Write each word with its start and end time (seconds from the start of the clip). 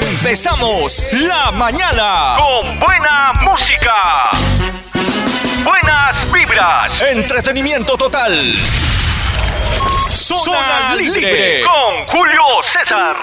Empezamos 0.00 1.04
la 1.12 1.50
mañana 1.50 2.36
con 2.38 2.80
buena 2.80 3.32
música. 3.42 4.30
Buenas 5.62 6.32
vibras. 6.32 7.02
Entretenimiento 7.02 7.98
total. 7.98 8.54
Zona, 10.14 10.94
libre. 10.96 11.62
Con 11.64 12.06
Julio 12.06 12.42
César. 12.62 13.16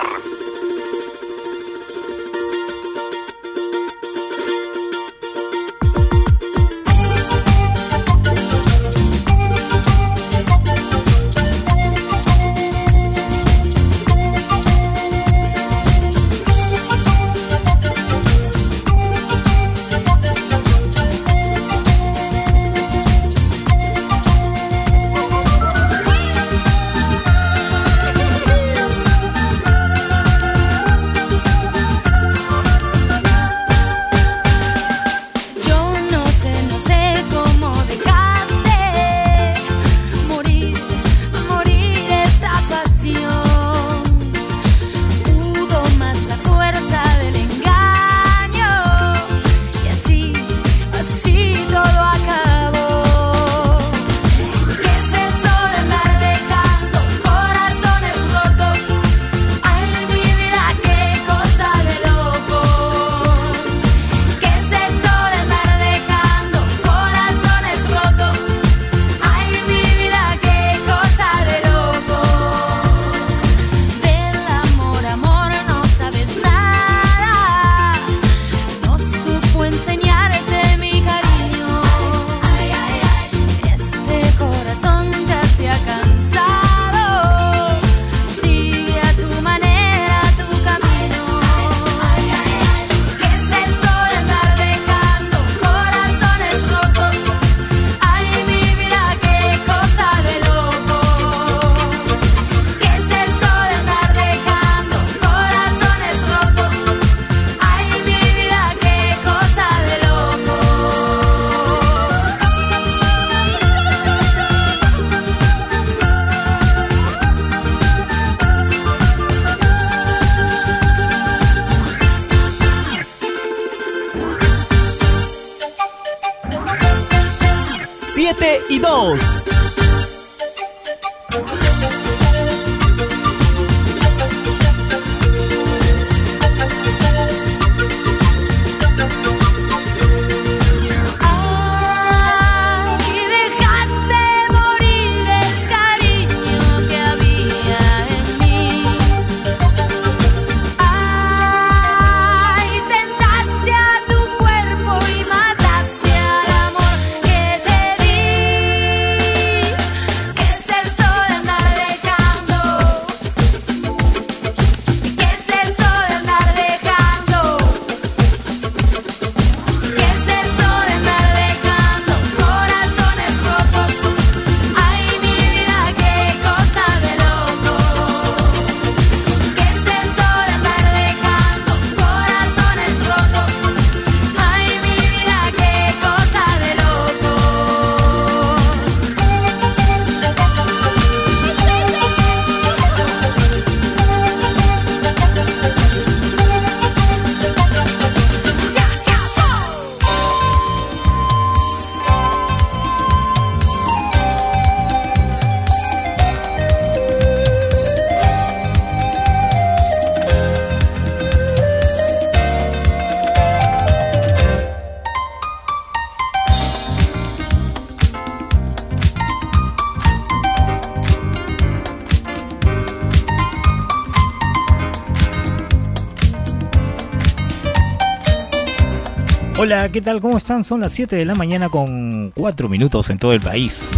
Hola, 229.67 229.89
¿qué 229.89 230.01
tal? 230.01 230.21
¿Cómo 230.21 230.37
están? 230.37 230.63
Son 230.63 230.79
las 230.79 230.93
7 230.93 231.13
de 231.17 231.25
la 231.25 231.35
mañana 231.35 231.67
con 231.67 232.31
4 232.33 232.69
minutos 232.69 233.09
en 233.09 233.17
todo 233.17 233.33
el 233.33 233.41
país. 233.41 233.91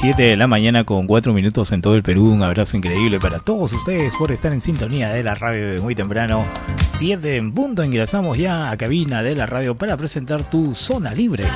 7 0.00 0.22
de 0.22 0.36
la 0.36 0.46
mañana 0.46 0.84
con 0.84 1.08
4 1.08 1.32
minutos 1.32 1.72
en 1.72 1.82
todo 1.82 1.96
el 1.96 2.04
Perú. 2.04 2.30
Un 2.30 2.44
abrazo 2.44 2.76
increíble 2.76 3.18
para 3.18 3.40
todos 3.40 3.72
ustedes 3.72 4.14
por 4.14 4.30
estar 4.30 4.52
en 4.52 4.60
sintonía 4.60 5.08
de 5.08 5.24
la 5.24 5.34
radio 5.34 5.72
de 5.72 5.80
muy 5.80 5.96
temprano. 5.96 6.46
7 6.98 7.34
en 7.34 7.52
punto 7.52 7.82
ingresamos 7.82 8.38
ya 8.38 8.70
a 8.70 8.76
cabina 8.76 9.24
de 9.24 9.34
la 9.34 9.46
radio 9.46 9.74
para 9.74 9.96
presentar 9.96 10.48
tu 10.48 10.76
zona 10.76 11.12
libre. 11.12 11.46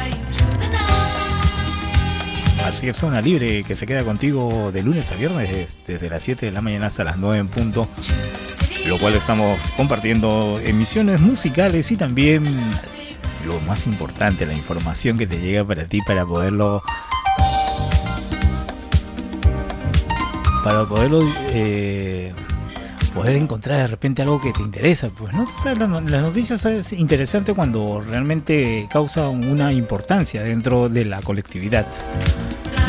Así 2.72 2.88
es, 2.88 2.96
zona 2.96 3.20
libre 3.20 3.64
que 3.64 3.76
se 3.76 3.86
queda 3.86 4.02
contigo 4.02 4.72
de 4.72 4.82
lunes 4.82 5.12
a 5.12 5.14
viernes 5.14 5.80
desde 5.84 6.08
las 6.08 6.22
7 6.22 6.46
de 6.46 6.52
la 6.52 6.62
mañana 6.62 6.86
hasta 6.86 7.04
las 7.04 7.18
9 7.18 7.38
en 7.38 7.48
punto 7.48 7.86
lo 8.86 8.98
cual 8.98 9.12
estamos 9.12 9.60
compartiendo 9.72 10.58
emisiones 10.64 11.20
musicales 11.20 11.92
y 11.92 11.96
también 11.96 12.42
lo 13.46 13.60
más 13.68 13.86
importante, 13.86 14.46
la 14.46 14.54
información 14.54 15.18
que 15.18 15.26
te 15.26 15.38
llega 15.38 15.66
para 15.66 15.84
ti 15.84 16.00
para 16.06 16.24
poderlo 16.24 16.82
para 20.64 20.86
poderlo 20.86 21.20
eh, 21.50 22.32
poder 23.14 23.36
encontrar 23.36 23.80
de 23.80 23.86
repente 23.88 24.22
algo 24.22 24.40
que 24.40 24.50
te 24.50 24.62
interesa 24.62 25.10
pues 25.10 25.34
no 25.34 25.46
las 25.66 26.22
noticias 26.22 26.64
es 26.64 26.94
interesante 26.94 27.52
cuando 27.52 28.00
realmente 28.00 28.88
causa 28.90 29.28
una 29.28 29.74
importancia 29.74 30.42
dentro 30.42 30.88
de 30.88 31.04
la 31.04 31.20
colectividad 31.20 31.86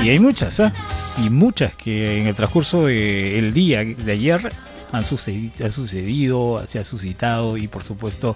y 0.03 0.09
hay 0.09 0.19
muchas 0.19 0.59
¿eh? 0.59 0.71
y 1.23 1.29
muchas 1.29 1.75
que 1.75 2.19
en 2.19 2.27
el 2.27 2.35
transcurso 2.35 2.87
del 2.87 3.53
día 3.53 3.85
de 3.85 4.11
ayer 4.11 4.51
han 4.91 5.05
sucedido, 5.05 5.65
ha 5.65 5.69
sucedido, 5.69 6.63
se 6.67 6.79
ha 6.79 6.83
suscitado 6.83 7.55
y 7.55 7.69
por 7.69 7.83
supuesto 7.83 8.35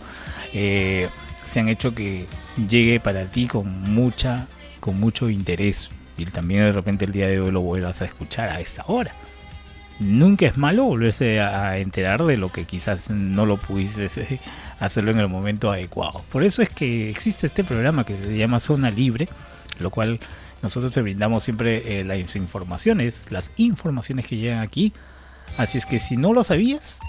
eh, 0.54 1.10
se 1.46 1.60
han 1.60 1.68
hecho 1.68 1.94
que 1.94 2.26
llegue 2.70 3.02
para 3.02 3.26
ti 3.26 3.48
con 3.48 3.68
mucha, 3.94 4.48
con 4.80 4.98
mucho 4.98 5.30
interés 5.30 5.92
y 6.18 6.26
también 6.26 6.62
de 6.62 6.72
repente 6.72 7.04
el 7.04 7.12
día 7.12 7.28
de 7.28 7.42
hoy 7.42 7.52
lo 7.52 7.60
vuelvas 7.60 8.02
a 8.02 8.06
escuchar 8.06 8.50
a 8.50 8.62
esta 8.62 8.86
hora. 8.88 9.14
Nunca 10.00 10.46
es 10.46 10.58
malo 10.58 10.86
volverse 10.86 11.42
a 11.42 11.80
enterar 11.80 12.24
de 12.24 12.38
lo 12.38 12.50
que 12.50 12.64
quizás 12.64 13.10
no 13.10 13.46
lo 13.46 13.58
pudiste 13.58 14.40
hacerlo 14.80 15.12
en 15.12 15.20
el 15.20 15.28
momento 15.28 15.70
adecuado. 15.70 16.24
Por 16.30 16.44
eso 16.44 16.62
es 16.62 16.70
que 16.70 17.10
existe 17.10 17.46
este 17.46 17.66
programa 17.66 18.06
que 18.06 18.16
se 18.16 18.38
llama 18.38 18.62
Zona 18.62 18.90
Libre, 18.90 19.28
lo 19.80 19.90
cual 19.90 20.20
nosotros 20.62 20.92
te 20.92 21.02
brindamos 21.02 21.44
siempre 21.44 22.00
eh, 22.00 22.04
las 22.04 22.36
informaciones, 22.36 23.28
las 23.30 23.52
informaciones 23.58 24.26
que 24.26 24.38
llegan 24.38 24.60
aquí. 24.60 24.94
Así 25.58 25.78
es 25.78 25.86
que 25.86 26.00
si 26.00 26.18
no 26.18 26.34
lo 26.34 26.44
sabías, 26.44 27.00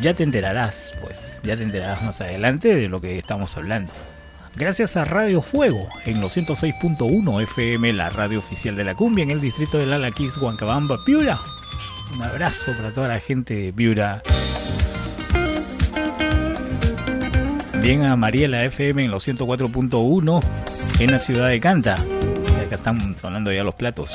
ya 0.00 0.14
te 0.14 0.22
enterarás, 0.22 0.94
pues 1.02 1.40
ya 1.44 1.56
te 1.56 1.62
enterarás 1.62 2.02
más 2.02 2.20
adelante 2.20 2.74
de 2.74 2.88
lo 2.88 3.00
que 3.00 3.18
estamos 3.18 3.56
hablando. 3.56 3.92
Gracias 4.56 4.96
a 4.96 5.04
Radio 5.04 5.42
Fuego 5.42 5.86
en 6.06 6.20
los 6.20 6.36
106.1 6.36 7.42
FM, 7.42 7.92
la 7.92 8.08
radio 8.08 8.38
oficial 8.38 8.74
de 8.74 8.84
la 8.84 8.94
cumbia 8.94 9.22
en 9.22 9.30
el 9.30 9.40
distrito 9.40 9.76
de 9.76 9.84
Lalaquis, 9.84 10.38
Huancabamba, 10.38 10.96
Piura. 11.04 11.40
Un 12.14 12.22
abrazo 12.22 12.72
para 12.74 12.92
toda 12.92 13.08
la 13.08 13.20
gente 13.20 13.54
de 13.54 13.72
Piura. 13.72 14.22
Bien 17.82 18.02
a 18.04 18.16
Mariela 18.16 18.64
FM 18.64 19.04
en 19.04 19.10
los 19.10 19.28
104.1 19.28 20.42
en 21.00 21.10
la 21.10 21.18
ciudad 21.18 21.48
de 21.48 21.60
Canta 21.60 21.96
acá 22.66 22.76
están 22.76 23.16
sonando 23.16 23.52
ya 23.52 23.64
los 23.64 23.74
platos. 23.74 24.14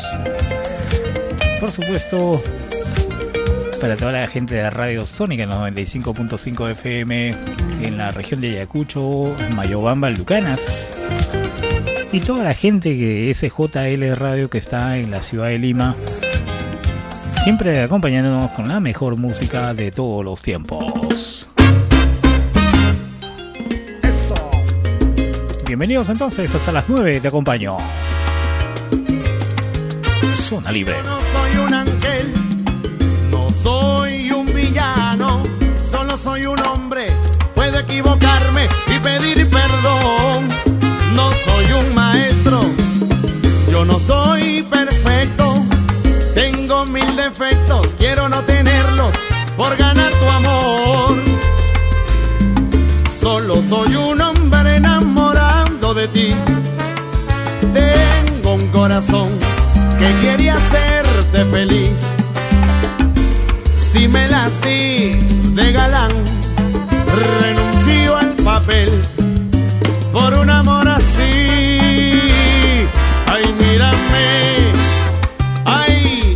Por 1.59 1.71
supuesto, 1.71 2.41
para 3.79 3.95
toda 3.95 4.11
la 4.11 4.27
gente 4.27 4.55
de 4.55 4.63
la 4.63 4.69
radio 4.69 5.05
Sónica 5.05 5.43
en 5.43 5.49
95.5 5.49 6.71
FM 6.71 7.35
en 7.83 7.97
la 7.97 8.11
región 8.11 8.41
de 8.41 8.49
Ayacucho, 8.49 9.35
Mayobamba, 9.55 10.09
Lucanas. 10.09 10.93
Y 12.11 12.19
toda 12.19 12.43
la 12.43 12.53
gente 12.53 12.97
que 12.97 13.33
SJL 13.33 14.15
Radio 14.15 14.49
que 14.49 14.57
está 14.57 14.97
en 14.97 15.11
la 15.11 15.21
ciudad 15.21 15.47
de 15.47 15.57
Lima, 15.57 15.95
siempre 17.43 17.81
acompañándonos 17.81 18.51
con 18.51 18.67
la 18.67 18.79
mejor 18.79 19.17
música 19.17 19.73
de 19.73 19.91
todos 19.91 20.23
los 20.23 20.41
tiempos. 20.41 21.49
Eso. 24.03 24.35
Bienvenidos 25.65 26.09
entonces, 26.09 26.53
hasta 26.53 26.71
las 26.71 26.89
9 26.89 27.21
te 27.21 27.27
acompaño. 27.29 27.77
No 30.51 30.59
soy 30.59 31.65
un 31.65 31.73
ángel, 31.73 32.33
no 33.31 33.49
soy 33.51 34.31
un 34.31 34.45
villano, 34.47 35.41
solo 35.81 36.17
soy 36.17 36.45
un 36.45 36.59
hombre. 36.67 37.07
Puedo 37.55 37.79
equivocarme 37.79 38.67
y 38.93 38.99
pedir 38.99 39.49
perdón. 39.49 40.49
No 41.15 41.31
soy 41.31 41.71
un 41.79 41.95
maestro, 41.95 42.63
yo 43.71 43.85
no 43.85 43.97
soy 43.97 44.61
perfecto. 44.63 45.53
Tengo 46.35 46.85
mil 46.85 47.15
defectos, 47.15 47.95
quiero 47.97 48.27
no 48.27 48.41
tenerlos 48.41 49.11
por 49.55 49.77
ganar 49.77 50.11
tu 50.11 50.29
amor. 50.31 51.17
Solo 53.21 53.61
soy 53.61 53.95
un 53.95 54.19
hombre 54.19 54.75
enamorado 54.75 55.93
de 55.93 56.09
ti. 56.09 56.35
Tengo 57.71 58.55
un 58.55 58.67
corazón 58.67 59.29
feliz. 61.45 61.97
Si 63.75 64.07
me 64.07 64.27
las 64.27 64.51
de 64.61 65.71
galán, 65.71 66.11
renuncio 67.41 68.15
al 68.15 68.31
papel 68.43 68.89
por 70.11 70.33
un 70.33 70.49
amor 70.49 70.87
así. 70.87 71.47
Ay, 73.27 73.43
mírame, 73.59 74.71
ay, 75.65 76.35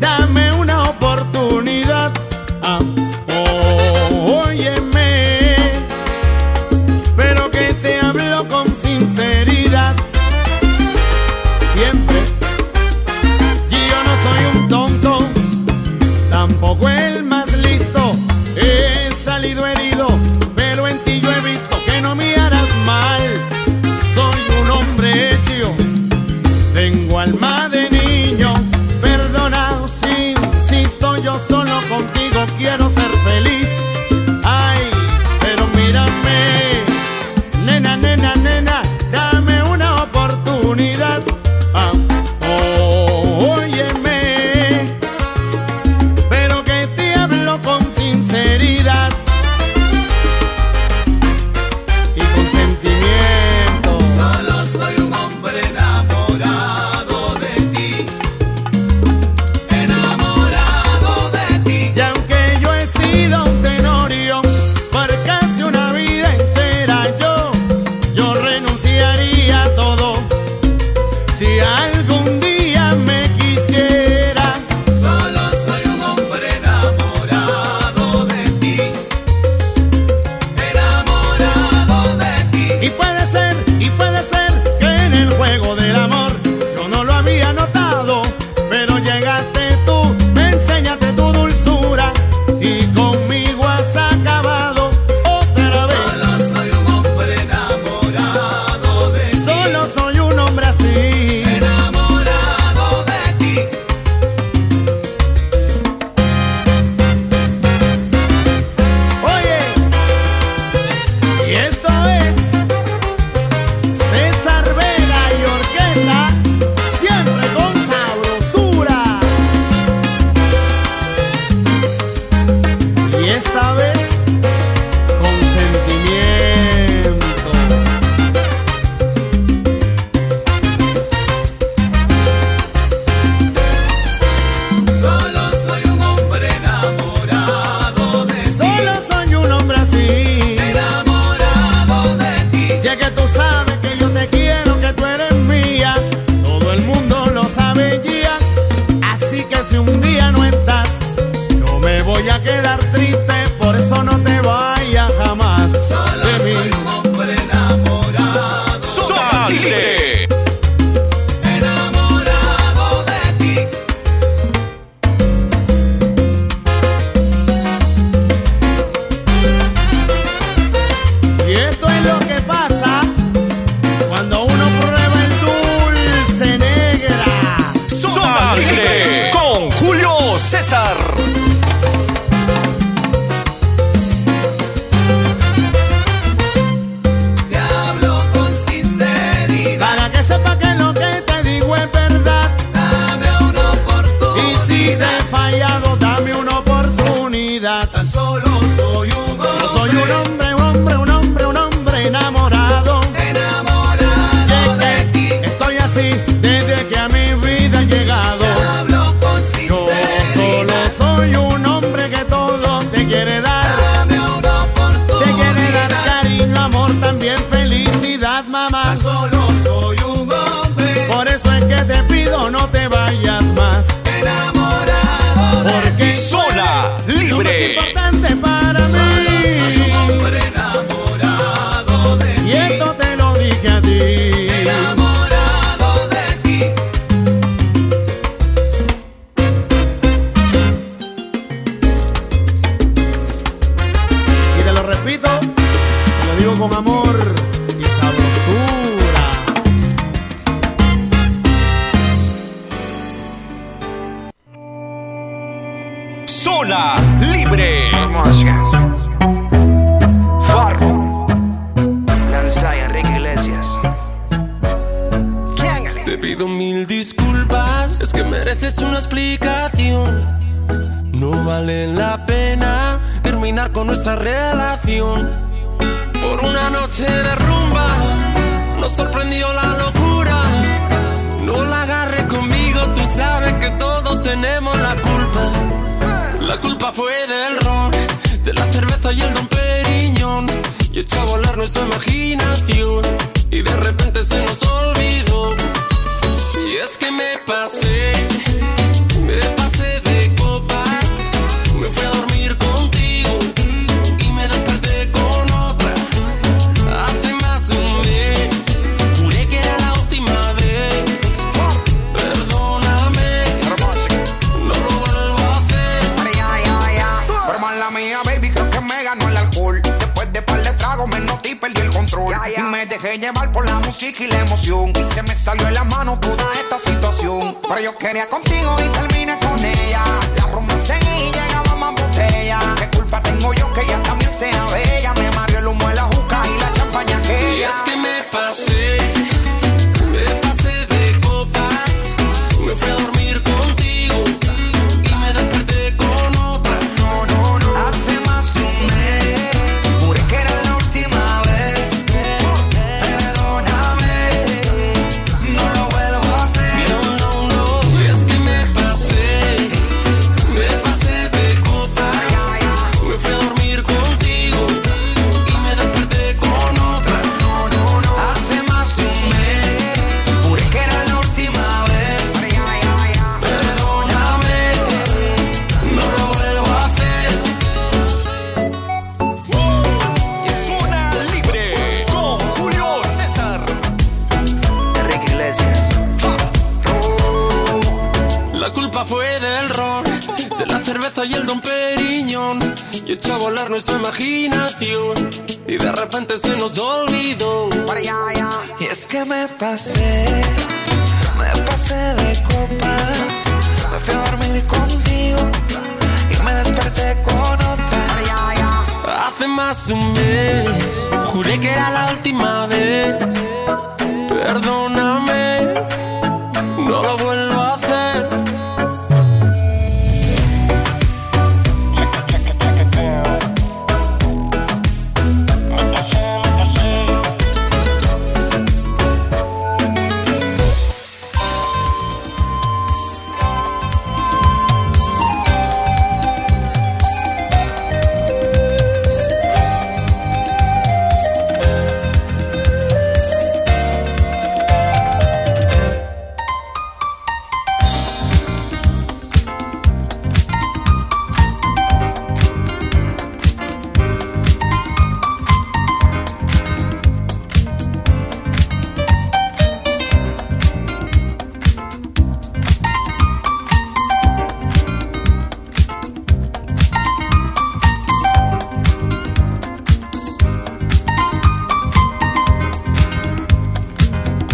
dame 0.00 0.52
una 0.52 0.90
oportunidad. 0.90 2.12
Ah, 2.62 2.80
oh, 3.28 4.44
óyeme, 4.46 5.72
pero 7.16 7.50
que 7.50 7.74
te 7.74 8.00
hablo 8.00 8.46
con 8.48 8.74
sinceridad. 8.74 9.61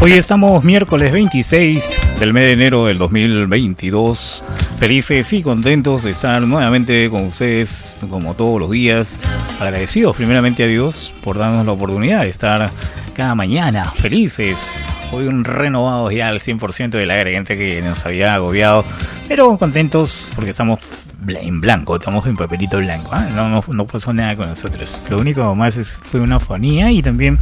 Hoy 0.09 0.15
estamos 0.15 0.65
miércoles 0.65 1.13
26 1.13 2.01
del 2.19 2.33
mes 2.33 2.45
de 2.45 2.53
enero 2.53 2.87
del 2.87 2.97
2022. 2.97 4.43
Felices 4.79 5.31
y 5.35 5.43
contentos 5.43 6.05
de 6.05 6.13
estar 6.13 6.41
nuevamente 6.41 7.11
con 7.11 7.27
ustedes 7.27 8.07
como 8.09 8.33
todos 8.33 8.59
los 8.59 8.71
días. 8.71 9.21
Agradecidos 9.61 10.17
primeramente 10.17 10.65
a 10.65 10.67
Dios 10.67 11.13
por 11.23 11.37
darnos 11.37 11.67
la 11.67 11.73
oportunidad 11.73 12.23
de 12.23 12.31
estar 12.31 12.71
cada 13.13 13.35
mañana, 13.35 13.85
felices. 13.85 14.83
Hoy 15.13 15.27
un 15.27 15.45
renovado 15.45 16.11
ya 16.11 16.29
al 16.29 16.41
100% 16.41 16.89
de 16.89 17.05
la 17.05 17.17
garganta 17.17 17.55
que 17.55 17.83
nos 17.83 18.07
había 18.07 18.35
agobiado, 18.35 18.87
pero 19.29 19.59
contentos 19.59 20.33
porque 20.35 20.53
estamos 20.53 20.81
en 21.27 21.61
blanco, 21.61 21.97
estamos 21.97 22.27
en 22.27 22.35
papelito 22.35 22.79
blanco. 22.79 23.11
¿ah? 23.13 23.29
No, 23.35 23.63
no, 23.67 23.87
pasó 23.87 24.15
nada 24.15 24.37
con 24.37 24.49
nosotros. 24.49 25.07
Lo 25.11 25.19
único 25.19 25.55
más 25.55 25.77
es, 25.77 26.01
fue 26.03 26.21
una 26.21 26.41
fonía 26.41 26.91
y 26.93 27.03
también 27.03 27.39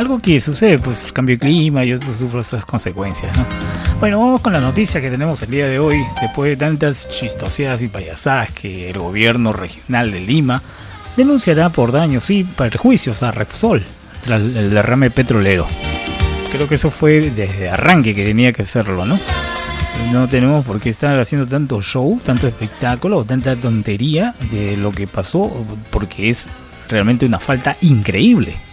algo 0.00 0.18
que 0.18 0.40
sucede, 0.40 0.78
pues 0.78 1.04
el 1.04 1.12
cambio 1.12 1.36
de 1.36 1.40
clima, 1.40 1.84
yo 1.84 1.98
sufro 1.98 2.40
esas 2.40 2.64
consecuencias. 2.64 3.36
Bueno, 4.00 4.18
vamos 4.18 4.40
con 4.40 4.54
la 4.54 4.60
noticia 4.60 4.98
que 4.98 5.10
tenemos 5.10 5.42
el 5.42 5.50
día 5.50 5.68
de 5.68 5.78
hoy, 5.78 5.98
después 6.22 6.48
de 6.48 6.56
tantas 6.56 7.06
chistoseadas 7.10 7.82
y 7.82 7.88
payasadas 7.88 8.50
que 8.50 8.88
el 8.88 8.98
gobierno 8.98 9.52
regional 9.52 10.10
de 10.10 10.20
Lima 10.20 10.62
denunciará 11.18 11.68
por 11.68 11.92
daños 11.92 12.30
y 12.30 12.44
perjuicios 12.44 13.22
a 13.22 13.30
Repsol 13.30 13.84
tras 14.22 14.40
el 14.40 14.70
derrame 14.70 15.10
petrolero. 15.10 15.66
Creo 16.50 16.66
que 16.66 16.76
eso 16.76 16.90
fue 16.90 17.30
desde 17.30 17.68
arranque 17.68 18.14
que 18.14 18.24
tenía 18.24 18.54
que 18.54 18.62
hacerlo, 18.62 19.04
¿no? 19.04 19.18
No 20.12 20.26
tenemos 20.28 20.64
por 20.64 20.80
qué 20.80 20.88
estar 20.88 21.18
haciendo 21.18 21.46
tanto 21.46 21.82
show, 21.82 22.18
tanto 22.24 22.46
espectáculo, 22.46 23.26
tanta 23.26 23.54
tontería 23.54 24.34
de 24.50 24.78
lo 24.78 24.92
que 24.92 25.06
pasó, 25.06 25.66
porque 25.90 26.30
es 26.30 26.48
realmente 26.88 27.26
una 27.26 27.38
falta 27.38 27.76
increíble. 27.82 28.69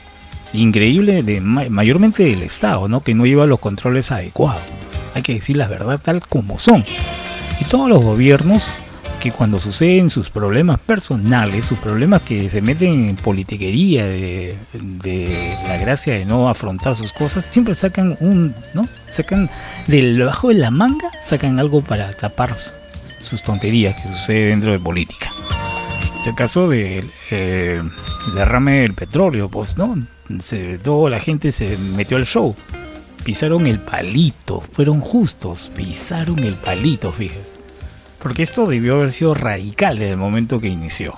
Increíble 0.58 1.22
de 1.22 1.40
mayormente 1.40 2.24
del 2.24 2.42
Estado, 2.42 2.88
¿no? 2.88 3.02
Que 3.02 3.14
no 3.14 3.28
lleva 3.28 3.46
los 3.46 3.60
controles 3.60 4.12
adecuados. 4.12 4.64
Hay 5.14 5.22
que 5.22 5.36
decir 5.36 5.56
la 5.56 5.68
verdad 5.68 6.00
tal 6.04 6.26
como 6.28 6.58
son. 6.58 6.84
Y 7.62 7.66
todos 7.66 7.88
los 7.90 8.04
gobiernos 8.04 8.82
que 9.20 9.32
cuando 9.32 9.60
suceden 9.60 10.10
sus 10.10 10.32
problemas 10.32 10.80
personales, 10.80 11.68
sus 11.68 11.78
problemas 11.78 12.24
que 12.24 12.50
se 12.50 12.62
meten 12.62 13.10
en 13.10 13.16
politiquería 13.18 14.06
de, 14.06 14.58
la 15.68 15.78
gracia 15.78 16.16
de 16.16 16.26
no 16.26 16.50
afrontar 16.50 16.96
sus 16.96 17.14
cosas, 17.14 17.46
siempre 17.46 17.76
sacan 17.76 18.18
un, 18.20 18.56
¿no? 18.74 18.88
Sacan 19.08 19.52
del 19.86 20.24
bajo 20.24 20.50
de 20.50 20.56
la 20.56 20.72
manga, 20.72 21.12
sacan 21.22 21.60
algo 21.60 21.82
para 21.82 22.16
tapar 22.16 22.56
sus 23.20 23.44
tonterías 23.44 23.96
que 23.96 24.10
sucede 24.10 24.46
dentro 24.46 24.72
de 24.72 24.80
política. 24.80 25.32
Es 26.20 26.26
el 26.26 26.34
caso 26.34 26.68
del 26.68 27.12
de, 27.30 27.84
derrame 28.34 28.82
del 28.82 28.96
petróleo, 28.96 29.50
pues, 29.50 29.78
¿no? 29.78 29.96
Toda 30.84 31.10
la 31.10 31.20
gente 31.20 31.52
se 31.52 31.78
metió 31.96 32.18
al 32.18 32.26
show. 32.26 32.56
Pisaron 33.24 33.68
el 33.68 33.80
palito, 33.80 34.62
fueron 34.62 35.02
justos, 35.02 35.72
pisaron 35.76 36.40
el 36.44 36.56
palito, 36.56 37.12
fíjese 37.12 37.68
porque 38.20 38.44
esto 38.44 38.68
debió 38.68 38.96
haber 38.96 39.12
sido 39.12 39.34
radical 39.34 40.00
desde 40.00 40.12
el 40.12 40.18
momento 40.18 40.60
que 40.60 40.68
inició. 40.68 41.14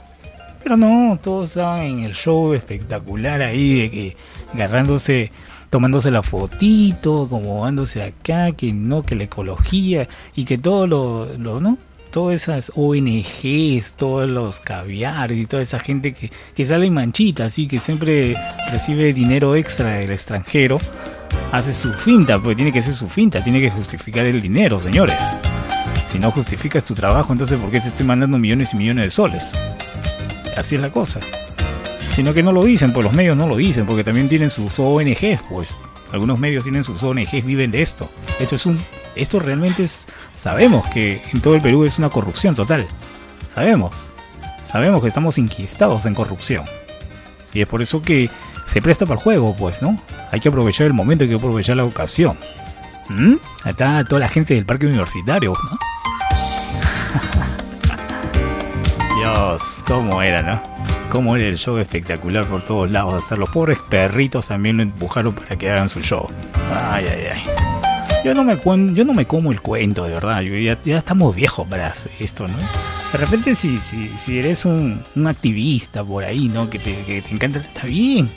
Pero 0.62 0.75
no, 0.75 1.18
todos 1.22 1.50
estaban 1.50 1.82
en 1.82 2.00
el 2.01 2.13
show 2.13 2.54
espectacular 2.54 3.42
ahí 3.42 3.82
de 3.82 3.92
que 3.92 4.18
agarrándose, 4.54 5.32
tomándose 5.70 6.12
la 6.12 6.22
fotito, 6.22 7.24
acomodándose 7.24 8.04
acá, 8.04 8.51
que 8.51 8.74
no, 8.74 9.04
que 9.04 9.16
la 9.16 9.24
ecología 9.24 10.08
y 10.36 10.46
que 10.46 10.58
todo 10.58 10.86
lo, 10.86 11.28
¿no? 11.38 11.78
Todas 12.12 12.42
esas 12.42 12.72
ONGs, 12.75 13.94
todos 13.94 14.30
los 14.30 14.60
caviares 14.60 15.38
y 15.38 15.46
toda 15.46 15.62
esa 15.62 15.80
gente 15.80 16.13
que, 16.13 16.32
que 16.55 16.66
sale 16.66 16.90
manchita, 16.90 17.46
así 17.46 17.68
que 17.68 17.79
siempre 17.79 18.36
recibe 18.72 19.14
dinero 19.14 19.55
extra 19.55 19.96
del 19.96 20.12
extranjero, 20.12 20.79
hace 21.51 21.74
su 21.74 21.94
finta, 21.94 22.40
porque 22.40 22.55
tiene 22.55 22.72
que 22.72 22.81
ser 22.81 22.94
su 22.94 23.07
finta, 23.07 23.44
tiene 23.44 23.62
que 23.62 23.70
justificar 23.70 24.25
el 24.25 24.42
dinero, 24.42 24.79
señores. 24.79 25.22
Si 26.05 26.18
no 26.18 26.31
justificas 26.31 26.83
tu 26.83 26.96
trabajo, 26.96 27.31
entonces 27.31 27.60
¿por 27.60 27.70
qué 27.70 27.79
te 27.79 27.90
estoy 27.90 28.05
mandando 28.05 28.40
millones 28.40 28.74
y 28.74 28.77
millones 28.77 29.05
de 29.05 29.12
soles? 29.12 29.53
Así 30.57 30.75
es 30.75 30.81
la 30.81 30.90
cosa. 30.90 31.20
Sino 32.10 32.33
que 32.33 32.44
no 32.44 32.51
lo 32.51 32.64
dicen, 32.64 32.92
pues 32.92 33.05
los 33.05 33.14
medios 33.14 33.38
no 33.38 33.48
lo 33.48 33.55
dicen, 33.55 33.86
porque 33.86 34.03
también 34.03 34.27
tienen 34.27 34.50
sus 34.50 34.79
ONGs, 34.79 35.42
pues. 35.50 35.77
Algunos 36.12 36.40
medios 36.40 36.64
tienen 36.64 36.83
sus 36.83 37.03
ONGs, 37.03 37.46
viven 37.46 37.72
de 37.72 37.81
esto. 37.81 38.10
Esto 38.40 38.55
es 38.55 38.66
un. 38.66 38.79
Esto 39.16 39.40
realmente 39.40 39.83
es. 39.83 40.07
Sabemos 40.40 40.88
que 40.88 41.22
en 41.34 41.42
todo 41.42 41.56
el 41.56 41.62
Perú 41.62 41.84
es 41.84 42.00
una 42.00 42.10
corrupción 42.10 42.56
total. 42.56 42.88
Sabemos. 43.54 44.14
Sabemos 44.64 45.02
que 45.02 45.10
estamos 45.10 45.38
inquistados 45.38 46.06
en 46.06 46.16
corrupción. 46.16 46.64
Y 47.52 47.60
es 47.62 47.68
por 47.68 47.82
eso 47.82 48.02
que 48.02 48.30
se 48.66 48.82
presta 48.82 49.06
para 49.06 49.18
el 49.18 49.24
juego, 49.24 49.54
pues, 49.54 49.82
¿no? 49.82 50.02
Hay 50.32 50.40
que 50.40 50.48
aprovechar 50.48 50.88
el 50.88 50.94
momento, 50.94 51.25
hay 51.25 51.30
que 51.30 51.36
aprovechar 51.36 51.75
la 51.75 51.84
ocasión. 51.84 52.38
¿Mm? 53.10 53.36
Está 53.66 54.06
toda 54.06 54.22
la 54.22 54.30
gente 54.30 54.54
del 54.54 54.66
parque 54.66 54.86
universitario, 54.86 55.52
¿no? 55.72 55.78
Dios, 59.18 59.84
cómo 59.86 60.22
era, 60.22 60.42
¿no? 60.42 60.62
Cómo 61.10 61.36
era 61.36 61.48
el 61.48 61.58
show 61.58 61.78
espectacular 61.80 62.46
por 62.46 62.64
todos 62.64 62.90
lados. 62.90 63.16
Hasta 63.16 63.36
los 63.36 63.50
pobres 63.50 63.80
perritos 63.90 64.48
también 64.48 64.78
lo 64.78 64.84
empujaron 64.84 65.34
para 65.34 65.58
que 65.58 65.70
hagan 65.70 65.90
su 65.90 66.00
show. 66.00 66.30
Ay, 66.72 67.06
ay, 67.12 67.28
ay. 67.34 67.78
Yo 68.24 68.34
no 68.34 68.44
me, 68.44 68.60
yo 68.94 69.05
no 69.05 69.14
me 69.14 69.25
como 69.25 69.51
el 69.51 69.62
cuento, 69.62 70.03
de 70.03 70.12
verdad. 70.12 70.42
ya, 70.42 70.98
estamos 70.98 71.36
viejos 71.36 71.68
para 71.68 71.94
esto, 72.20 72.48
¿no? 72.48 72.58
De 72.58 73.18
repente, 73.18 73.55
si, 73.55 73.77
si, 73.77 74.10
si 74.18 74.40
eres 74.40 74.66
un, 74.66 75.01
activista 75.25 76.03
por 76.03 76.24
ahí, 76.24 76.48
¿no? 76.48 76.70
Que 76.70 76.79
te, 76.79 77.24
encanta, 77.32 77.60
está 77.60 77.88
bien. 77.88 78.29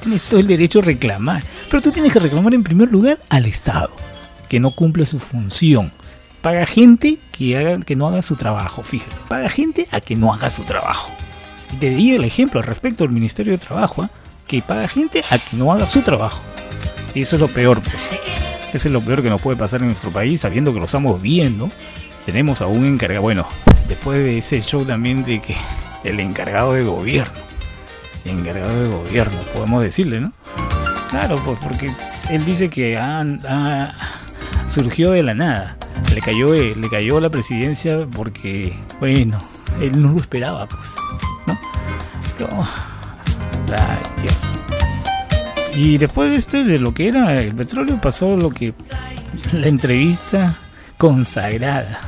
Tienes 0.00 0.22
todo 0.22 0.40
el 0.40 0.46
derecho 0.46 0.80
a 0.80 0.82
reclamar. 0.82 1.42
Pero 1.70 1.82
tú 1.82 1.90
tienes 1.90 2.12
que 2.12 2.18
reclamar 2.18 2.54
en 2.54 2.62
primer 2.62 2.90
lugar 2.90 3.18
al 3.30 3.46
Estado, 3.46 3.90
que 4.48 4.60
no 4.60 4.70
cumple 4.70 5.06
su 5.06 5.18
función 5.18 5.90
paga 6.46 6.64
gente 6.64 7.18
que, 7.32 7.58
haga, 7.58 7.80
que 7.80 7.96
no 7.96 8.06
haga 8.06 8.22
su 8.22 8.36
trabajo, 8.36 8.84
fíjate, 8.84 9.16
paga 9.26 9.48
gente 9.48 9.88
a 9.90 10.00
que 10.00 10.14
no 10.14 10.32
haga 10.32 10.48
su 10.48 10.62
trabajo. 10.62 11.10
Te 11.80 11.90
di 11.90 12.12
el 12.12 12.22
ejemplo 12.22 12.62
respecto 12.62 13.02
al 13.02 13.10
Ministerio 13.10 13.52
de 13.52 13.58
Trabajo, 13.58 14.02
¿ah? 14.02 14.10
que 14.46 14.62
paga 14.62 14.86
gente 14.86 15.24
a 15.30 15.38
que 15.38 15.56
no 15.56 15.72
haga 15.72 15.88
su 15.88 16.02
trabajo. 16.02 16.40
Y 17.16 17.22
eso 17.22 17.34
es 17.34 17.42
lo 17.42 17.48
peor, 17.48 17.80
pues. 17.80 18.45
Eso 18.72 18.88
es 18.88 18.92
lo 18.92 19.00
peor 19.00 19.22
que 19.22 19.30
nos 19.30 19.40
puede 19.40 19.56
pasar 19.56 19.80
en 19.80 19.88
nuestro 19.88 20.10
país, 20.10 20.40
sabiendo 20.40 20.72
que 20.72 20.78
lo 20.78 20.86
estamos 20.86 21.20
viendo. 21.20 21.70
Tenemos 22.24 22.60
a 22.60 22.66
un 22.66 22.84
encargado, 22.84 23.22
bueno, 23.22 23.46
después 23.88 24.18
de 24.18 24.38
ese 24.38 24.60
show 24.60 24.84
también 24.84 25.24
de 25.24 25.40
que 25.40 25.56
el 26.04 26.18
encargado 26.20 26.72
de 26.72 26.82
gobierno, 26.82 27.38
el 28.24 28.38
encargado 28.38 28.82
de 28.82 28.88
gobierno, 28.88 29.38
podemos 29.54 29.82
decirle, 29.82 30.20
¿no? 30.20 30.32
Claro, 31.10 31.40
pues 31.44 31.58
porque 31.62 31.94
él 32.30 32.44
dice 32.44 32.68
que 32.68 32.98
surgió 34.68 35.12
de 35.12 35.22
la 35.22 35.34
nada 35.34 35.76
le 36.14 36.20
cayó, 36.20 36.54
eh, 36.54 36.74
le 36.74 36.88
cayó 36.88 37.20
la 37.20 37.30
presidencia 37.30 38.06
porque, 38.14 38.74
bueno, 39.00 39.40
él 39.80 40.00
no 40.00 40.12
lo 40.12 40.20
esperaba, 40.20 40.66
pues, 40.66 40.94
¿no? 41.46 41.58
Y 45.76 45.98
después 45.98 46.30
de 46.30 46.36
esto, 46.36 46.64
de 46.64 46.78
lo 46.78 46.94
que 46.94 47.08
era 47.08 47.38
el 47.40 47.54
petróleo, 47.54 48.00
pasó 48.00 48.36
lo 48.36 48.50
que 48.50 48.72
la 49.52 49.68
entrevista 49.68 50.56
consagrada 50.96 52.00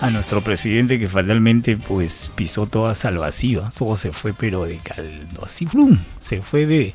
a 0.00 0.10
nuestro 0.10 0.42
presidente 0.42 0.98
que 0.98 1.08
fatalmente 1.08 1.76
pues 1.76 2.30
pisó 2.34 2.66
toda 2.66 2.94
salvación, 2.94 3.70
todo 3.78 3.96
se 3.96 4.12
fue 4.12 4.34
pero 4.34 4.64
de 4.64 4.76
caldo, 4.78 5.44
así 5.44 5.66
se 6.18 6.42
fue 6.42 6.66
de, 6.66 6.94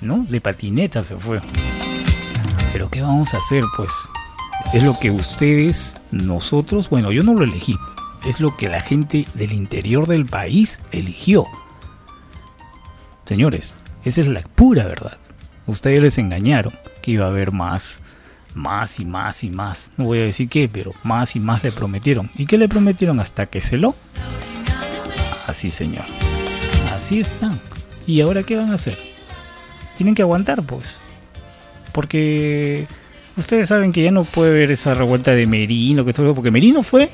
¿no? 0.00 0.24
De 0.28 0.40
patineta 0.40 1.02
se 1.02 1.16
fue. 1.16 1.40
Pero 2.72 2.88
¿qué 2.90 3.02
vamos 3.02 3.34
a 3.34 3.38
hacer 3.38 3.64
pues? 3.76 3.92
es 4.72 4.82
lo 4.82 4.98
que 4.98 5.10
ustedes, 5.10 5.96
nosotros, 6.10 6.90
bueno, 6.90 7.10
yo 7.10 7.22
no 7.22 7.34
lo 7.34 7.44
elegí, 7.44 7.76
es 8.26 8.40
lo 8.40 8.56
que 8.56 8.68
la 8.68 8.80
gente 8.80 9.26
del 9.34 9.52
interior 9.52 10.06
del 10.06 10.26
país 10.26 10.80
eligió. 10.92 11.46
Señores, 13.24 13.74
esa 14.04 14.20
es 14.20 14.28
la 14.28 14.40
pura 14.40 14.84
verdad. 14.84 15.18
Ustedes 15.66 16.00
les 16.00 16.18
engañaron 16.18 16.72
que 17.02 17.12
iba 17.12 17.26
a 17.26 17.28
haber 17.28 17.52
más, 17.52 18.00
más 18.54 19.00
y 19.00 19.04
más 19.04 19.44
y 19.44 19.50
más. 19.50 19.90
No 19.96 20.04
voy 20.04 20.18
a 20.20 20.24
decir 20.24 20.48
qué, 20.48 20.68
pero 20.68 20.94
más 21.02 21.36
y 21.36 21.40
más 21.40 21.62
le 21.62 21.72
prometieron. 21.72 22.30
¿Y 22.36 22.46
qué 22.46 22.58
le 22.58 22.68
prometieron 22.68 23.20
hasta 23.20 23.46
que 23.46 23.60
se 23.60 23.76
lo? 23.76 23.94
Así, 25.46 25.70
señor. 25.70 26.04
Así 26.94 27.20
están. 27.20 27.60
¿Y 28.06 28.20
ahora 28.20 28.42
qué 28.42 28.56
van 28.56 28.70
a 28.70 28.74
hacer? 28.74 28.98
Tienen 29.96 30.14
que 30.14 30.22
aguantar, 30.22 30.62
pues. 30.62 31.00
Porque 31.92 32.86
ustedes 33.36 33.68
saben 33.68 33.92
que 33.92 34.02
ya 34.02 34.10
no 34.10 34.24
puede 34.24 34.50
haber 34.50 34.70
esa 34.70 34.94
revuelta 34.94 35.32
de 35.32 35.46
Merino, 35.46 36.04
que 36.04 36.12
todo, 36.12 36.34
porque 36.34 36.50
Merino 36.50 36.82
fue, 36.82 37.10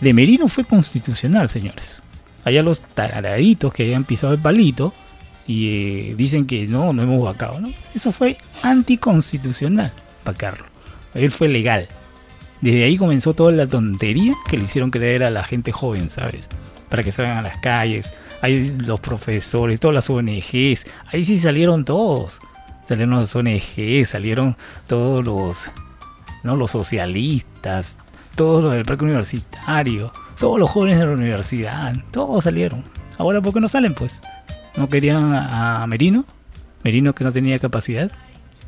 de 0.00 0.12
Merino 0.12 0.48
fue 0.48 0.64
constitucional, 0.64 1.48
señores. 1.48 2.02
Allá 2.44 2.62
los 2.62 2.80
taraditos 2.80 3.72
que 3.72 3.84
habían 3.84 4.04
pisado 4.04 4.32
el 4.32 4.40
palito 4.40 4.92
y 5.46 5.68
eh, 5.68 6.14
dicen 6.16 6.46
que 6.46 6.66
no, 6.66 6.92
no 6.92 7.02
hemos 7.02 7.22
vacado. 7.24 7.60
Eso 7.94 8.12
fue 8.12 8.36
anticonstitucional, 8.62 9.92
vacarlo. 10.24 10.66
Él 11.14 11.32
fue 11.32 11.48
legal. 11.48 11.88
Desde 12.60 12.84
ahí 12.84 12.96
comenzó 12.96 13.34
toda 13.34 13.52
la 13.52 13.66
tontería 13.66 14.34
que 14.48 14.56
le 14.56 14.64
hicieron 14.64 14.90
creer 14.90 15.24
a 15.24 15.30
la 15.30 15.42
gente 15.42 15.72
joven, 15.72 16.08
¿sabes? 16.10 16.48
Para 16.88 17.02
que 17.02 17.10
salgan 17.10 17.38
a 17.38 17.42
las 17.42 17.56
calles. 17.58 18.12
Ahí 18.40 18.76
los 18.78 19.00
profesores, 19.00 19.80
todas 19.80 19.94
las 19.94 20.08
ONGs. 20.08 20.86
Ahí 21.12 21.24
sí 21.24 21.38
salieron 21.38 21.84
todos 21.84 22.40
salieron 22.84 23.16
las 23.16 23.34
ONG, 23.34 24.04
salieron 24.04 24.56
todos 24.86 25.24
los, 25.24 25.70
¿no? 26.42 26.56
los 26.56 26.70
socialistas, 26.70 27.98
todos 28.34 28.62
los 28.62 28.72
del 28.72 28.84
parque 28.84 29.04
universitario, 29.04 30.12
todos 30.38 30.58
los 30.58 30.70
jóvenes 30.70 30.98
de 30.98 31.06
la 31.06 31.12
universidad, 31.12 31.94
todos 32.10 32.44
salieron. 32.44 32.84
Ahora, 33.18 33.40
¿por 33.40 33.52
qué 33.52 33.60
no 33.60 33.68
salen? 33.68 33.94
Pues, 33.94 34.20
¿no 34.76 34.88
querían 34.88 35.34
a, 35.34 35.86
Merino? 35.86 36.24
Merino 36.84 37.14
que 37.14 37.24
no 37.24 37.32
tenía 37.32 37.58
capacidad. 37.58 38.10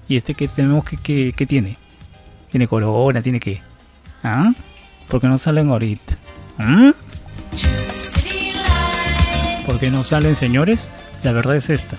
Y 0.09 0.17
este 0.17 0.35
que 0.35 0.49
tenemos 0.49 0.85
que, 0.85 1.33
que, 1.33 1.47
tiene. 1.47 1.79
Tiene 2.51 2.69
corona, 2.69 3.23
tiene 3.23 3.40
que. 3.40 3.62
¿Ah? 4.23 4.53
¿Por 5.09 5.21
qué 5.21 5.29
no 5.29 5.38
salen 5.38 5.71
ahorita? 5.71 6.17
¿Ah? 6.59 6.93
¿Por 9.67 9.79
qué 9.79 9.90
no 9.90 10.05
salen, 10.05 10.37
señores? 10.37 10.93
La 11.23 11.33
verdad 11.33 11.57
es 11.57 11.71
esta. 11.71 11.97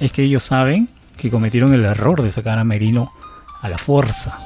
Es 0.00 0.12
que 0.12 0.22
ellos 0.22 0.42
saben 0.42 0.88
que 1.16 1.30
cometieron 1.30 1.74
el 1.74 1.84
error 1.84 2.22
de 2.22 2.32
sacar 2.32 2.58
a 2.58 2.64
Merino 2.64 3.12
a 3.60 3.68
la 3.68 3.78
fuerza. 3.78 4.38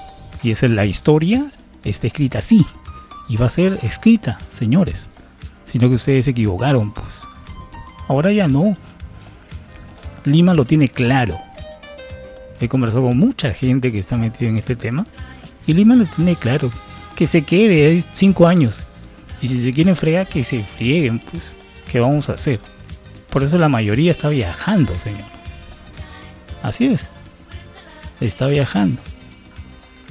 Y 0.43 0.51
esa 0.51 0.67
es 0.67 0.73
la 0.73 0.85
historia, 0.87 1.53
está 1.85 2.07
escrita 2.07 2.39
así. 2.39 2.67
Y 3.29 3.37
va 3.37 3.47
a 3.47 3.51
ser 3.51 3.79
escrita, 3.83 4.39
señores. 4.51 5.11
Sino 5.65 5.89
que 5.89 5.95
ustedes 5.95 6.25
se 6.25 6.33
equivocaron, 6.33 6.93
pues. 6.93 7.27
Ahora 8.11 8.33
ya 8.33 8.49
no. 8.49 8.77
Lima 10.25 10.53
lo 10.53 10.65
tiene 10.65 10.89
claro. 10.89 11.39
He 12.61 12.67
conversado 12.67 13.05
con 13.05 13.17
mucha 13.17 13.55
gente 13.55 13.93
que 13.93 14.01
está 14.01 14.19
metida 14.19 14.49
en 14.49 14.57
este 14.57 14.75
tema. 14.75 15.07
Y 15.65 15.75
Lima 15.75 15.95
lo 15.95 16.07
tiene 16.07 16.35
claro. 16.35 16.73
Que 17.15 17.29
se 17.29 17.43
quede 17.43 18.03
cinco 18.11 18.49
años. 18.49 18.89
Y 19.41 19.47
si 19.47 19.63
se 19.63 19.73
quieren 19.73 19.95
fregar, 19.95 20.27
que 20.27 20.43
se 20.43 20.65
frieguen, 20.65 21.21
pues. 21.21 21.55
¿Qué 21.89 22.01
vamos 22.01 22.29
a 22.29 22.33
hacer? 22.33 22.59
Por 23.31 23.45
eso 23.45 23.59
la 23.59 23.69
mayoría 23.69 24.11
está 24.11 24.29
viajando, 24.29 24.99
señor. 24.99 25.29
Así 26.65 26.87
es. 26.87 27.11
Está 28.21 28.49
viajando. 28.49 29.01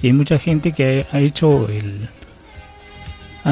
Y 0.02 0.08
hay 0.08 0.14
mucha 0.14 0.40
gente 0.40 0.72
que 0.72 1.06
ha 1.12 1.20
hecho 1.20 1.68
el. 1.68 2.08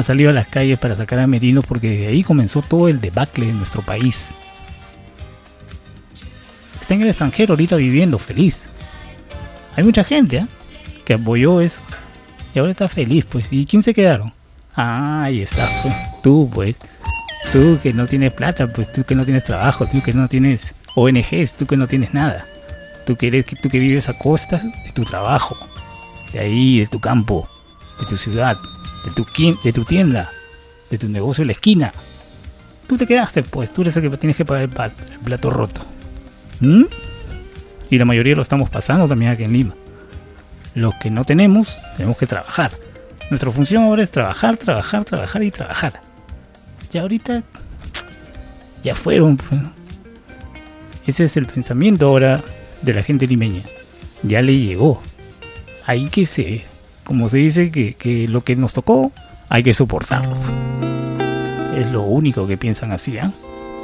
Ha 0.00 0.02
salido 0.02 0.30
a 0.30 0.32
las 0.32 0.48
calles 0.48 0.78
para 0.78 0.94
sacar 0.94 1.18
a 1.18 1.26
Merino 1.26 1.62
porque 1.62 1.90
de 1.90 2.06
ahí 2.08 2.22
comenzó 2.22 2.62
todo 2.62 2.88
el 2.88 3.00
debacle 3.00 3.46
de 3.46 3.52
nuestro 3.52 3.82
país. 3.82 4.34
Está 6.80 6.94
en 6.94 7.02
el 7.02 7.08
extranjero 7.08 7.52
ahorita 7.52 7.76
viviendo 7.76 8.18
feliz. 8.18 8.68
Hay 9.76 9.84
mucha 9.84 10.04
gente 10.04 10.38
¿eh? 10.38 10.46
que 11.04 11.14
apoyó 11.14 11.60
eso. 11.60 11.82
Y 12.54 12.58
ahora 12.58 12.72
está 12.72 12.88
feliz, 12.88 13.24
pues. 13.24 13.48
¿Y 13.50 13.66
quién 13.66 13.82
se 13.82 13.92
quedaron? 13.92 14.32
Ah, 14.74 15.24
ahí 15.24 15.42
está, 15.42 15.68
pues. 15.82 15.94
Tú, 16.22 16.50
pues. 16.52 16.78
Tú 17.52 17.78
que 17.82 17.92
no 17.92 18.06
tienes 18.06 18.32
plata, 18.32 18.66
pues 18.66 18.90
tú 18.90 19.04
que 19.04 19.14
no 19.14 19.24
tienes 19.24 19.44
trabajo, 19.44 19.86
tú 19.86 20.02
que 20.02 20.12
no 20.12 20.28
tienes 20.28 20.74
ONGs, 20.94 21.54
tú 21.54 21.66
que 21.66 21.76
no 21.76 21.86
tienes 21.86 22.12
nada. 22.12 22.46
Tú 23.06 23.16
que, 23.16 23.42
tú 23.42 23.68
que 23.68 23.78
vives 23.78 24.08
a 24.08 24.18
costas 24.18 24.64
de 24.64 24.92
tu 24.92 25.04
trabajo, 25.04 25.56
de 26.32 26.40
ahí, 26.40 26.80
de 26.80 26.86
tu 26.86 27.00
campo, 27.00 27.48
de 28.00 28.06
tu 28.06 28.16
ciudad, 28.16 28.58
de 29.04 29.10
tu, 29.72 29.84
tienda, 29.84 30.30
de 30.90 30.98
tu 30.98 31.08
negocio 31.08 31.42
en 31.42 31.48
la 31.48 31.52
esquina. 31.52 31.92
Tú 32.86 32.96
te 32.96 33.06
quedaste, 33.06 33.42
pues, 33.42 33.72
tú 33.72 33.82
eres 33.82 33.96
el 33.96 34.10
que 34.10 34.16
tienes 34.16 34.36
que 34.36 34.44
pagar 34.44 34.62
el 34.62 35.18
plato 35.20 35.50
roto. 35.50 35.82
¿Mm? 36.60 36.84
Y 37.90 37.98
la 37.98 38.04
mayoría 38.04 38.34
lo 38.34 38.42
estamos 38.42 38.70
pasando 38.70 39.08
también 39.08 39.32
aquí 39.32 39.44
en 39.44 39.52
Lima. 39.52 39.74
Los 40.74 40.94
que 40.96 41.10
no 41.10 41.24
tenemos, 41.24 41.78
tenemos 41.96 42.16
que 42.16 42.26
trabajar. 42.26 42.72
Nuestra 43.30 43.50
función 43.50 43.84
ahora 43.84 44.02
es 44.02 44.10
trabajar, 44.10 44.56
trabajar, 44.56 45.04
trabajar 45.04 45.42
y 45.42 45.50
trabajar. 45.50 46.00
Ya 46.90 47.02
ahorita, 47.02 47.42
ya 48.82 48.94
fueron. 48.94 49.36
Pues. 49.36 49.60
Ese 51.06 51.24
es 51.24 51.36
el 51.36 51.46
pensamiento 51.46 52.06
ahora 52.06 52.42
de 52.82 52.94
la 52.94 53.02
gente 53.02 53.26
limeña. 53.26 53.62
Ya 54.22 54.42
le 54.42 54.58
llegó. 54.58 55.02
Hay 55.86 56.06
que 56.06 56.26
se, 56.26 56.64
como 57.08 57.30
se 57.30 57.38
dice, 57.38 57.70
que, 57.70 58.26
lo 58.28 58.42
que 58.42 58.54
nos 58.54 58.74
tocó 58.74 59.12
hay 59.48 59.62
que 59.62 59.72
soportarlo. 59.72 60.36
Es 61.74 61.86
lo 61.90 62.02
único 62.02 62.46
que 62.46 62.58
piensan 62.58 62.92
así, 62.92 63.16
¿eh? 63.16 63.30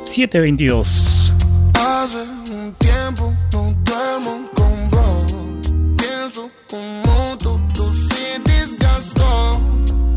722. 0.04 1.32
Hace 1.72 2.22
un 2.52 2.74
tiempo 2.74 3.32
no 3.50 3.74
duermo 3.82 4.50
con 4.54 4.90
vos. 4.90 5.32
Pienso 5.96 6.50
como 6.68 7.38
tú, 7.38 7.58
tú 7.72 7.90
sí 7.94 8.42
desgastó. 8.44 9.58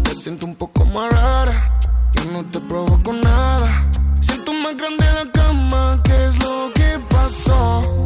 Te 0.04 0.13
siento 0.13 0.46
un 0.46 0.56
poco 0.56 0.84
más 0.88 1.10
rara. 1.10 1.80
Yo 2.13 2.26
no 2.34 2.46
te 2.48 2.60
provoco 2.60 3.13
nada. 3.13 3.89
Siento 4.20 4.52
más 4.52 4.76
grande 4.76 5.06
la 5.06 5.32
cama. 5.32 6.02
¿Qué 6.04 6.26
es 6.26 6.38
lo 6.39 6.74
que 6.74 7.00
pasó? 7.10 7.97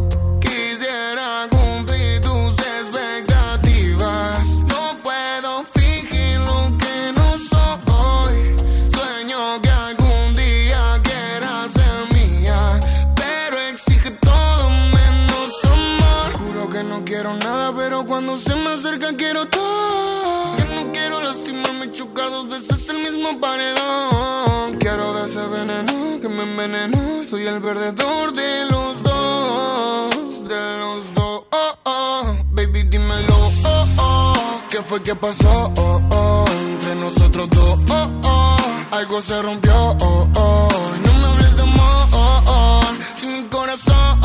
El 27.55 27.61
perdedor 27.61 28.33
de 28.33 28.65
los 28.69 29.03
dos, 29.03 30.47
de 30.47 30.79
los 30.79 31.13
dos. 31.13 31.43
Oh, 31.51 31.77
oh. 31.83 32.35
Baby, 32.51 32.83
dímelo. 32.83 33.35
Oh, 33.65 33.85
oh. 33.97 34.61
¿Qué 34.69 34.81
fue 34.81 35.01
que 35.03 35.15
pasó? 35.15 35.71
Oh, 35.75 36.01
oh. 36.11 36.45
Entre 36.49 36.95
nosotros 36.95 37.49
dos. 37.49 37.79
Oh, 37.89 38.09
oh. 38.23 38.57
Algo 38.91 39.21
se 39.21 39.41
rompió. 39.41 39.73
Oh, 39.73 40.27
oh. 40.35 40.69
No 41.03 41.13
me 41.13 41.25
hables 41.25 41.55
de 41.57 41.63
amor. 41.63 42.95
Sin 43.15 43.33
mi 43.33 43.43
corazón. 43.49 44.21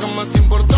Jamás 0.00 0.28
te 0.32 0.38
importó. 0.38 0.76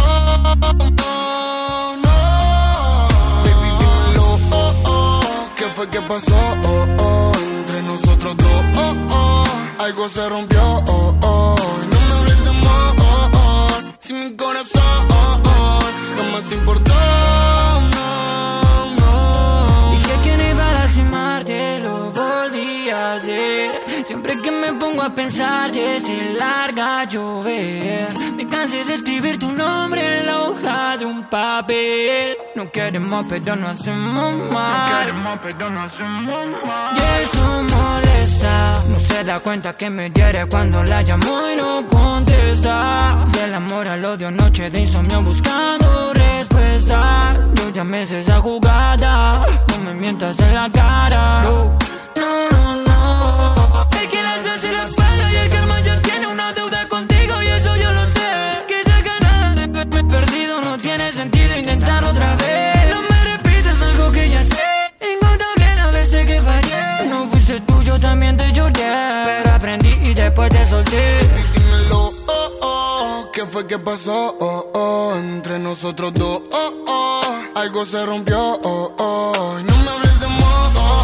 Baby, 3.44 3.70
dímelo. 3.80 4.38
Oh, 4.50 4.72
oh. 4.84 5.20
¿Qué 5.56 5.64
fue 5.74 5.88
que 5.90 6.00
pasó? 6.02 6.36
Oh, 6.64 6.86
oh 6.98 7.34
algo 9.78 10.08
se 10.08 10.28
rompió. 10.28 10.60
Oh, 10.88 11.16
oh. 11.22 11.56
No 11.90 12.00
me 12.00 12.14
hables 12.14 12.44
de 12.44 12.50
amor, 12.50 13.96
si 14.00 14.12
mi 14.12 14.36
corazón 14.36 14.82
jamás 16.16 16.42
te 16.48 16.54
importó. 16.54 16.92
No, 17.94 18.90
no. 19.00 19.90
Dije 19.92 20.14
que 20.24 20.36
no 20.36 20.50
iba 20.50 20.70
a 20.70 20.72
lastimarte, 20.74 21.78
lo 21.80 22.10
volví 22.10 22.90
a 22.90 23.14
hacer. 23.14 23.83
Siempre 24.34 24.50
que 24.50 24.56
me 24.66 24.72
pongo 24.80 25.00
a 25.02 25.10
pensar, 25.14 25.72
se 25.72 26.34
larga 26.36 27.02
a 27.02 27.04
llover. 27.04 28.18
Me 28.34 28.48
cansé 28.48 28.84
de 28.84 28.94
escribir 28.94 29.38
tu 29.38 29.52
nombre 29.52 30.00
en 30.18 30.26
la 30.26 30.42
hoja 30.42 30.96
de 30.96 31.06
un 31.06 31.22
papel. 31.30 32.36
No 32.56 32.68
queremos, 32.68 33.26
pero 33.28 33.54
no 33.54 33.68
hacemos 33.68 34.34
mal. 34.50 34.90
No 34.90 34.98
queremos, 34.98 35.38
pero 35.40 35.70
no 35.70 35.82
hacemos 35.82 36.46
mal. 36.66 36.96
Y 36.96 37.22
eso 37.22 37.62
molesta. 37.76 38.82
No 38.88 38.98
se 38.98 39.22
da 39.22 39.38
cuenta 39.38 39.76
que 39.76 39.88
me 39.88 40.10
hiere 40.10 40.46
cuando 40.46 40.82
la 40.82 41.02
llamo 41.02 41.50
y 41.52 41.56
no 41.56 41.86
contesta. 41.86 43.26
Del 43.34 43.54
amor 43.54 43.86
al 43.86 44.04
odio, 44.04 44.32
noche 44.32 44.68
de 44.68 44.80
insomnio 44.80 45.22
buscando 45.22 46.12
respuestas. 46.12 47.38
Yo 47.54 47.70
ya 47.70 47.84
me 47.84 48.04
sé 48.04 48.18
esa 48.18 48.40
jugada. 48.40 49.46
No 49.68 49.84
me 49.84 49.94
mientas 49.94 50.40
en 50.40 50.54
la 50.54 50.68
cara. 50.72 51.44
No, 51.44 51.78
no, 52.16 52.74
no. 52.78 52.83
¿Qué 73.34 73.44
fue 73.46 73.66
que 73.66 73.78
pasó? 73.80 74.36
Oh, 74.40 74.70
oh. 74.74 75.14
Entre 75.16 75.58
nosotros 75.58 76.14
dos, 76.14 76.40
oh, 76.52 76.84
oh. 76.86 77.22
Algo 77.56 77.84
se 77.84 78.06
rompió, 78.06 78.60
oh, 78.62 78.94
oh. 78.96 79.58
No 79.58 79.76
me 79.78 79.90
hables 79.90 80.20
de 80.20 80.26
oh, 80.26 80.70
oh. 80.76 81.03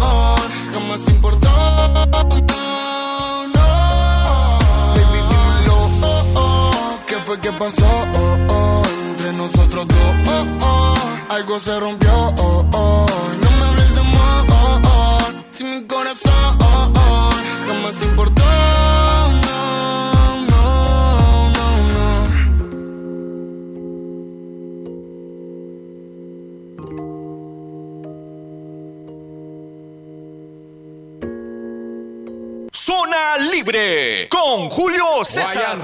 oh, 0.00 0.34
oh. 0.36 0.36
Jamás 0.72 1.00
te 1.04 1.10
importó, 1.12 1.48
no. 3.54 4.58
Baby, 4.94 5.18
dímelo, 5.30 5.76
oh, 6.02 6.24
oh. 6.36 6.98
¿Qué 7.06 7.16
fue 7.24 7.40
que 7.40 7.52
pasó? 7.52 7.86
Oh, 8.14 8.38
oh. 8.48 8.82
Entre 9.10 9.32
nosotros 9.32 9.86
dos, 9.86 9.98
oh, 10.28 10.46
oh. 10.62 11.32
Algo 11.34 11.58
se 11.60 11.80
rompió, 11.80 12.12
Zona 32.86 33.38
Libre 33.38 34.28
con 34.28 34.68
Julio 34.68 35.24
César. 35.24 35.78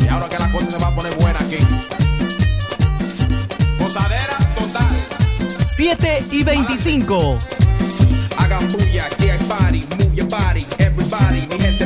Y 0.00 0.08
ahora 0.08 0.26
que 0.30 0.38
la 0.38 0.50
cosa 0.50 0.70
se 0.70 0.78
va 0.78 0.86
a 0.86 0.94
poner 0.94 1.14
buena 1.16 1.38
aquí. 1.38 1.58
Posadera 3.78 4.38
total. 4.56 5.06
7 5.66 6.24
y 6.30 6.44
25. 6.44 7.38
Hagan 8.38 8.68
bulla, 8.70 9.04
aquí 9.04 9.28
hay 9.28 9.38
party, 9.40 9.86
move 9.98 10.16
your 10.16 10.28
body, 10.28 10.66
everybody, 10.78 11.46
mi 11.46 11.60
gente 11.60 11.84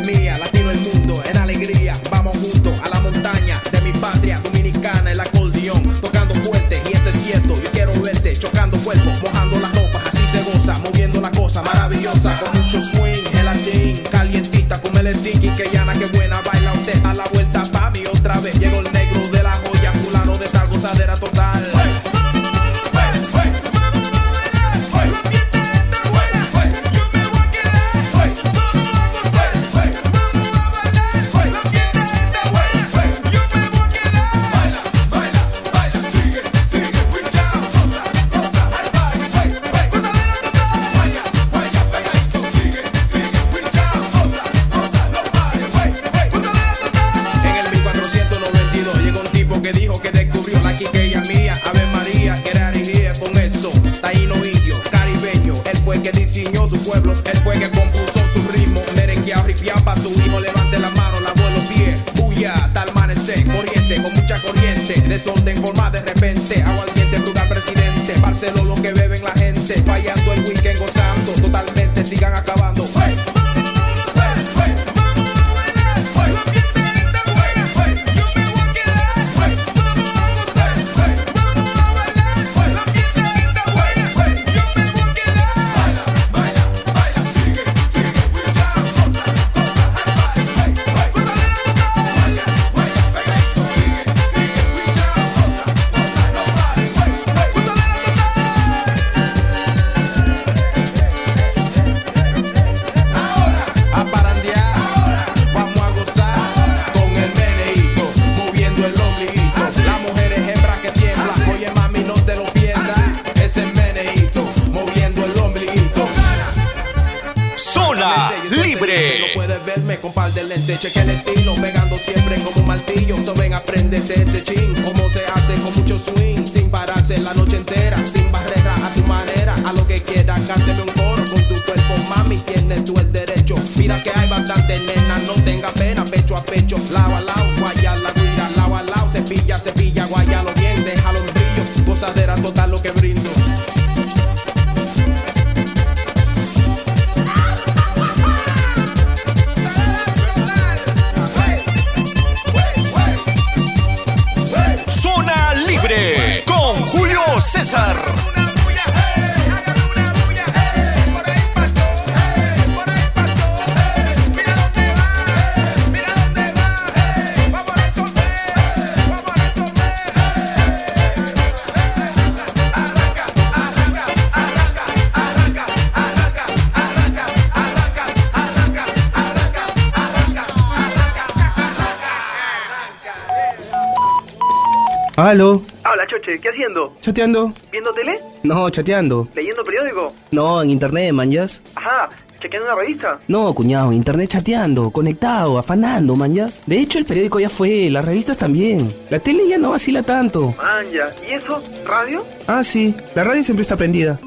chateando. 187.13 187.53
¿Viendo 187.71 187.93
tele? 187.93 188.21
No, 188.43 188.71
chateando. 188.71 189.29
¿Leyendo 189.35 189.63
periódico? 189.63 190.15
No, 190.31 190.63
en 190.63 190.71
internet, 190.71 191.13
manjas. 191.13 191.61
Ajá, 191.75 192.09
¿chequeando 192.41 192.73
una 192.73 192.81
revista? 192.81 193.19
No, 193.29 193.53
cuñado, 193.55 193.91
en 193.91 193.99
internet 193.99 194.31
chateando, 194.31 194.91
conectado, 194.91 195.59
afanando, 195.59 196.17
manjas. 196.17 196.63
De 196.65 196.79
hecho, 196.79 196.99
el 196.99 197.05
periódico 197.05 197.39
ya 197.39 197.51
fue, 197.51 197.91
las 197.91 198.05
revistas 198.05 198.39
también. 198.39 198.91
La 199.11 199.19
tele 199.19 199.47
ya 199.47 199.59
no 199.59 199.71
vacila 199.71 200.03
tanto. 200.03 200.55
Manja, 200.57 201.15
¿y 201.29 201.35
eso? 201.35 201.63
¿Radio? 201.85 202.25
Ah, 202.47 202.65
sí, 202.65 202.95
la 203.15 203.25
radio 203.25 203.43
siempre 203.43 203.63
está 203.63 203.77
prendida. 203.77 204.19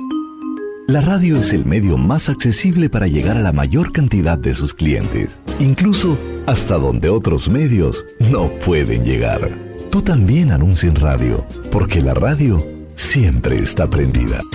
La 0.87 1.01
radio 1.01 1.37
es 1.39 1.51
el 1.51 1.65
medio 1.65 1.97
más 1.97 2.29
accesible 2.29 2.91
para 2.91 3.07
llegar 3.07 3.37
a 3.37 3.41
la 3.41 3.51
mayor 3.51 3.91
cantidad 3.91 4.37
de 4.37 4.53
sus 4.53 4.75
clientes, 4.75 5.39
incluso 5.59 6.15
hasta 6.45 6.77
donde 6.77 7.09
otros 7.09 7.49
medios 7.49 8.05
no 8.19 8.49
pueden 8.49 9.03
llegar. 9.03 9.49
Tú 9.89 10.03
también 10.03 10.51
anuncia 10.51 10.89
en 10.89 10.95
radio, 10.95 11.43
porque 11.71 12.01
la 12.01 12.13
radio 12.13 12.74
siempre 13.15 13.59
está 13.59 13.87
prendida. 13.89 14.54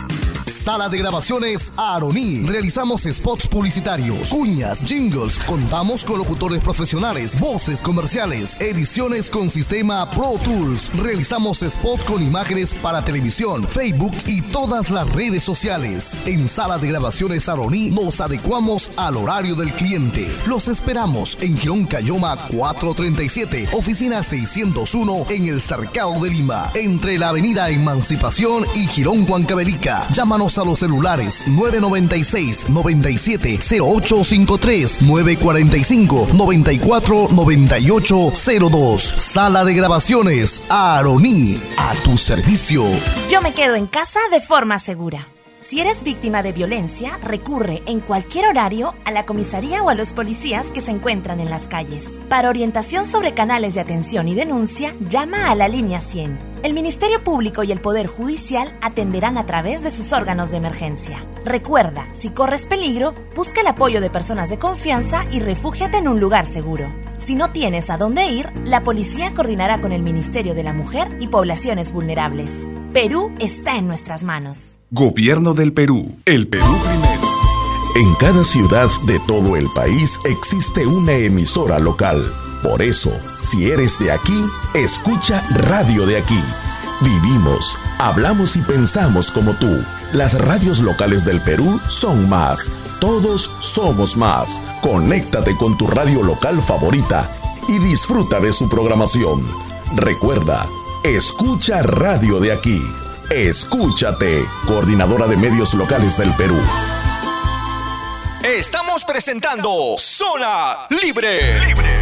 Sala 0.50 0.88
de 0.88 0.98
grabaciones 0.98 1.70
Aroní. 1.76 2.42
Realizamos 2.42 3.02
spots 3.02 3.46
publicitarios, 3.46 4.30
cuñas, 4.30 4.84
jingles. 4.84 5.38
Contamos 5.38 6.04
con 6.04 6.18
locutores 6.18 6.60
profesionales, 6.60 7.38
voces 7.38 7.80
comerciales, 7.80 8.60
ediciones 8.60 9.30
con 9.30 9.48
sistema 9.48 10.10
Pro 10.10 10.38
Tools. 10.42 10.90
Realizamos 10.96 11.62
spot 11.62 12.04
con 12.04 12.22
imágenes 12.22 12.74
para 12.74 13.04
televisión, 13.04 13.66
Facebook 13.66 14.12
y 14.26 14.42
todas 14.42 14.90
las 14.90 15.08
redes 15.14 15.44
sociales. 15.44 16.16
En 16.26 16.48
Sala 16.48 16.78
de 16.78 16.88
grabaciones 16.88 17.48
Aroní 17.48 17.90
nos 17.90 18.20
adecuamos 18.20 18.90
al 18.96 19.16
horario 19.16 19.54
del 19.54 19.72
cliente. 19.72 20.26
Los 20.46 20.68
esperamos 20.68 21.38
en 21.40 21.56
Girón 21.56 21.86
Cayoma 21.86 22.36
437, 22.48 23.68
oficina 23.72 24.22
601 24.22 25.26
en 25.30 25.46
el 25.46 25.60
Cercado 25.60 26.20
de 26.20 26.30
Lima, 26.30 26.70
entre 26.74 27.18
la 27.18 27.28
avenida 27.28 27.70
Emancipación 27.70 28.64
y 28.74 28.86
Girón 28.88 29.26
Huancavelica. 29.28 30.08
Llámanos 30.12 30.39
a 30.40 30.64
los 30.64 30.78
celulares 30.78 31.44
996 31.46 32.70
97 32.70 33.58
0853 33.60 35.02
945 35.02 36.28
94 36.32 37.28
98 37.30 38.32
02. 38.70 39.02
Sala 39.02 39.64
de 39.64 39.74
grabaciones 39.74 40.62
Aroní 40.70 41.60
a 41.76 41.92
tu 42.02 42.16
servicio. 42.16 42.84
Yo 43.30 43.42
me 43.42 43.52
quedo 43.52 43.74
en 43.74 43.86
casa 43.86 44.18
de 44.30 44.40
forma 44.40 44.78
segura. 44.78 45.28
Si 45.60 45.78
eres 45.78 46.02
víctima 46.02 46.42
de 46.42 46.52
violencia, 46.52 47.18
recurre 47.22 47.82
en 47.84 48.00
cualquier 48.00 48.46
horario 48.46 48.94
a 49.04 49.10
la 49.10 49.26
comisaría 49.26 49.82
o 49.82 49.90
a 49.90 49.94
los 49.94 50.12
policías 50.12 50.70
que 50.70 50.80
se 50.80 50.90
encuentran 50.90 51.38
en 51.38 51.50
las 51.50 51.68
calles. 51.68 52.18
Para 52.30 52.48
orientación 52.48 53.04
sobre 53.04 53.34
canales 53.34 53.74
de 53.74 53.82
atención 53.82 54.26
y 54.26 54.34
denuncia, 54.34 54.94
llama 55.06 55.50
a 55.50 55.54
la 55.54 55.68
línea 55.68 56.00
100. 56.00 56.60
El 56.62 56.72
Ministerio 56.72 57.22
Público 57.22 57.62
y 57.62 57.72
el 57.72 57.80
Poder 57.80 58.06
Judicial 58.06 58.74
atenderán 58.80 59.36
a 59.36 59.44
través 59.44 59.82
de 59.82 59.90
sus 59.90 60.14
órganos 60.14 60.50
de 60.50 60.56
emergencia. 60.56 61.26
Recuerda, 61.44 62.08
si 62.14 62.30
corres 62.30 62.64
peligro, 62.64 63.14
busca 63.36 63.60
el 63.60 63.66
apoyo 63.66 64.00
de 64.00 64.08
personas 64.08 64.48
de 64.48 64.58
confianza 64.58 65.26
y 65.30 65.40
refúgiate 65.40 65.98
en 65.98 66.08
un 66.08 66.20
lugar 66.20 66.46
seguro. 66.46 66.90
Si 67.18 67.34
no 67.34 67.52
tienes 67.52 67.90
a 67.90 67.98
dónde 67.98 68.24
ir, 68.30 68.48
la 68.64 68.82
policía 68.82 69.34
coordinará 69.34 69.82
con 69.82 69.92
el 69.92 70.00
Ministerio 70.00 70.54
de 70.54 70.62
la 70.62 70.72
Mujer 70.72 71.14
y 71.20 71.26
Poblaciones 71.26 71.92
Vulnerables. 71.92 72.66
Perú 72.92 73.30
está 73.38 73.76
en 73.76 73.86
nuestras 73.86 74.24
manos. 74.24 74.80
Gobierno 74.90 75.54
del 75.54 75.72
Perú. 75.72 76.16
El 76.24 76.48
Perú 76.48 76.76
primero. 76.82 77.20
En 77.94 78.14
cada 78.16 78.42
ciudad 78.42 78.88
de 79.06 79.20
todo 79.28 79.54
el 79.54 79.68
país 79.76 80.18
existe 80.24 80.86
una 80.88 81.12
emisora 81.12 81.78
local. 81.78 82.32
Por 82.64 82.82
eso, 82.82 83.12
si 83.42 83.70
eres 83.70 83.96
de 84.00 84.10
aquí, 84.10 84.44
escucha 84.74 85.46
Radio 85.50 86.04
de 86.04 86.18
aquí. 86.18 86.42
Vivimos, 87.02 87.78
hablamos 88.00 88.56
y 88.56 88.60
pensamos 88.62 89.30
como 89.30 89.54
tú. 89.54 89.70
Las 90.12 90.36
radios 90.36 90.80
locales 90.80 91.24
del 91.24 91.40
Perú 91.42 91.80
son 91.86 92.28
más. 92.28 92.72
Todos 93.00 93.52
somos 93.60 94.16
más. 94.16 94.60
Conéctate 94.82 95.56
con 95.56 95.78
tu 95.78 95.86
radio 95.86 96.24
local 96.24 96.60
favorita 96.60 97.30
y 97.68 97.78
disfruta 97.78 98.40
de 98.40 98.52
su 98.52 98.68
programación. 98.68 99.46
Recuerda, 99.94 100.66
escucha 101.04 101.82
Radio 101.82 102.40
de 102.40 102.52
aquí. 102.52 102.80
Escúchate, 103.30 104.44
coordinadora 104.66 105.26
de 105.26 105.36
medios 105.36 105.74
locales 105.74 106.16
del 106.16 106.34
Perú. 106.36 106.58
Estamos 108.42 109.04
presentando 109.04 109.70
Zona 109.98 110.86
Libre. 110.90 112.00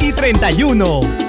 y 0.00 0.12
31. 0.12 1.23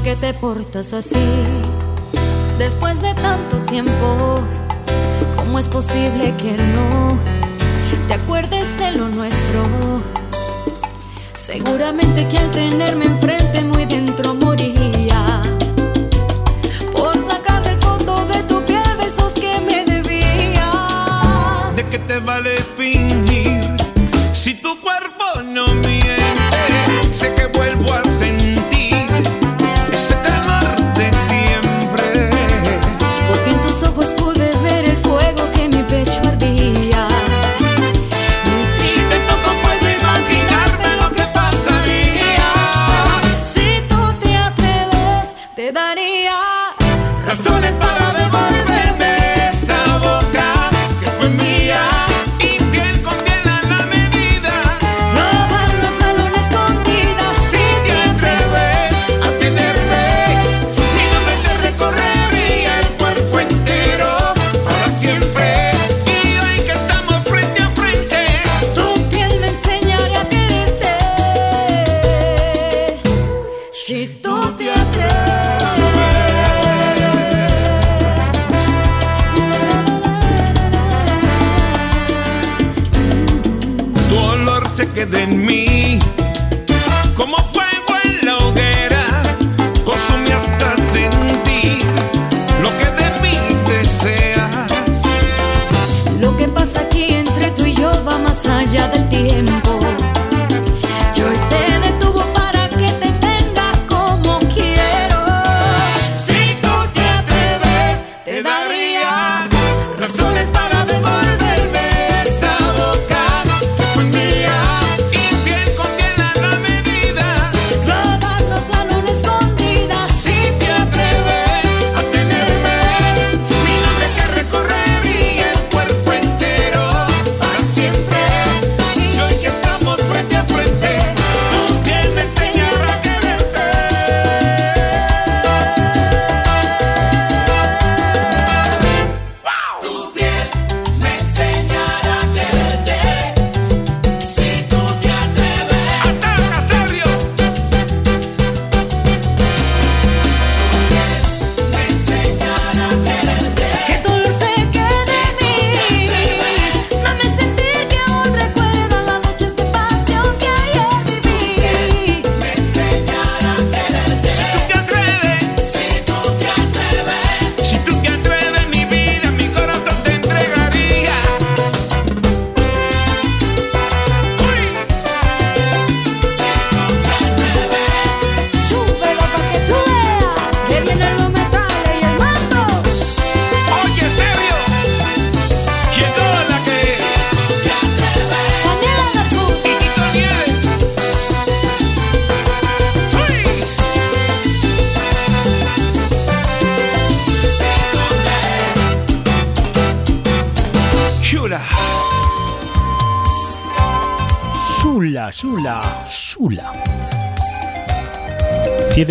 ¿Por 0.00 0.08
qué 0.08 0.16
te 0.16 0.32
portas 0.32 0.94
así? 0.94 1.26
Después 2.56 3.02
de 3.02 3.12
tanto 3.12 3.58
tiempo, 3.66 4.36
¿cómo 5.36 5.58
es 5.58 5.68
posible 5.68 6.34
que 6.38 6.52
no 6.56 7.18
te 8.08 8.14
acuerdes 8.14 8.78
de 8.78 8.92
lo 8.92 9.08
nuestro? 9.10 9.62
Seguramente 11.34 12.26
que 12.28 12.38
al 12.38 12.50
tenerme 12.50 13.04
enfrente 13.04 13.60
muy 13.60 13.84
dentro 13.84 14.34
moriría 14.34 15.42
por 16.96 17.14
sacar 17.18 17.62
del 17.62 17.76
fondo 17.82 18.24
de 18.24 18.42
tu 18.44 18.64
piel 18.64 18.96
besos 18.96 19.34
que 19.34 19.60
me 19.60 19.84
debías. 19.84 21.76
¿De 21.76 21.84
qué 21.90 21.98
te 21.98 22.20
vale 22.20 22.56
fingir 22.74 23.60
si 24.32 24.54
tu 24.54 24.80
cuerpo 24.80 25.42
no 25.44 25.66
miente? 25.74 25.99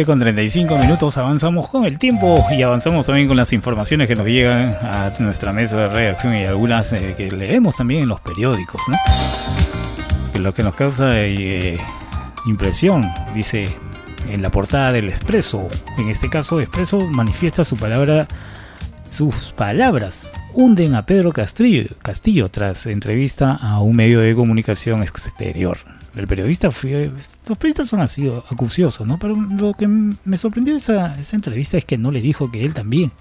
Con 0.10 0.18
35 0.18 0.76
minutos, 0.80 1.20
avanzamos 1.20 1.70
con 1.70 1.86
el 1.86 1.99
tiempo 1.99 2.43
y 2.57 2.64
avanzamos 2.64 3.05
también 3.05 3.28
con 3.28 3.38
las 3.38 3.53
informaciones 3.53 4.07
que 4.07 4.16
nos 4.16 4.26
llegan 4.26 4.76
a 4.82 5.14
nuestra 5.20 5.53
mesa 5.53 5.78
de 5.78 5.88
redacción 5.88 6.36
y 6.36 6.45
algunas 6.45 6.91
eh, 6.93 7.14
que 7.16 7.30
leemos 7.30 7.78
también 7.78 8.01
en 8.01 8.10
los 8.10 8.20
periódicos, 8.20 8.82
lo 10.39 10.51
que 10.51 10.64
nos 10.64 10.74
causa 10.74 11.10
eh, 11.14 11.78
impresión, 12.47 13.05
dice 13.36 13.70
en 14.28 14.41
la 14.41 14.49
portada 14.49 14.91
del 14.93 15.10
Expreso, 15.10 15.68
en 15.99 16.10
este 16.10 16.28
caso 16.28 16.60
Expreso 16.60 17.07
manifiesta 17.07 17.64
su 17.64 17.78
palabra, 17.78 18.28
sus 19.07 19.51
palabras 19.51 20.34
hunden 20.55 20.95
a 20.95 21.05
Pedro 21.05 21.32
Castillo, 21.32 21.86
Castillo 22.01 22.49
tras 22.49 22.88
entrevista 22.88 23.53
a 23.53 23.80
un 23.80 23.95
medio 23.95 24.22
de 24.22 24.34
comunicación 24.34 25.03
exterior 25.03 25.78
el 26.20 26.28
periodista 26.28 26.72
fue. 26.72 27.11
Los 27.47 27.57
periodistas 27.57 27.88
son 27.88 28.01
así 28.01 28.32
acuciosos, 28.49 29.07
¿no? 29.07 29.17
Pero 29.20 29.36
lo 29.36 29.74
que 29.74 29.88
me 29.88 30.38
sorprendió 30.38 30.76
esa, 30.76 31.13
esa 31.20 31.36
entrevista 31.36 31.78
es 31.78 31.86
que 31.86 31.97
no 31.97 32.11
le 32.11 32.22
dijo 32.22 32.51
que 32.51 32.63
él 32.63 32.74
también 32.74 33.11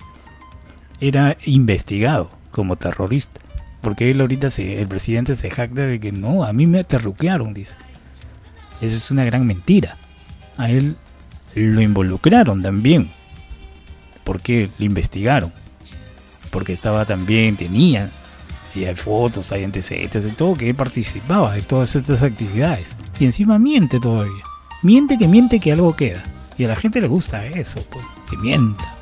era 1.00 1.36
investigado 1.44 2.30
como 2.50 2.76
terrorista. 2.76 3.40
Porque 3.80 4.10
él 4.10 4.20
ahorita, 4.20 4.50
se, 4.50 4.80
el 4.80 4.88
presidente 4.88 5.36
se 5.36 5.50
jacta 5.50 5.82
de 5.82 6.00
que 6.00 6.12
no, 6.12 6.44
a 6.44 6.52
mí 6.52 6.66
me 6.66 6.84
terruquearon, 6.84 7.54
dice. 7.54 7.76
Eso 8.80 8.96
es 8.96 9.10
una 9.10 9.24
gran 9.24 9.46
mentira. 9.46 9.96
A 10.56 10.70
él 10.70 10.96
lo 11.54 11.80
involucraron 11.80 12.62
también. 12.62 13.10
Porque 14.24 14.70
le 14.78 14.86
investigaron. 14.86 15.52
Porque 16.50 16.72
estaba 16.72 17.04
también, 17.04 17.56
tenía 17.56 18.10
y 18.74 18.84
hay 18.84 18.94
fotos, 18.94 19.52
hay 19.52 19.64
antecedentes 19.64 20.24
de 20.24 20.30
todo 20.30 20.54
que 20.54 20.68
él 20.68 20.74
participaba 20.74 21.54
de 21.54 21.62
todas 21.62 21.96
estas 21.96 22.22
actividades. 22.22 22.96
Y 23.18 23.24
encima 23.24 23.58
miente 23.58 23.98
todavía. 24.00 24.42
Miente 24.82 25.18
que 25.18 25.26
miente 25.26 25.58
que 25.60 25.72
algo 25.72 25.96
queda. 25.96 26.22
Y 26.56 26.64
a 26.64 26.68
la 26.68 26.76
gente 26.76 27.00
le 27.00 27.08
gusta 27.08 27.44
eso, 27.46 27.84
pues, 27.90 28.04
que 28.30 28.36
mienta. 28.36 28.94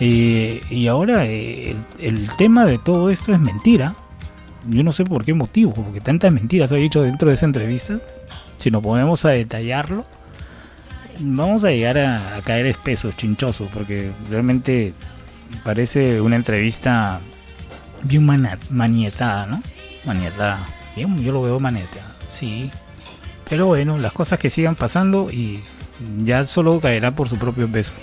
Eh, 0.00 0.60
y 0.70 0.86
ahora 0.86 1.26
eh, 1.26 1.76
el, 1.98 2.30
tema 2.36 2.66
de 2.66 2.78
todo 2.78 3.10
esto 3.10 3.32
es 3.32 3.40
mentira. 3.40 3.94
Yo 4.68 4.82
no 4.82 4.92
sé 4.92 5.04
por 5.04 5.24
qué 5.24 5.34
motivo, 5.34 5.72
porque 5.72 6.00
tantas 6.00 6.32
mentiras 6.32 6.72
ha 6.72 6.76
dicho 6.76 7.02
dentro 7.02 7.28
de 7.28 7.34
esa 7.34 7.46
entrevista. 7.46 8.00
Si 8.58 8.70
nos 8.70 8.82
ponemos 8.82 9.24
a 9.24 9.30
detallarlo, 9.30 10.04
vamos 11.20 11.64
a 11.64 11.70
llegar 11.70 11.98
a, 11.98 12.36
a 12.36 12.42
caer 12.42 12.66
espesos, 12.66 13.16
chinchosos, 13.16 13.68
porque 13.72 14.10
realmente 14.30 14.92
parece 15.64 16.20
una 16.20 16.36
entrevista 16.36 17.20
bien 18.02 18.24
manietada, 18.70 19.46
¿no? 19.46 19.60
Manietada. 20.04 20.58
Yo 20.96 21.32
lo 21.32 21.42
veo 21.42 21.60
manietada, 21.60 22.16
sí. 22.28 22.70
Pero 23.48 23.66
bueno, 23.66 23.98
las 23.98 24.12
cosas 24.12 24.38
que 24.38 24.50
sigan 24.50 24.74
pasando 24.74 25.30
y 25.30 25.60
ya 26.22 26.44
solo 26.44 26.80
caerá 26.80 27.12
por 27.12 27.28
su 27.28 27.38
propio 27.38 27.68
peso. 27.68 27.94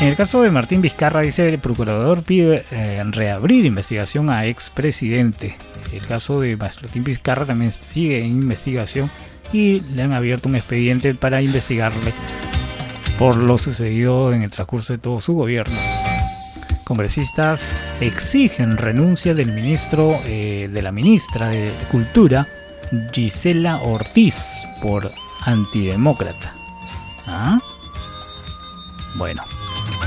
En 0.00 0.06
el 0.06 0.16
caso 0.16 0.42
de 0.42 0.50
Martín 0.50 0.80
Vizcarra, 0.80 1.22
dice 1.22 1.48
el 1.48 1.58
procurador 1.58 2.22
pide 2.22 2.64
eh, 2.70 3.02
reabrir 3.10 3.64
investigación 3.64 4.30
a 4.30 4.46
expresidente. 4.46 5.56
El 5.92 6.06
caso 6.06 6.40
de 6.40 6.56
Martín 6.56 7.02
Vizcarra 7.02 7.46
también 7.46 7.72
sigue 7.72 8.20
en 8.20 8.26
investigación 8.26 9.10
y 9.52 9.80
le 9.80 10.02
han 10.02 10.12
abierto 10.12 10.48
un 10.48 10.56
expediente 10.56 11.14
para 11.14 11.42
investigarle 11.42 12.12
por 13.18 13.36
lo 13.36 13.58
sucedido 13.58 14.32
en 14.32 14.42
el 14.42 14.50
transcurso 14.50 14.92
de 14.92 14.98
todo 15.00 15.20
su 15.20 15.34
gobierno 15.34 15.74
congresistas 16.88 17.82
exigen 18.00 18.78
renuncia 18.78 19.34
del 19.34 19.52
ministro, 19.52 20.22
eh, 20.24 20.70
de 20.72 20.80
la 20.80 20.90
ministra 20.90 21.48
de 21.48 21.70
Cultura, 21.90 22.48
Gisela 23.12 23.82
Ortiz, 23.82 24.66
por 24.80 25.12
antidemócrata. 25.44 26.54
¿Ah? 27.26 27.58
Bueno, 29.16 29.42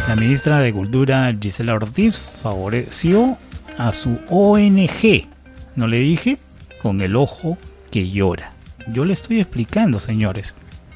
la 0.07 0.15
ministra 0.15 0.59
de 0.59 0.73
Cultura, 0.73 1.31
Gisela 1.39 1.75
Ortiz, 1.75 2.17
favoreció 2.17 3.37
a 3.77 3.93
su 3.93 4.19
ONG. 4.29 5.27
¿No 5.75 5.85
le 5.85 5.99
dije? 5.99 6.39
Con 6.81 7.01
el 7.01 7.15
ojo 7.15 7.59
que 7.91 8.09
llora. 8.09 8.53
Yo 8.87 9.05
le 9.05 9.13
estoy 9.13 9.39
explicando, 9.39 9.99
señores. 9.99 10.55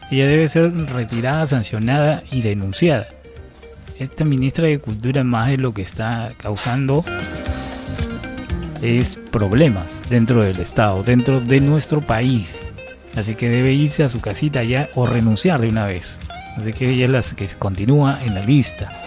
Ella 0.10 0.26
debe 0.26 0.48
ser 0.48 0.74
retirada, 0.88 1.46
sancionada 1.46 2.24
y 2.32 2.42
denunciada 2.42 3.06
esta 4.00 4.26
ministra 4.26 4.68
de 4.68 4.80
Cultura 4.80 5.24
más 5.24 5.50
de 5.50 5.58
lo 5.58 5.74
que 5.74 5.82
está 5.82 6.34
causando 6.38 7.04
es 8.82 9.18
problemas 9.32 10.04
dentro 10.10 10.41
del 10.41 10.60
Estado, 10.60 11.04
dentro 11.04 11.39
de 11.41 11.62
nuestro 11.62 12.02
país. 12.02 12.74
Así 13.16 13.36
que 13.36 13.50
debe 13.50 13.74
irse 13.74 14.04
a 14.04 14.10
su 14.10 14.20
casita 14.22 14.64
ya 14.64 14.89
o 14.96 15.06
renunciar 15.06 15.62
de 15.62 15.70
una 15.70 15.86
vez. 15.86 16.20
Así 16.58 16.74
que 16.74 16.89
ella 16.89 17.06
es 17.06 17.12
la 17.12 17.36
que 17.36 17.48
continúa 17.58 18.20
en 18.24 18.36
la 18.36 18.41
lista. 18.41 19.02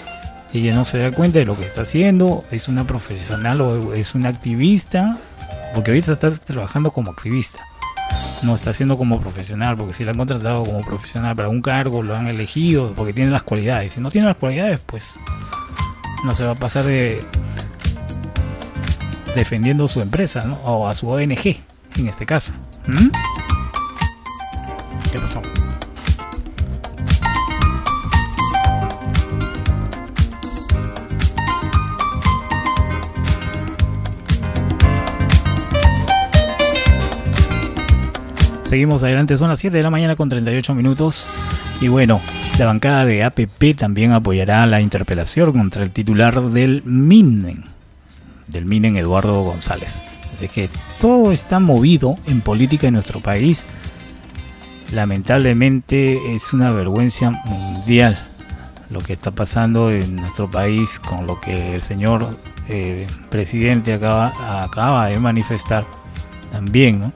Ella 0.55 0.74
no 0.74 0.84
se 0.84 0.99
da 0.99 1.11
cuenta 1.11 1.39
de 1.39 1.45
lo 1.45 1.59
que 1.59 1.66
está 1.66 1.82
haciendo, 1.82 2.45
es 2.51 2.68
una 2.68 2.84
profesional 2.84 3.61
o 3.61 3.95
es 3.95 4.14
una 4.14 4.30
activista, 4.30 5.18
porque 5.74 5.91
ahorita 5.91 6.12
está 6.12 6.30
trabajando 6.30 6.91
como 6.91 7.11
activista 7.11 7.68
no 8.43 8.55
está 8.55 8.70
haciendo 8.70 8.97
como 8.97 9.20
profesional, 9.20 9.76
porque 9.76 9.95
si 9.95 10.05
lo 10.05 10.11
han 10.11 10.18
contratado 10.18 10.62
como 10.62 10.80
profesional 10.80 11.34
para 11.36 11.49
un 11.49 11.62
cargo, 11.62 12.03
lo 12.03 12.16
han 12.16 12.26
elegido 12.26 12.93
porque 12.95 13.12
tiene 13.12 13.30
las 13.30 13.43
cualidades. 13.43 13.95
Si 13.95 14.01
no 14.01 14.11
tiene 14.11 14.26
las 14.26 14.36
cualidades, 14.36 14.80
pues 14.84 15.18
no 16.24 16.34
se 16.34 16.45
va 16.45 16.53
a 16.53 16.55
pasar 16.55 16.84
de 16.84 17.24
defendiendo 19.34 19.86
su 19.86 20.01
empresa 20.01 20.45
¿no? 20.45 20.55
o 20.64 20.89
a 20.89 20.95
su 20.95 21.09
ONG 21.09 21.61
en 21.97 22.09
este 22.09 22.26
caso. 22.26 22.53
¿Mm? 22.86 23.09
¿Qué 25.12 25.18
pasó? 25.18 25.43
Seguimos 38.69 39.03
adelante, 39.03 39.39
son 39.39 39.49
las 39.49 39.61
7 39.61 39.75
de 39.75 39.83
la 39.83 39.89
mañana 39.89 40.14
con 40.14 40.29
38 40.29 40.75
minutos. 40.75 41.31
Y 41.81 41.89
bueno, 41.89 42.21
la 42.59 42.66
bancada 42.66 43.07
de 43.07 43.25
APP 43.25 43.75
también 43.75 44.12
apoyará 44.12 44.66
la 44.66 44.83
interpelación 44.83 45.53
contra 45.53 45.83
el 45.83 45.91
titular 45.91 46.43
del 46.51 46.83
MINEN, 46.85 47.64
del 48.47 48.66
MINEN 48.66 48.99
Eduardo 48.99 49.41
González. 49.41 50.05
Así 50.35 50.49
que 50.49 50.69
todo 51.01 51.33
está 51.33 51.61
movido 51.61 52.14
en 52.27 52.43
política 52.43 52.89
en 52.89 52.93
nuestro 52.93 53.21
país. 53.21 53.64
Lamentablemente 54.93 56.35
es 56.35 56.53
una 56.53 56.71
vergüenza 56.71 57.31
mundial 57.47 58.19
lo 58.91 59.01
que 59.01 59.14
está 59.14 59.31
pasando 59.31 59.91
en 59.91 60.14
nuestro 60.16 60.51
país 60.51 61.01
con 61.01 61.27
lo 61.27 61.41
que 61.41 61.75
el 61.75 61.81
señor 61.81 62.37
eh, 62.69 63.07
presidente 63.31 63.95
acaba, 63.95 65.07
de 65.07 65.19
manifestar 65.21 65.87
también. 66.53 67.14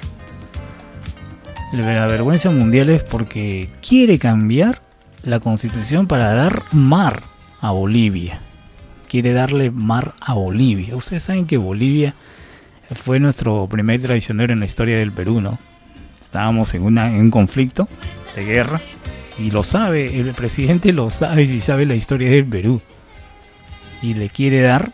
La 1.72 2.06
vergüenza 2.06 2.50
mundial 2.50 2.90
es 2.90 3.02
porque 3.02 3.70
quiere 3.80 4.18
cambiar 4.18 4.82
la 5.22 5.40
constitución 5.40 6.06
para 6.06 6.34
dar 6.34 6.64
mar 6.72 7.22
a 7.62 7.70
Bolivia. 7.70 8.40
Quiere 9.08 9.32
darle 9.32 9.70
mar 9.70 10.12
a 10.20 10.34
Bolivia. 10.34 10.94
Ustedes 10.94 11.22
saben 11.22 11.46
que 11.46 11.56
Bolivia 11.56 12.14
fue 12.90 13.18
nuestro 13.20 13.66
primer 13.68 14.02
traicionero 14.02 14.52
en 14.52 14.60
la 14.60 14.66
historia 14.66 14.98
del 14.98 15.12
Perú, 15.12 15.40
¿no? 15.40 15.58
Estábamos 16.20 16.74
en, 16.74 16.82
una, 16.82 17.08
en 17.08 17.20
un 17.20 17.30
conflicto 17.30 17.88
de 18.36 18.44
guerra 18.44 18.78
y 19.38 19.50
lo 19.50 19.62
sabe, 19.62 20.20
el 20.20 20.34
presidente 20.34 20.92
lo 20.92 21.08
sabe 21.08 21.46
si 21.46 21.62
sabe 21.62 21.86
la 21.86 21.94
historia 21.94 22.30
del 22.30 22.44
Perú. 22.44 22.82
Y 24.02 24.12
le 24.12 24.28
quiere 24.28 24.60
dar 24.60 24.92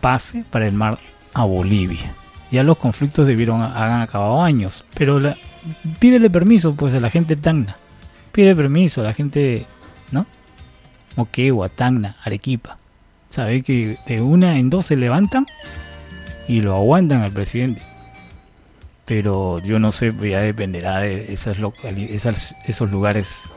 pase 0.00 0.42
para 0.50 0.66
el 0.66 0.74
mar 0.74 0.98
a 1.34 1.44
Bolivia. 1.44 2.14
Ya 2.50 2.64
los 2.64 2.78
conflictos 2.78 3.28
debieron 3.28 3.62
acabado 3.62 4.42
años, 4.42 4.84
pero 4.94 5.20
la, 5.20 5.36
pídele 5.98 6.30
permiso 6.30 6.74
pues 6.74 6.94
a 6.94 7.00
la 7.00 7.10
gente 7.10 7.36
Tacna. 7.36 7.76
Pide 8.32 8.54
permiso 8.54 9.00
a 9.00 9.04
la 9.04 9.14
gente, 9.14 9.66
¿no? 10.12 10.26
Moquegua, 11.16 11.68
Tacna, 11.68 12.16
Arequipa. 12.22 12.78
Sabe 13.28 13.62
que 13.62 13.98
de 14.06 14.20
una 14.20 14.58
en 14.58 14.70
dos 14.70 14.86
se 14.86 14.96
levantan 14.96 15.46
y 16.46 16.60
lo 16.60 16.74
aguantan 16.74 17.22
al 17.22 17.32
presidente. 17.32 17.82
Pero 19.04 19.58
yo 19.60 19.78
no 19.78 19.92
sé, 19.92 20.14
ya 20.20 20.40
dependerá 20.40 21.00
de 21.00 21.32
esas, 21.32 21.56
esas 21.82 22.56
esos 22.66 22.90
lugares 22.90 23.50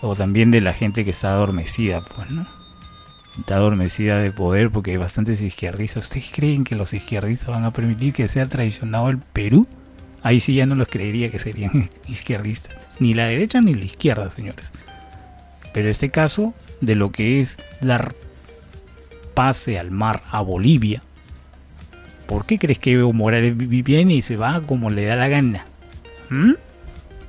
o 0.00 0.14
también 0.14 0.50
de 0.50 0.60
la 0.60 0.72
gente 0.72 1.04
que 1.04 1.10
está 1.10 1.32
adormecida, 1.32 2.02
pues, 2.02 2.30
¿no? 2.30 2.46
Está 3.38 3.56
adormecida 3.56 4.18
de 4.18 4.32
poder 4.32 4.70
porque 4.70 4.92
hay 4.92 4.96
bastantes 4.96 5.42
izquierdistas. 5.42 6.04
¿Ustedes 6.04 6.30
creen 6.32 6.64
que 6.64 6.74
los 6.74 6.94
izquierdistas 6.94 7.48
van 7.48 7.64
a 7.64 7.72
permitir 7.72 8.14
que 8.14 8.28
sea 8.28 8.46
traicionado 8.46 9.10
el 9.10 9.18
Perú? 9.18 9.66
Ahí 10.26 10.40
sí 10.40 10.56
ya 10.56 10.66
no 10.66 10.74
los 10.74 10.88
creería 10.88 11.30
que 11.30 11.38
serían 11.38 11.88
izquierdistas. 12.08 12.74
Ni 12.98 13.14
la 13.14 13.26
derecha 13.26 13.60
ni 13.60 13.74
la 13.74 13.84
izquierda, 13.84 14.28
señores. 14.28 14.72
Pero 15.72 15.88
este 15.88 16.10
caso 16.10 16.52
de 16.80 16.96
lo 16.96 17.12
que 17.12 17.38
es 17.38 17.58
dar 17.80 18.12
pase 19.34 19.78
al 19.78 19.92
mar 19.92 20.24
a 20.32 20.40
Bolivia. 20.40 21.00
¿Por 22.26 22.44
qué 22.44 22.58
crees 22.58 22.80
que 22.80 22.90
Evo 22.90 23.12
Morales 23.12 23.56
viene 23.56 24.14
y 24.14 24.22
se 24.22 24.36
va 24.36 24.60
como 24.62 24.90
le 24.90 25.04
da 25.04 25.14
la 25.14 25.28
gana? 25.28 25.64
¿Mm? 26.28 26.54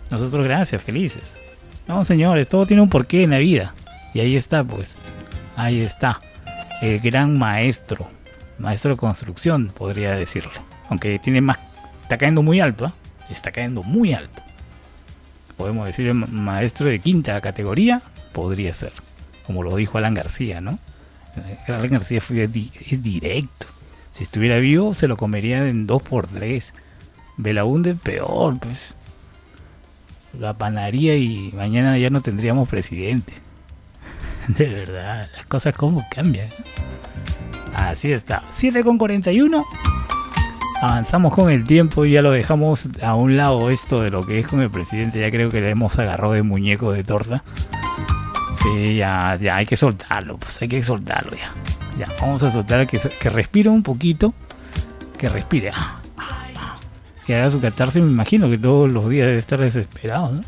Nosotros 0.09 0.43
gracias, 0.43 0.83
felices. 0.83 1.37
No, 1.87 2.03
señores, 2.03 2.47
todo 2.47 2.65
tiene 2.65 2.81
un 2.81 2.89
porqué 2.89 3.21
en 3.21 3.29
la 3.29 3.37
vida. 3.37 3.75
Y 4.15 4.21
ahí 4.21 4.35
está, 4.35 4.63
pues. 4.63 4.97
Ahí 5.55 5.81
está. 5.81 6.19
El 6.81 6.99
gran 6.99 7.37
maestro. 7.37 8.09
Maestro 8.57 8.93
de 8.93 8.97
construcción, 8.97 9.67
podría 9.67 10.15
decirle. 10.15 10.49
Aunque 10.89 11.19
tiene 11.19 11.41
más. 11.41 11.66
Está 12.07 12.17
cayendo 12.17 12.41
muy 12.41 12.61
alto, 12.61 12.85
¿ah? 12.85 12.93
Está 13.29 13.51
cayendo 13.51 13.83
muy 13.83 14.13
alto. 14.13 14.41
Podemos 15.57 15.85
decir 15.85 16.13
ma- 16.13 16.25
maestro 16.27 16.87
de 16.87 16.99
quinta 16.99 17.41
categoría. 17.41 18.01
Podría 18.31 18.73
ser. 18.73 18.93
Como 19.45 19.61
lo 19.61 19.75
dijo 19.75 19.97
Alan 19.97 20.13
García, 20.13 20.61
¿no? 20.61 20.79
Eh, 21.35 21.57
Alan 21.67 21.89
García 21.89 22.21
fue 22.21 22.49
es 22.89 23.03
directo. 23.03 23.67
Si 24.11 24.23
estuviera 24.23 24.55
vivo, 24.57 24.93
se 24.93 25.09
lo 25.09 25.17
comería 25.17 25.67
en 25.67 25.85
2x3. 25.85 26.71
Belaunde, 27.35 27.95
peor, 27.95 28.57
pues. 28.57 28.95
La 30.39 30.53
panaría 30.53 31.17
y 31.17 31.51
mañana 31.53 31.97
ya 31.97 32.09
no 32.09 32.21
tendríamos 32.21 32.69
presidente. 32.69 33.33
De 34.47 34.65
verdad, 34.65 35.27
las 35.35 35.45
cosas 35.45 35.75
como 35.75 36.05
cambian. 36.09 36.47
Así 37.75 38.13
está. 38.13 38.43
7 38.51 38.81
con 38.85 38.97
41. 38.97 39.65
Avanzamos 40.81 41.33
con 41.33 41.49
el 41.49 41.63
tiempo 41.63 42.05
y 42.05 42.11
ya 42.11 42.21
lo 42.21 42.29
dejamos 42.31 42.89
a 43.01 43.15
un 43.15 43.35
lado 43.35 43.71
esto 43.71 44.01
de 44.01 44.11
lo 44.11 44.25
que 44.25 44.39
es 44.39 44.47
con 44.47 44.61
el 44.61 44.69
presidente. 44.69 45.19
Ya 45.19 45.31
creo 45.31 45.49
que 45.49 45.59
le 45.59 45.71
hemos 45.71 45.97
agarrado 45.97 46.33
de 46.33 46.43
muñeco 46.43 46.91
de 46.91 47.03
torta. 47.03 47.43
Sí, 48.55 48.95
ya, 48.95 49.37
ya 49.41 49.55
hay 49.55 49.65
que 49.65 49.75
soltarlo, 49.75 50.37
pues 50.37 50.61
hay 50.61 50.67
que 50.67 50.81
soltarlo 50.83 51.31
ya. 51.35 51.51
Ya, 51.97 52.13
vamos 52.21 52.43
a 52.43 52.51
soltar 52.51 52.85
que, 52.85 52.99
que 52.99 53.29
respire 53.29 53.69
un 53.69 53.81
poquito. 53.81 54.35
Que 55.17 55.29
respire. 55.29 55.71
Que 57.25 57.35
haga 57.35 57.49
su 57.49 57.59
catarse, 57.59 57.99
me 57.99 58.11
imagino 58.11 58.49
que 58.49 58.57
todos 58.57 58.91
los 58.91 59.09
días 59.09 59.25
debe 59.25 59.39
estar 59.39 59.59
desesperado, 59.59 60.31
¿no? 60.31 60.41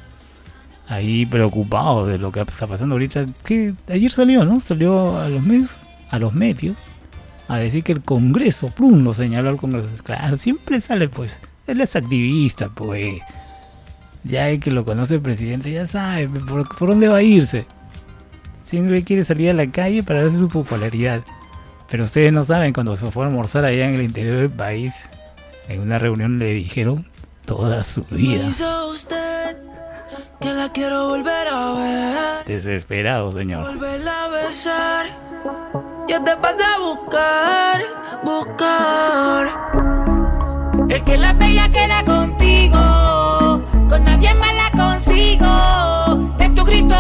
Ahí 0.88 1.26
preocupado 1.26 2.06
de 2.06 2.18
lo 2.18 2.32
que 2.32 2.42
está 2.42 2.68
pasando 2.68 2.96
ahorita. 2.96 3.26
Que 3.44 3.74
ayer 3.88 4.12
salió, 4.12 4.46
¿no? 4.46 4.60
Salió 4.60 5.20
a 5.20 5.28
los 5.28 5.42
medios, 5.42 5.80
a 6.10 6.20
los 6.20 6.34
medios, 6.34 6.78
a 7.50 7.58
decir 7.58 7.84
que 7.84 7.92
el 7.92 8.04
Congreso, 8.04 8.68
plum, 8.70 9.04
lo 9.04 9.14
señaló 9.14 9.50
al 9.50 9.58
Congreso. 9.58 9.90
Claro, 10.04 10.38
siempre 10.38 10.80
sale, 10.80 11.10
pues. 11.10 11.42
Él 11.68 11.82
es 11.82 11.96
activista, 11.96 12.70
pues. 12.70 13.22
Ya 14.24 14.50
el 14.50 14.60
que 14.60 14.72
lo 14.72 14.86
conoce 14.86 15.16
el 15.16 15.22
presidente 15.22 15.72
ya 15.72 15.88
sabe 15.88 16.30
por, 16.30 16.68
por 16.78 16.90
dónde 16.90 17.08
va 17.08 17.18
a 17.18 17.24
irse. 17.24 17.66
Siempre 18.64 19.04
quiere 19.04 19.24
salir 19.24 19.50
a 19.50 19.54
la 19.54 19.70
calle 19.72 20.04
para 20.04 20.24
darse 20.24 20.38
su 20.38 20.48
popularidad. 20.48 21.22
Pero 21.90 22.04
ustedes 22.04 22.32
no 22.32 22.44
saben, 22.44 22.72
cuando 22.72 22.96
se 22.96 23.10
fue 23.10 23.24
a 23.26 23.28
almorzar 23.28 23.66
allá 23.66 23.88
en 23.88 23.96
el 23.96 24.04
interior 24.04 24.38
del 24.38 24.50
país, 24.52 25.10
en 25.68 25.80
una 25.82 25.98
reunión 25.98 26.38
le 26.38 26.54
dijeron 26.54 27.08
toda 27.46 27.84
su 27.84 28.04
vida. 28.12 28.48
Usted 28.92 29.58
que 30.40 30.54
la 30.54 30.72
quiero 30.72 31.08
volver 31.10 31.48
a 31.52 31.74
ver, 31.74 32.46
Desesperado, 32.46 33.32
señor. 33.32 33.66
volverla 33.74 34.26
a 34.26 34.28
besar. 34.28 35.29
Yo 36.08 36.22
te 36.24 36.36
pasé 36.38 36.64
a 36.64 36.80
buscar, 36.80 37.82
buscar. 38.24 39.48
Es 40.90 41.02
que 41.04 41.18
la 41.18 41.34
bella 41.34 41.70
queda 41.70 42.04
contigo, 42.04 43.62
con 43.90 44.04
nadie 44.04 44.34
más 44.36 44.54
la 44.56 44.72
consigo. 44.84 46.34
De 46.38 46.50
tu 46.50 46.66
grito 46.66 46.96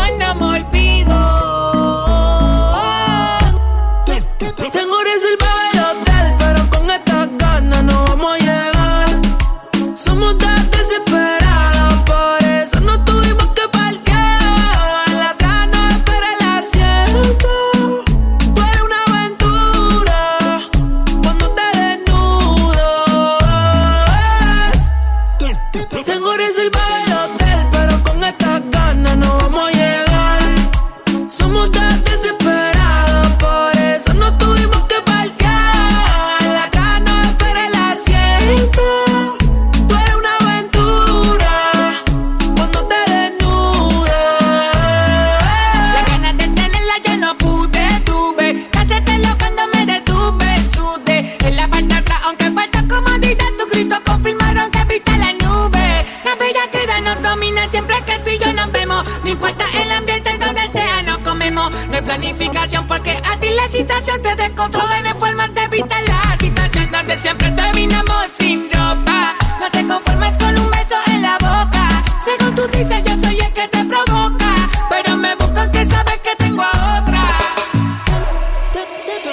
No 59.29 59.33
importa 59.33 59.63
el 59.83 59.91
ambiente 59.91 60.35
donde 60.39 60.67
sea, 60.69 61.03
nos 61.03 61.19
comemos. 61.19 61.69
No 61.69 61.95
hay 61.95 62.01
planificación 62.01 62.87
porque 62.87 63.11
a 63.11 63.39
ti 63.39 63.49
la 63.55 63.69
situación 63.69 64.19
te 64.23 64.35
descontrola. 64.35 65.01
No 65.01 65.09
hay 65.09 65.13
forma 65.13 65.47
de 65.49 65.63
evitar 65.65 66.01
la 66.07 66.35
situación 66.39 66.89
donde 66.91 67.19
siempre 67.19 67.51
terminamos 67.51 68.25
sin 68.39 68.71
ropa. 68.71 69.35
No 69.59 69.69
te 69.69 69.85
conformes 69.85 70.35
con 70.35 70.57
un 70.57 70.71
beso 70.71 70.95
en 71.05 71.21
la 71.21 71.37
boca. 71.37 72.03
Según 72.25 72.55
tú 72.55 72.67
dices, 72.75 73.03
yo 73.05 73.13
soy 73.23 73.39
el 73.39 73.53
que 73.53 73.67
te 73.67 73.85
provoca. 73.85 74.55
Pero 74.89 75.15
me 75.17 75.35
buscan 75.35 75.71
que 75.73 75.85
sabes 75.85 76.17
que 76.23 76.35
tengo 76.35 76.63
a 76.63 76.99
otra. 76.99 77.21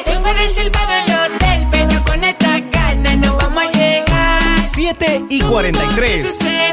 Tengo 0.04 0.30
reservado 0.34 0.92
el 0.92 1.34
hotel, 1.34 1.68
pero 1.70 2.04
con 2.04 2.22
esta 2.22 2.60
carne 2.70 3.16
no 3.16 3.34
vamos 3.34 3.64
a 3.64 3.70
llegar. 3.70 4.66
7 4.66 5.24
y 5.30 5.40
43. 5.40 6.65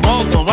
voltam. 0.00 0.47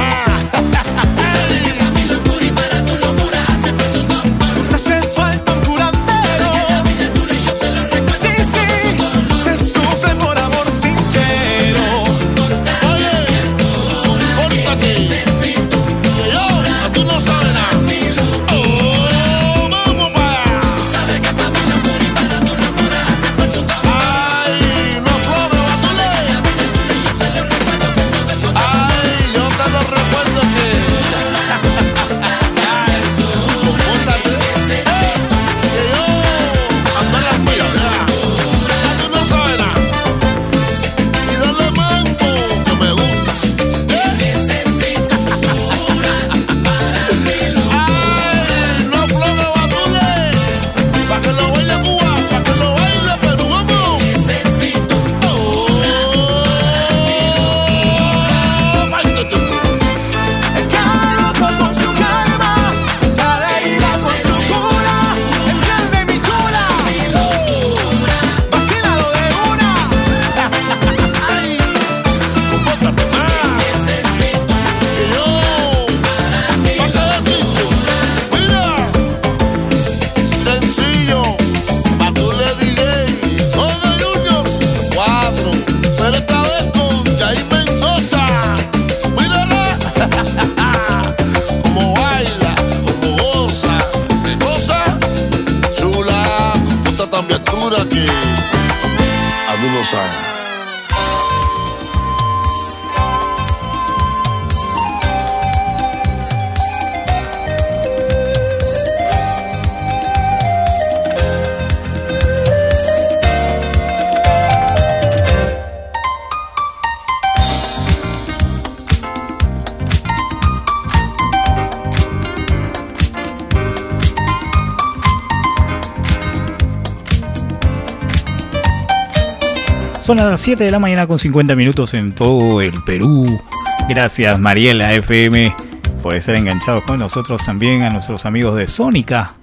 Las 130.35 130.41
7 130.41 130.65
de 130.65 130.69
la 130.69 130.79
mañana 130.79 131.07
con 131.07 131.17
50 131.17 131.55
minutos 131.55 131.93
en 131.93 132.13
todo 132.13 132.59
el 132.59 132.73
Perú. 132.83 133.39
Gracias 133.87 134.37
Mariela 134.37 134.93
FM 134.93 135.55
por 136.03 136.13
estar 136.13 136.35
enganchados 136.35 136.83
con 136.83 136.99
nosotros 136.99 137.45
también 137.45 137.83
a 137.83 137.89
nuestros 137.89 138.25
amigos 138.25 138.57
de 138.57 138.67
Sónica 138.67 139.35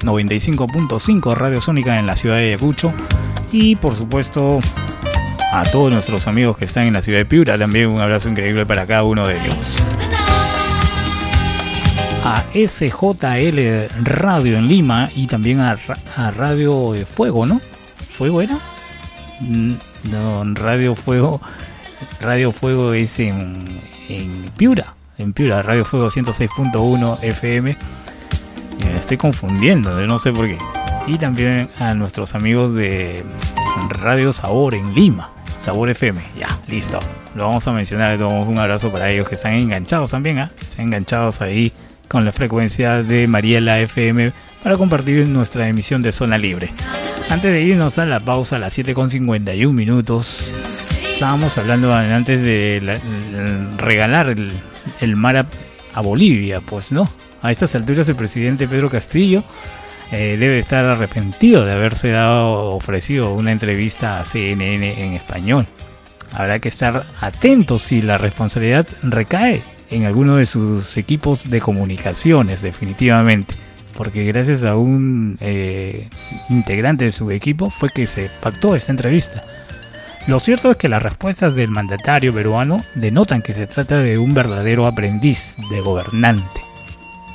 95.5 0.00 1.34
Radio 1.34 1.60
Sónica 1.60 1.98
en 1.98 2.06
la 2.06 2.16
ciudad 2.16 2.36
de 2.36 2.54
Ayacucho 2.54 2.94
y 3.52 3.76
por 3.76 3.94
supuesto 3.94 4.60
a 5.52 5.62
todos 5.64 5.92
nuestros 5.92 6.26
amigos 6.26 6.56
que 6.56 6.64
están 6.64 6.86
en 6.86 6.94
la 6.94 7.02
ciudad 7.02 7.18
de 7.18 7.26
Piura 7.26 7.58
también 7.58 7.90
un 7.90 8.00
abrazo 8.00 8.30
increíble 8.30 8.64
para 8.64 8.86
cada 8.86 9.04
uno 9.04 9.28
de 9.28 9.44
ellos. 9.44 9.76
A 12.24 12.44
SJL 12.54 14.04
Radio 14.04 14.56
en 14.56 14.68
Lima 14.68 15.10
y 15.14 15.26
también 15.26 15.60
a, 15.60 15.76
a 16.16 16.30
Radio 16.30 16.94
Fuego, 17.04 17.44
¿no? 17.44 17.60
¿Fuego 18.16 18.40
era? 18.40 18.58
Radio 20.54 20.94
Fuego. 20.94 21.40
Radio 22.20 22.52
Fuego 22.52 22.92
es 22.92 23.18
en, 23.20 23.64
Piura. 24.56 24.94
En 25.18 25.32
Piura, 25.32 25.62
Radio 25.62 25.84
Fuego 25.84 26.08
106.1 26.08 27.22
FM. 27.22 27.76
Me 28.84 28.98
estoy 28.98 29.16
confundiendo, 29.16 29.94
no 30.06 30.18
sé 30.18 30.32
por 30.32 30.46
qué. 30.46 30.58
Y 31.06 31.18
también 31.18 31.70
a 31.78 31.94
nuestros 31.94 32.34
amigos 32.34 32.74
de 32.74 33.24
Radio 33.88 34.32
Sabor 34.32 34.74
en 34.74 34.94
Lima. 34.94 35.30
Sabor 35.58 35.90
FM. 35.90 36.20
Ya, 36.38 36.48
listo. 36.66 36.98
Lo 37.34 37.46
vamos 37.46 37.66
a 37.68 37.72
mencionar. 37.72 38.10
Le 38.10 38.18
damos 38.18 38.48
un 38.48 38.58
abrazo 38.58 38.90
para 38.90 39.10
ellos 39.10 39.28
que 39.28 39.34
están 39.34 39.54
enganchados 39.54 40.10
también. 40.10 40.38
¿ah? 40.38 40.50
Están 40.60 40.86
enganchados 40.86 41.40
ahí 41.40 41.72
con 42.08 42.24
la 42.24 42.32
frecuencia 42.32 43.02
de 43.02 43.26
Mariela 43.26 43.78
FM 43.80 44.32
para 44.62 44.76
compartir 44.76 45.28
nuestra 45.28 45.68
emisión 45.68 46.02
de 46.02 46.12
Zona 46.12 46.38
Libre. 46.38 46.70
Antes 47.30 47.52
de 47.52 47.62
irnos 47.62 47.96
a 48.00 48.06
la 48.06 48.18
pausa 48.18 48.56
a 48.56 48.58
las 48.58 48.76
7.51 48.76 49.72
minutos, 49.72 50.52
estábamos 51.12 51.56
hablando 51.58 51.94
antes 51.94 52.42
de 52.42 52.98
regalar 53.78 54.30
el, 54.30 54.50
el 55.00 55.14
mar 55.14 55.36
a, 55.36 55.46
a 55.94 56.00
Bolivia, 56.00 56.60
pues 56.60 56.90
no. 56.90 57.08
A 57.40 57.52
estas 57.52 57.76
alturas 57.76 58.08
el 58.08 58.16
presidente 58.16 58.66
Pedro 58.66 58.90
Castillo 58.90 59.44
eh, 60.10 60.36
debe 60.40 60.58
estar 60.58 60.84
arrepentido 60.84 61.64
de 61.64 61.72
haberse 61.72 62.10
dado 62.10 62.74
ofrecido 62.74 63.32
una 63.32 63.52
entrevista 63.52 64.18
a 64.18 64.24
CNN 64.24 65.04
en 65.04 65.12
español. 65.12 65.66
Habrá 66.32 66.58
que 66.58 66.68
estar 66.68 67.06
atentos 67.20 67.82
si 67.82 68.02
la 68.02 68.18
responsabilidad 68.18 68.88
recae 69.04 69.62
en 69.90 70.04
alguno 70.04 70.36
de 70.36 70.46
sus 70.46 70.96
equipos 70.96 71.48
de 71.48 71.60
comunicaciones, 71.60 72.60
definitivamente. 72.60 73.54
Porque 74.00 74.24
gracias 74.24 74.64
a 74.64 74.76
un 74.76 75.36
eh, 75.40 76.08
integrante 76.48 77.04
de 77.04 77.12
su 77.12 77.30
equipo 77.30 77.68
fue 77.68 77.90
que 77.90 78.06
se 78.06 78.30
pactó 78.40 78.74
esta 78.74 78.92
entrevista. 78.92 79.42
Lo 80.26 80.40
cierto 80.40 80.70
es 80.70 80.78
que 80.78 80.88
las 80.88 81.02
respuestas 81.02 81.54
del 81.54 81.68
mandatario 81.68 82.32
peruano 82.32 82.80
denotan 82.94 83.42
que 83.42 83.52
se 83.52 83.66
trata 83.66 83.98
de 83.98 84.16
un 84.16 84.32
verdadero 84.32 84.86
aprendiz 84.86 85.58
de 85.68 85.82
gobernante, 85.82 86.62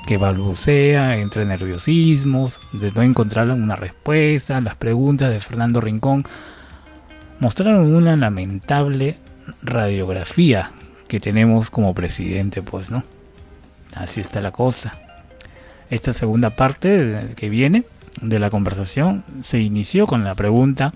que 0.07 0.17
balbucea 0.17 1.17
entre 1.17 1.45
nerviosismos, 1.45 2.59
de 2.73 2.91
no 2.93 3.03
encontrar 3.03 3.47
una 3.51 3.75
respuesta, 3.75 4.59
las 4.59 4.75
preguntas 4.75 5.29
de 5.29 5.41
Fernando 5.41 5.81
Rincón 5.81 6.23
mostraron 7.39 7.93
una 7.93 8.15
lamentable 8.15 9.19
radiografía 9.61 10.71
que 11.07 11.19
tenemos 11.19 11.69
como 11.69 11.93
presidente, 11.93 12.63
pues, 12.63 12.89
¿no? 12.89 13.03
Así 13.93 14.19
está 14.19 14.41
la 14.41 14.49
cosa. 14.49 15.04
Esta 15.89 16.13
segunda 16.13 16.51
parte 16.51 17.29
que 17.35 17.49
viene 17.49 17.83
de 18.21 18.39
la 18.39 18.49
conversación 18.49 19.23
se 19.41 19.59
inició 19.59 20.07
con 20.07 20.23
la 20.23 20.35
pregunta 20.35 20.93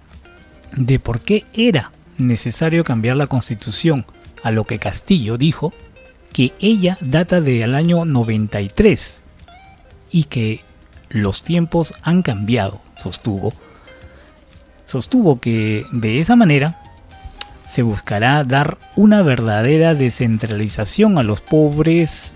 de 0.76 1.00
por 1.00 1.22
qué 1.22 1.46
era 1.54 1.92
necesario 2.18 2.84
cambiar 2.84 3.16
la 3.16 3.28
constitución, 3.28 4.06
a 4.44 4.52
lo 4.52 4.64
que 4.66 4.80
Castillo 4.80 5.38
dijo 5.38 5.74
que 6.32 6.54
ella 6.60 6.98
data 7.02 7.42
del 7.42 7.76
año 7.76 8.06
93 8.06 9.24
y 10.12 10.24
que 10.26 10.62
los 11.10 11.44
tiempos 11.44 11.94
han 12.04 12.22
cambiado, 12.22 12.82
sostuvo. 12.96 13.54
Sostuvo 14.86 15.40
que 15.40 15.86
de 15.92 16.20
esa 16.20 16.36
manera 16.36 16.80
se 17.66 17.84
buscará 17.84 18.44
dar 18.44 18.78
una 18.96 19.22
verdadera 19.22 19.94
descentralización 19.94 21.18
a 21.18 21.24
los 21.24 21.42
pobres 21.42 22.34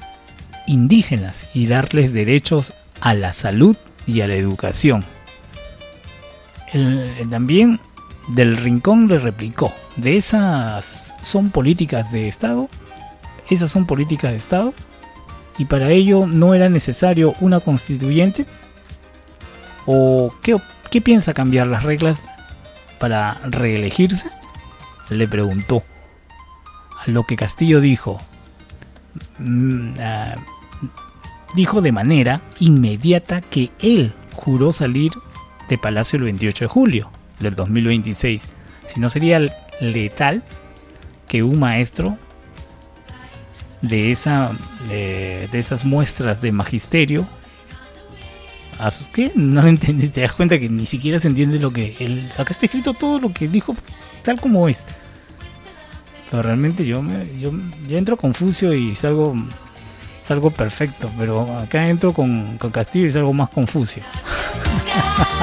indígenas 0.68 1.50
y 1.54 1.68
darles 1.68 2.14
derechos 2.14 2.74
a 3.02 3.14
la 3.14 3.34
salud 3.34 3.76
y 4.08 4.22
a 4.22 4.28
la 4.28 4.36
educación. 4.36 5.06
El- 6.72 7.28
también 7.30 7.80
del 8.30 8.58
Rincón 8.58 9.08
le 9.08 9.20
replicó, 9.20 9.74
¿de 9.96 10.18
esas 10.18 11.14
son 11.22 11.50
políticas 11.50 12.12
de 12.12 12.28
Estado? 12.28 12.70
¿Esas 13.50 13.72
son 13.72 13.86
políticas 13.86 14.32
de 14.32 14.38
Estado? 14.38 14.74
¿Y 15.58 15.66
para 15.66 15.90
ello 15.92 16.26
no 16.26 16.54
era 16.54 16.70
necesario 16.70 17.36
una 17.40 17.60
constituyente? 17.60 18.46
¿O 19.86 20.34
qué, 20.42 20.56
qué 20.90 21.02
piensa 21.02 21.34
cambiar 21.34 21.68
las 21.68 21.84
reglas 21.84 22.24
para 23.00 23.40
reelegirse? 23.44 24.30
Le 25.10 25.28
preguntó. 25.28 25.84
A 27.06 27.12
lo 27.12 27.26
que 27.26 27.36
Castillo 27.36 27.82
dijo, 27.82 28.20
mm, 29.44 29.96
ah, 30.00 30.36
dijo 31.56 31.82
de 31.82 31.92
manera 31.92 32.42
inmediata 32.60 33.42
que 33.42 33.72
él 33.80 34.14
juró 34.34 34.72
salir 34.72 35.12
de 35.70 35.78
Palacio 35.78 36.18
el 36.18 36.24
28 36.24 36.66
de 36.66 36.68
julio 36.68 37.10
del 37.40 37.56
2026. 37.56 38.48
Si 38.86 39.00
no 39.00 39.10
sería 39.10 39.40
letal 39.80 40.44
que 41.28 41.44
un 41.44 41.60
maestro 41.60 42.18
de, 43.82 44.12
esa, 44.12 44.52
de, 44.88 45.48
de 45.52 45.60
esas 45.60 45.86
muestras 45.86 46.42
de 46.42 46.52
magisterio 46.52 47.28
a 48.80 48.92
sus 48.92 49.10
que 49.10 49.32
no 49.36 49.62
lo 49.62 49.68
entendí, 49.68 50.10
te 50.10 50.22
das 50.22 50.34
cuenta 50.34 50.60
que 50.60 50.70
ni 50.70 50.86
siquiera 50.86 51.20
se 51.20 51.28
entiende 51.28 51.60
lo 51.60 51.72
que 51.72 51.96
él, 52.00 52.32
acá 52.38 52.52
está 52.54 52.66
escrito 52.66 52.94
todo 52.94 53.20
lo 53.20 53.32
que 53.32 53.48
dijo 53.48 53.76
tal 54.24 54.40
como 54.40 54.68
es. 54.68 54.86
Realmente 56.42 56.84
yo 56.86 57.04
me, 57.04 57.38
yo, 57.38 57.52
entro 57.90 58.18
confuso 58.18 58.74
y 58.74 58.96
salgo 58.96 59.34
salgo 60.24 60.52
perfecto, 60.52 61.10
pero 61.18 61.58
acá 61.60 61.88
entro 61.88 62.14
con, 62.14 62.58
con 62.58 62.72
Castillo 62.72 63.08
y 63.08 63.12
salgo 63.12 63.34
más 63.34 63.50
confuso. 63.50 64.00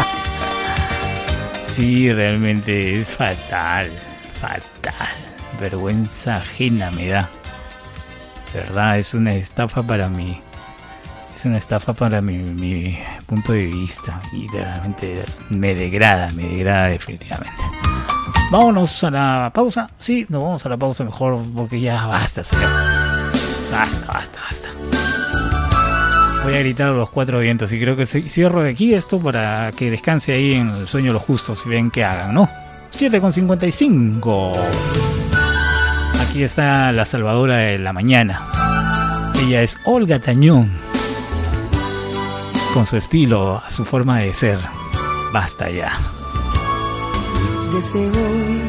sí, 1.61 2.13
realmente 2.13 3.01
es 3.01 3.13
fatal, 3.13 3.91
fatal. 4.41 5.09
Vergüenza 5.61 6.39
ajena 6.39 6.91
me 6.91 7.09
da. 7.09 7.29
Verdad, 8.55 8.99
es 8.99 9.15
una 9.15 9.35
estafa 9.35 9.83
para 9.83 10.09
mí. 10.09 10.41
Es 11.37 11.45
una 11.45 11.59
estafa 11.59 11.93
para 11.93 12.21
mi, 12.21 12.39
mi 12.39 12.99
punto 13.27 13.53
de 13.53 13.67
vista. 13.67 14.21
Y 14.33 14.49
realmente 14.49 15.23
me 15.51 15.75
degrada, 15.75 16.31
me 16.33 16.49
degrada 16.49 16.89
definitivamente. 16.89 17.63
Vámonos 18.51 19.05
a 19.05 19.11
la 19.11 19.51
pausa. 19.55 19.89
Sí, 19.99 20.27
nos 20.29 20.43
vamos 20.43 20.67
a 20.67 20.69
la 20.69 20.77
pausa 20.77 21.05
mejor 21.05 21.39
porque 21.55 21.81
ya 21.81 22.07
basta, 22.07 22.43
señor. 22.45 22.69
Basta, 23.71 24.07
basta, 24.07 24.39
basta. 24.49 24.69
Voy 26.43 26.55
a 26.55 26.59
gritar 26.61 26.89
los 26.91 27.11
cuatro 27.11 27.39
vientos 27.41 27.71
y 27.73 27.79
creo 27.81 27.97
que 27.97 28.05
ci- 28.05 28.27
cierro 28.29 28.63
de 28.63 28.71
aquí 28.71 28.95
esto 28.95 29.21
para 29.21 29.73
que 29.73 29.91
descanse 29.91 30.33
ahí 30.33 30.55
en 30.55 30.69
el 30.71 30.89
sueño 30.89 31.09
de 31.09 31.13
los 31.15 31.23
justos 31.23 31.63
y 31.67 31.69
ven 31.69 31.91
qué 31.91 32.03
hagan, 32.05 32.33
¿no? 32.35 32.49
7,55. 32.93 34.57
Aquí 36.23 36.43
está 36.43 36.91
la 36.93 37.05
salvadora 37.05 37.57
de 37.59 37.79
la 37.79 37.93
mañana. 37.93 38.43
Ella 39.41 39.63
es 39.63 39.77
Olga 39.85 40.19
Tañón. 40.19 40.71
Con 42.75 42.87
su 42.87 42.97
estilo, 42.97 43.63
su 43.69 43.85
forma 43.85 44.19
de 44.21 44.33
ser. 44.33 44.59
Basta 45.33 45.71
ya. 45.71 45.93
Desde 47.73 48.01
hoy 48.01 48.61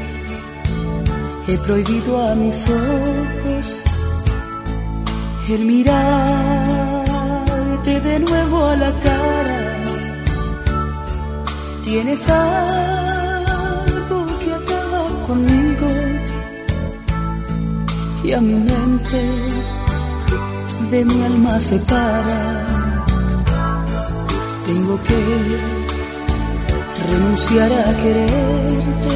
he 1.47 1.58
prohibido 1.66 2.12
a 2.30 2.36
mis 2.36 2.70
ojos 2.70 3.82
el 5.54 5.66
mirarte 5.66 5.91
de 8.02 8.20
nuevo 8.20 8.66
a 8.68 8.76
la 8.78 8.91
cara. 8.99 9.60
Tienes 11.84 12.30
algo 12.30 14.26
que 14.39 14.54
acaba 14.54 15.08
conmigo 15.28 15.88
y 18.24 18.32
a 18.32 18.39
mi 18.39 18.54
mente 18.54 19.22
de 20.91 21.06
mi 21.06 21.24
alma 21.24 21.60
separa. 21.60 22.66
Tengo 24.66 24.97
que 25.04 25.80
renunciar 27.10 27.72
a 27.72 27.93
quererte 28.02 29.16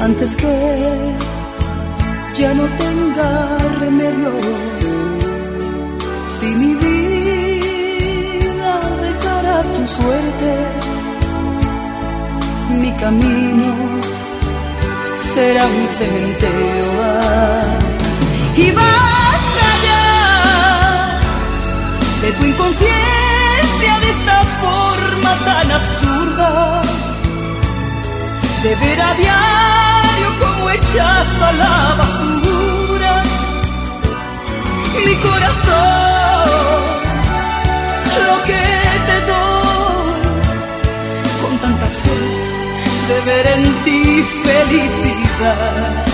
antes 0.00 0.36
que 0.36 0.54
ya 2.34 2.54
no 2.54 2.64
tenga 2.82 3.30
remedio. 3.80 4.32
Si 6.26 6.46
mi 6.60 6.74
vida 6.74 8.74
dejara 9.06 9.62
tu 9.74 9.82
suerte, 9.86 10.52
mi 12.80 12.90
camino 12.92 13.72
será 15.14 15.66
un 15.66 15.88
cementerio. 15.88 16.90
Y 18.56 18.70
basta 18.72 19.66
ya 19.86 20.04
de 22.22 22.32
tu 22.32 22.44
inconsciencia, 22.44 23.92
de 24.02 24.10
esta 24.10 24.51
forma 24.62 25.32
tan 25.48 25.68
absurda, 25.80 26.82
de 28.62 28.74
ver 28.82 29.00
a 29.00 29.14
diario 29.22 30.28
como 30.42 30.70
echas 30.70 31.42
a 31.48 31.52
la 31.52 31.94
basura 32.00 33.22
mi 35.06 35.14
corazón, 35.16 36.80
lo 38.26 38.36
que 38.48 38.64
te 39.08 39.16
doy 39.30 40.32
con 41.42 41.58
tanta 41.58 41.86
fe 41.86 42.20
de 43.08 43.20
ver 43.28 43.46
en 43.56 43.64
ti 43.84 44.24
felicidad. 44.44 46.04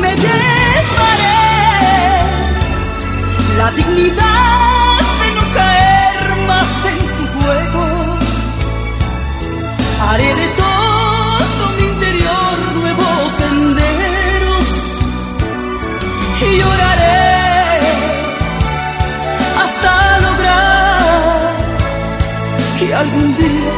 Me 0.00 0.10
llevaré 0.22 1.42
la 3.58 3.70
dignidad 3.70 4.75
Haré 10.16 10.34
de 10.34 10.48
todo 10.56 11.68
mi 11.76 11.84
interior 11.92 12.56
nuevos 12.80 13.32
senderos 13.38 14.66
y 16.40 16.58
lloraré 16.58 17.80
hasta 19.62 20.20
lograr 20.20 21.02
que 22.78 22.94
algún 22.94 23.36
día 23.36 23.74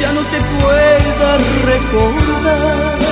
ya 0.00 0.12
no 0.12 0.20
te 0.32 0.38
pueda 0.54 1.38
recordar. 1.72 3.03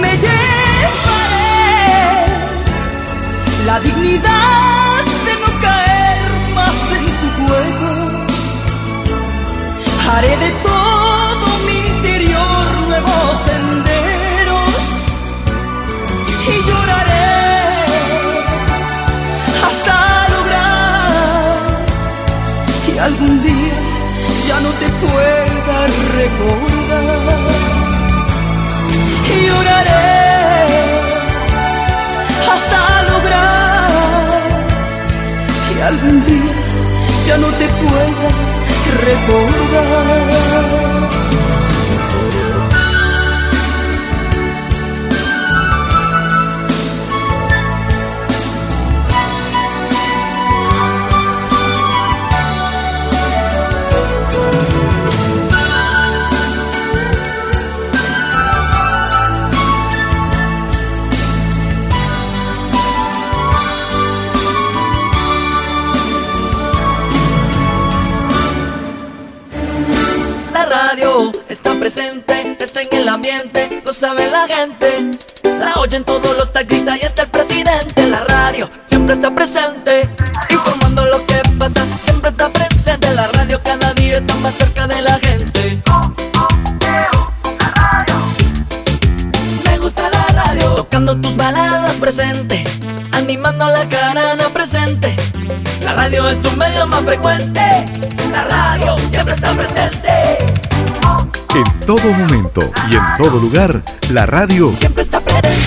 Me 0.00 0.12
llevaré 0.16 0.34
la 3.66 3.80
dignidad 3.80 5.04
de 5.26 5.34
no 5.42 5.50
caer 5.60 6.30
más 6.54 6.78
en 6.98 7.06
tu 7.20 7.28
juego. 7.38 7.92
Haré 10.08 10.34
de 10.44 10.50
todo 10.62 11.46
mi 11.66 11.76
interior 11.94 12.64
nuevos 12.88 13.34
senderos 13.50 14.74
y 16.52 16.56
lloraré 16.68 17.32
hasta 19.68 19.96
lograr 20.34 21.56
que 22.86 23.00
algún 23.00 23.42
día 23.42 23.78
ya 24.48 24.60
no 24.60 24.70
te 24.80 24.88
pueda 25.02 25.76
recordar 26.16 26.73
hasta 32.52 33.02
lograr 33.10 33.90
que 35.68 35.82
algún 35.82 36.24
día 36.24 36.54
ya 37.26 37.36
no 37.38 37.48
te 37.48 37.66
pueda 37.68 38.28
recordar. 39.06 40.93
Presente, 71.84 72.56
está 72.60 72.80
en 72.80 72.88
el 72.96 73.08
ambiente, 73.10 73.82
lo 73.84 73.92
sabe 73.92 74.26
la 74.30 74.48
gente. 74.48 75.10
La 75.58 75.74
oyen 75.74 76.02
todos 76.02 76.34
los 76.34 76.50
taxistas 76.50 76.96
y 76.96 77.04
está 77.04 77.24
el 77.24 77.28
presidente. 77.28 78.06
La 78.06 78.24
radio 78.24 78.70
siempre 78.86 79.16
está 79.16 79.34
presente, 79.34 80.08
informando 80.48 81.04
lo 81.04 81.26
que 81.26 81.42
pasa, 81.58 81.84
siempre 82.02 82.30
está 82.30 82.48
presente. 82.48 83.14
La 83.14 83.26
radio 83.26 83.60
cada 83.62 83.92
día 83.92 84.16
está 84.16 84.34
más 84.36 84.54
cerca 84.54 84.86
de 84.86 85.02
la 85.02 85.18
gente. 85.18 85.82
Me 89.66 89.78
gusta 89.78 90.08
la 90.08 90.26
radio, 90.42 90.76
tocando 90.76 91.20
tus 91.20 91.36
baladas 91.36 91.92
presente, 91.96 92.64
animando 93.12 93.68
la 93.68 93.86
carana 93.90 94.48
presente. 94.54 95.14
La 95.82 95.92
radio 95.92 96.26
es 96.30 96.40
tu 96.40 96.50
medio 96.52 96.86
más 96.86 97.04
frecuente, 97.04 97.84
la 98.32 98.44
radio 98.44 98.96
siempre 99.10 99.34
está 99.34 99.52
presente. 99.52 100.23
En 101.84 101.96
todo 101.96 102.12
momento 102.14 102.62
y 102.90 102.94
en 102.94 103.02
todo 103.18 103.38
lugar, 103.38 103.82
la 104.08 104.24
radio 104.24 104.72
Siempre 104.72 105.02
está 105.02 105.20
presente. 105.20 105.58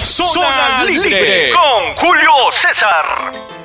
Zona 0.00 0.84
Libre 0.86 1.50
con 1.50 1.96
Julio 1.96 2.30
César. 2.52 3.55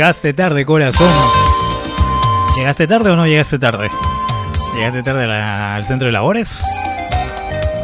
Llegaste 0.00 0.32
tarde, 0.32 0.64
corazón. 0.64 1.12
¿Llegaste 2.56 2.86
tarde 2.86 3.10
o 3.10 3.16
no 3.16 3.26
llegaste 3.26 3.58
tarde? 3.58 3.90
¿Llegaste 4.74 5.02
tarde 5.02 5.30
al 5.30 5.84
centro 5.84 6.06
de 6.06 6.12
labores? 6.12 6.64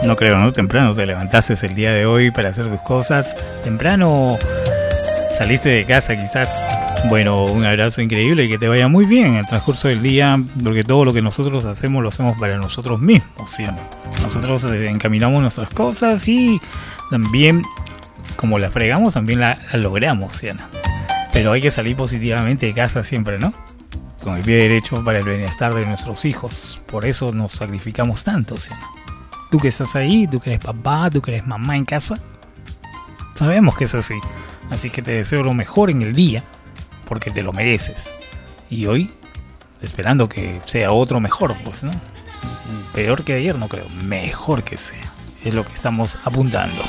No 0.03 0.17
creo, 0.17 0.39
¿no? 0.39 0.51
Temprano 0.51 0.95
te 0.95 1.05
levantaste 1.05 1.53
el 1.67 1.75
día 1.75 1.93
de 1.93 2.07
hoy 2.07 2.31
para 2.31 2.49
hacer 2.49 2.71
tus 2.71 2.81
cosas. 2.81 3.37
Temprano 3.63 4.39
saliste 5.37 5.69
de 5.69 5.85
casa 5.85 6.17
quizás. 6.17 6.57
Bueno, 7.11 7.45
un 7.45 7.67
abrazo 7.67 8.01
increíble 8.01 8.45
y 8.45 8.49
que 8.49 8.57
te 8.57 8.67
vaya 8.67 8.89
muy 8.89 9.05
bien 9.05 9.27
en 9.27 9.35
el 9.35 9.47
transcurso 9.47 9.89
del 9.89 10.01
día, 10.03 10.43
porque 10.65 10.85
todo 10.85 11.05
lo 11.05 11.13
que 11.13 11.21
nosotros 11.21 11.67
hacemos 11.67 12.03
lo 12.03 12.09
hacemos 12.09 12.39
para 12.39 12.57
nosotros 12.57 12.99
mismos, 12.99 13.51
¿sí? 13.51 13.67
Nosotros 14.23 14.65
eh, 14.65 14.89
encaminamos 14.89 15.43
nuestras 15.43 15.69
cosas 15.69 16.27
y 16.29 16.63
también, 17.11 17.61
como 18.37 18.59
la 18.59 18.71
fregamos, 18.71 19.13
también 19.13 19.41
la, 19.41 19.59
logramos, 19.75 20.35
¿sí 20.37 20.49
o 20.49 20.55
no? 20.55 20.76
Pero 21.37 21.53
hay 21.53 21.61
que 21.61 21.71
salir 21.71 21.95
positivamente 21.95 22.65
de 22.65 22.73
casa 22.73 23.05
siempre, 23.05 23.39
¿no? 23.39 23.53
Con 24.25 24.39
el 24.39 24.43
pie 24.43 24.57
derecho 24.57 25.05
para 25.05 25.19
el 25.19 25.25
bienestar 25.27 25.75
de 25.75 25.85
nuestros 25.85 26.25
hijos. 26.25 26.81
Por 26.87 27.05
eso 27.05 27.31
nos 27.31 27.53
sacrificamos 27.53 28.25
tanto, 28.25 28.57
¿sí? 28.57 28.73
Tú 29.51 29.59
que 29.59 29.69
estás 29.69 29.97
ahí, 29.97 30.27
tú 30.27 30.41
que 30.41 30.49
eres 30.49 30.65
papá, 30.65 31.11
tú 31.11 31.21
que 31.21 31.33
eres 31.33 31.47
mamá 31.47 31.77
en 31.77 31.85
casa, 31.85 32.19
sabemos 33.35 33.77
que 33.77 33.85
es 33.85 33.95
así. 33.95 34.15
Así 34.71 34.89
que 34.89 35.03
te 35.03 35.13
deseo 35.13 35.43
lo 35.43 35.53
mejor 35.53 35.91
en 35.91 36.01
el 36.01 36.15
día, 36.15 36.43
porque 37.05 37.31
te 37.31 37.43
lo 37.43 37.53
mereces. 37.53 38.11
Y 38.71 38.87
hoy, 38.87 39.13
esperando 39.83 40.31
que 40.31 40.59
sea 40.65 40.91
otro 40.91 41.21
mejor, 41.21 41.55
pues, 41.67 41.83
¿no? 41.83 41.93
Peor 42.95 43.25
que 43.25 43.35
ayer, 43.35 43.59
no 43.59 43.69
creo. 43.69 43.91
Mejor 44.07 44.65
que 44.65 44.79
sea. 44.79 45.13
Es 45.45 45.53
lo 45.53 45.67
que 45.67 45.75
estamos 45.75 46.19
apuntando. 46.25 46.83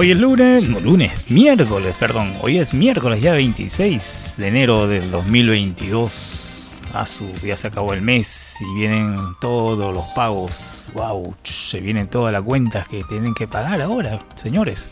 Hoy 0.00 0.12
es 0.12 0.20
lunes, 0.20 0.68
no 0.68 0.78
lunes, 0.78 1.28
miércoles, 1.28 1.96
perdón. 1.98 2.36
Hoy 2.40 2.60
es 2.60 2.72
miércoles 2.72 3.20
ya 3.20 3.32
26 3.32 4.34
de 4.38 4.46
enero 4.46 4.86
del 4.86 5.10
2022. 5.10 6.82
A 6.94 7.04
su, 7.04 7.28
ya 7.44 7.56
se 7.56 7.66
acabó 7.66 7.92
el 7.94 8.00
mes 8.00 8.58
y 8.60 8.74
vienen 8.76 9.16
todos 9.40 9.92
los 9.92 10.04
pagos. 10.14 10.92
Wow, 10.94 11.34
se 11.42 11.80
vienen 11.80 12.06
todas 12.06 12.32
las 12.32 12.42
cuentas 12.42 12.86
que 12.86 13.02
tienen 13.08 13.34
que 13.34 13.48
pagar 13.48 13.82
ahora, 13.82 14.20
señores. 14.36 14.88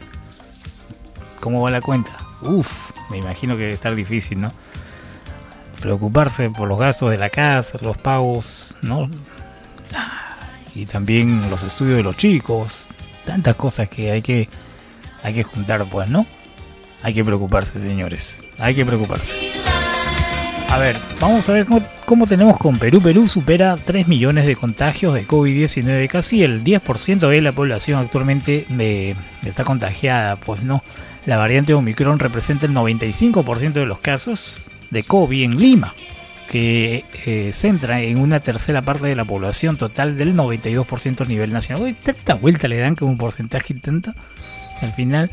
¿Cómo 1.38 1.62
va 1.62 1.70
la 1.70 1.80
cuenta? 1.80 2.10
Uf, 2.42 2.90
me 3.08 3.18
imagino 3.18 3.54
que 3.54 3.62
debe 3.62 3.74
estar 3.74 3.94
difícil, 3.94 4.40
¿no? 4.40 4.50
Preocuparse 5.82 6.50
por 6.50 6.66
los 6.66 6.80
gastos 6.80 7.12
de 7.12 7.18
la 7.18 7.30
casa, 7.30 7.78
los 7.80 7.96
pagos, 7.96 8.76
¿no? 8.82 9.08
Y 10.74 10.86
también 10.86 11.48
los 11.48 11.62
estudios 11.62 11.96
de 11.96 12.02
los 12.02 12.16
chicos. 12.16 12.88
Tantas 13.24 13.54
cosas 13.54 13.88
que 13.88 14.10
hay 14.10 14.22
que 14.22 14.48
hay 15.26 15.34
que 15.34 15.42
juntar, 15.42 15.84
pues, 15.86 16.08
¿no? 16.08 16.24
Hay 17.02 17.12
que 17.12 17.24
preocuparse, 17.24 17.80
señores. 17.80 18.44
Hay 18.60 18.76
que 18.76 18.86
preocuparse. 18.86 19.34
A 20.68 20.78
ver, 20.78 20.96
vamos 21.20 21.48
a 21.48 21.52
ver 21.52 21.66
cómo, 22.04 22.28
tenemos 22.28 22.56
con 22.58 22.78
Perú. 22.78 23.00
Perú 23.00 23.26
supera 23.26 23.74
3 23.74 24.06
millones 24.06 24.46
de 24.46 24.54
contagios 24.54 25.14
de 25.14 25.26
COVID-19. 25.26 26.08
Casi 26.08 26.44
el 26.44 26.62
10% 26.62 27.28
de 27.28 27.40
la 27.40 27.50
población 27.50 27.98
actualmente 27.98 28.66
está 29.44 29.64
contagiada. 29.64 30.36
Pues 30.36 30.62
no, 30.62 30.84
la 31.24 31.36
variante 31.38 31.74
Omicron 31.74 32.20
representa 32.20 32.66
el 32.66 32.72
95% 32.72 33.72
de 33.72 33.86
los 33.86 33.98
casos 33.98 34.66
de 34.90 35.02
COVID 35.02 35.42
en 35.42 35.58
Lima, 35.58 35.92
que 36.48 37.04
eh, 37.24 37.50
centra 37.52 38.00
en 38.00 38.20
una 38.20 38.38
tercera 38.38 38.80
parte 38.82 39.08
de 39.08 39.16
la 39.16 39.24
población 39.24 39.76
total 39.76 40.16
del 40.16 40.36
92% 40.36 41.22
a 41.22 41.24
nivel 41.24 41.52
nacional. 41.52 41.82
Uy, 41.82 41.96
vuelta 42.40 42.68
le 42.68 42.78
dan 42.78 42.94
como 42.94 43.10
un 43.10 43.18
porcentaje 43.18 43.74
tanto. 43.74 44.14
Al 44.82 44.92
final 44.92 45.30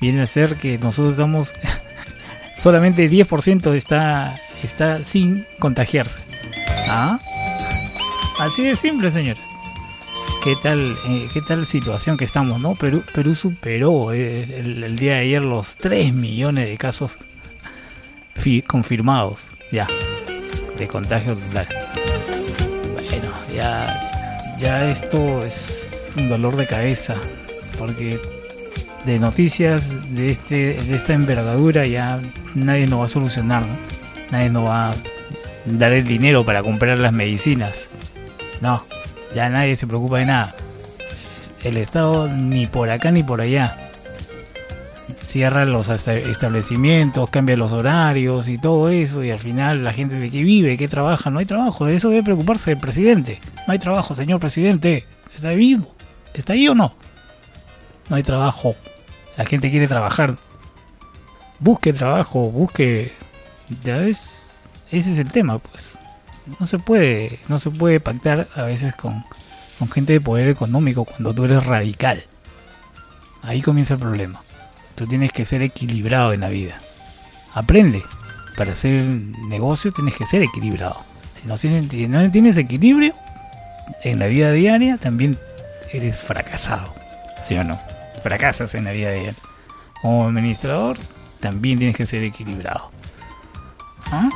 viene 0.00 0.22
a 0.22 0.26
ser 0.26 0.56
que 0.56 0.78
nosotros 0.78 1.12
estamos 1.14 1.54
solamente 2.62 3.10
10% 3.10 3.74
está, 3.74 4.34
está 4.62 5.04
sin 5.04 5.46
contagiarse. 5.58 6.20
¿Ah? 6.88 7.18
Así 8.38 8.62
de 8.64 8.76
simple, 8.76 9.10
señores. 9.10 9.42
¿Qué 10.44 10.54
tal, 10.62 10.96
eh, 11.08 11.28
qué 11.34 11.42
tal 11.42 11.66
situación 11.66 12.16
que 12.16 12.24
estamos, 12.24 12.60
no? 12.60 12.74
Perú, 12.76 13.02
Perú 13.12 13.34
superó 13.34 14.12
eh, 14.12 14.44
el, 14.60 14.96
día 14.96 15.14
de 15.14 15.18
ayer 15.20 15.42
los 15.42 15.76
3 15.76 16.14
millones 16.14 16.68
de 16.68 16.78
casos 16.78 17.18
fi- 18.34 18.62
confirmados, 18.62 19.48
ya, 19.72 19.88
de 20.78 20.86
contagio 20.86 21.34
total. 21.36 21.66
Bueno, 22.94 23.32
ya, 23.54 24.56
ya 24.60 24.88
esto 24.88 25.42
es 25.44 26.14
un 26.16 26.28
dolor 26.28 26.54
de 26.56 26.66
cabeza, 26.66 27.16
porque 27.76 28.20
de 29.04 29.18
noticias 29.18 30.14
de, 30.14 30.30
este, 30.30 30.74
de 30.74 30.96
esta 30.96 31.14
envergadura 31.14 31.86
ya 31.86 32.20
nadie 32.54 32.86
nos 32.86 33.00
va 33.00 33.04
a 33.06 33.08
solucionar. 33.08 33.64
Nadie 34.30 34.50
nos 34.50 34.68
va 34.68 34.90
a 34.90 34.94
dar 35.66 35.92
el 35.92 36.04
dinero 36.04 36.44
para 36.44 36.62
comprar 36.62 36.98
las 36.98 37.12
medicinas. 37.12 37.88
No, 38.60 38.84
ya 39.34 39.48
nadie 39.48 39.76
se 39.76 39.86
preocupa 39.86 40.18
de 40.18 40.26
nada. 40.26 40.54
El 41.64 41.76
Estado 41.76 42.28
ni 42.28 42.66
por 42.66 42.90
acá 42.90 43.10
ni 43.10 43.22
por 43.22 43.40
allá. 43.40 43.76
Cierra 45.24 45.64
los 45.66 45.88
esta- 45.90 46.14
establecimientos, 46.14 47.28
cambia 47.30 47.56
los 47.56 47.72
horarios 47.72 48.48
y 48.48 48.56
todo 48.58 48.88
eso, 48.88 49.22
y 49.24 49.30
al 49.30 49.38
final 49.38 49.84
la 49.84 49.92
gente 49.92 50.14
de 50.16 50.30
que 50.30 50.42
vive, 50.42 50.76
que 50.78 50.88
trabaja, 50.88 51.30
no 51.30 51.38
hay 51.38 51.44
trabajo. 51.46 51.84
De 51.86 51.94
eso 51.96 52.08
debe 52.10 52.22
preocuparse 52.22 52.72
el 52.72 52.78
presidente. 52.78 53.38
No 53.66 53.72
hay 53.72 53.78
trabajo, 53.78 54.14
señor 54.14 54.40
presidente. 54.40 55.04
¿Está 55.34 55.50
vivo? 55.50 55.94
¿Está 56.34 56.54
ahí 56.54 56.66
o 56.68 56.74
no? 56.74 56.94
No 58.08 58.16
hay 58.16 58.22
trabajo. 58.22 58.74
La 59.36 59.44
gente 59.44 59.70
quiere 59.70 59.86
trabajar. 59.86 60.36
Busque 61.58 61.92
trabajo, 61.92 62.50
busque. 62.50 63.12
Ya 63.84 63.98
ves, 63.98 64.46
ese 64.90 65.12
es 65.12 65.18
el 65.18 65.30
tema, 65.30 65.58
pues. 65.58 65.98
No 66.58 66.66
se 66.66 66.78
puede, 66.78 67.38
no 67.48 67.58
se 67.58 67.70
puede 67.70 68.00
pactar 68.00 68.48
a 68.54 68.62
veces 68.62 68.94
con, 68.94 69.24
con 69.78 69.90
gente 69.90 70.14
de 70.14 70.20
poder 70.20 70.48
económico 70.48 71.04
cuando 71.04 71.34
tú 71.34 71.44
eres 71.44 71.66
radical. 71.66 72.22
Ahí 73.42 73.60
comienza 73.60 73.94
el 73.94 74.00
problema. 74.00 74.40
Tú 74.94 75.06
tienes 75.06 75.30
que 75.32 75.44
ser 75.44 75.62
equilibrado 75.62 76.32
en 76.32 76.40
la 76.40 76.48
vida. 76.48 76.80
Aprende. 77.54 78.02
Para 78.56 78.72
hacer 78.72 79.04
negocio 79.04 79.92
tienes 79.92 80.16
que 80.16 80.26
ser 80.26 80.42
equilibrado. 80.42 81.00
Si 81.34 81.46
no, 81.46 81.56
si 81.56 81.68
no 82.08 82.30
tienes 82.30 82.56
equilibrio 82.56 83.14
en 84.02 84.18
la 84.18 84.26
vida 84.26 84.50
diaria, 84.50 84.96
también 84.98 85.38
eres 85.92 86.24
fracasado. 86.24 86.92
¿Sí 87.40 87.54
o 87.54 87.62
no? 87.62 87.78
Fracasas 88.28 88.74
en 88.74 88.84
la 88.84 88.92
vida 88.92 89.10
diaria. 89.10 89.34
Como 90.02 90.26
administrador, 90.26 90.98
también 91.40 91.78
tienes 91.78 91.96
que 91.96 92.04
ser 92.04 92.22
equilibrado. 92.24 92.90
¿Ah? 94.12 94.28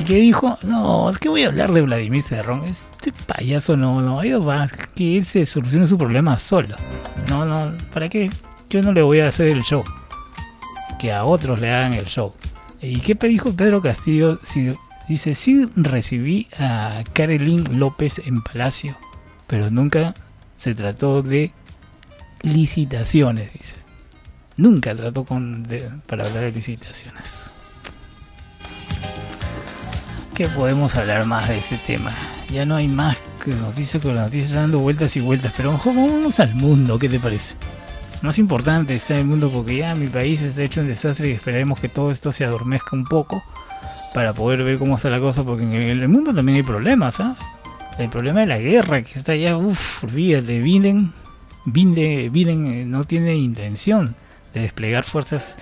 ¿Y 0.00 0.02
qué 0.02 0.14
dijo? 0.16 0.58
No, 0.62 1.08
es 1.08 1.18
que 1.18 1.28
voy 1.28 1.44
a 1.44 1.46
hablar 1.46 1.72
de 1.72 1.82
Vladimir 1.82 2.22
Cerrón. 2.22 2.64
Este 2.64 3.12
payaso 3.12 3.76
no, 3.76 4.02
no, 4.02 4.18
ahí 4.18 4.32
va, 4.32 4.66
que 4.96 5.18
él 5.18 5.24
se 5.24 5.46
solucione 5.46 5.86
su 5.86 5.96
problema 5.96 6.36
solo. 6.36 6.74
No, 7.28 7.46
no, 7.46 7.72
¿para 7.92 8.08
qué? 8.08 8.28
Yo 8.70 8.82
no 8.82 8.92
le 8.92 9.02
voy 9.02 9.20
a 9.20 9.28
hacer 9.28 9.46
el 9.46 9.62
show. 9.62 9.84
Que 10.98 11.12
a 11.12 11.24
otros 11.24 11.60
le 11.60 11.70
hagan 11.70 11.92
el 11.92 12.06
show. 12.06 12.34
¿Y 12.80 12.98
qué 12.98 13.14
dijo 13.14 13.54
Pedro 13.54 13.80
Castillo? 13.80 14.40
Dice, 15.06 15.36
sí 15.36 15.70
recibí 15.76 16.48
a 16.58 17.04
Karelin 17.12 17.78
López 17.78 18.20
en 18.26 18.42
Palacio, 18.42 18.96
pero 19.46 19.70
nunca 19.70 20.14
se 20.56 20.74
trató 20.74 21.22
de 21.22 21.52
licitaciones, 22.46 23.52
dice. 23.52 23.76
Nunca 24.56 24.94
trató 24.94 25.24
con, 25.24 25.66
para 26.06 26.26
hablar 26.26 26.44
de 26.44 26.52
licitaciones. 26.52 27.52
¿Qué 30.34 30.48
podemos 30.48 30.94
hablar 30.96 31.26
más 31.26 31.48
de 31.48 31.58
ese 31.58 31.78
tema? 31.78 32.12
Ya 32.50 32.64
no 32.64 32.76
hay 32.76 32.88
más 32.88 33.16
que 33.44 33.50
noticias 33.52 34.02
con 34.02 34.14
las 34.14 34.26
noticias 34.26 34.52
dando 34.52 34.78
vueltas 34.78 35.16
y 35.16 35.20
vueltas, 35.20 35.52
pero 35.56 35.72
mejor 35.72 35.94
vámonos 35.94 36.40
al 36.40 36.54
mundo, 36.54 36.98
¿qué 36.98 37.08
te 37.08 37.18
parece? 37.18 37.54
Más 38.22 38.38
importante 38.38 38.94
está 38.94 39.18
el 39.18 39.26
mundo 39.26 39.50
porque 39.50 39.78
ya 39.78 39.94
mi 39.94 40.08
país 40.08 40.40
está 40.40 40.62
hecho 40.62 40.80
un 40.80 40.88
desastre 40.88 41.28
y 41.28 41.32
esperaremos 41.32 41.80
que 41.80 41.88
todo 41.88 42.10
esto 42.10 42.32
se 42.32 42.44
adormezca 42.44 42.96
un 42.96 43.04
poco 43.04 43.42
para 44.14 44.32
poder 44.32 44.62
ver 44.62 44.78
cómo 44.78 44.96
está 44.96 45.10
la 45.10 45.20
cosa, 45.20 45.42
porque 45.42 45.64
en 45.64 45.74
el 45.74 46.08
mundo 46.08 46.32
también 46.32 46.56
hay 46.56 46.62
problemas, 46.62 47.20
¿ah? 47.20 47.36
El 47.98 48.08
problema 48.08 48.40
de 48.40 48.46
la 48.46 48.58
guerra 48.58 49.02
que 49.02 49.18
está 49.18 49.34
ya, 49.34 49.56
uff, 49.56 50.04
olvídate, 50.04 50.60
Biden, 50.60 51.12
Biden, 51.66 52.66
eh, 52.66 52.84
no 52.86 53.04
tiene 53.04 53.34
intención 53.34 54.14
de 54.54 54.60
desplegar 54.62 55.04
fuerzas 55.04 55.56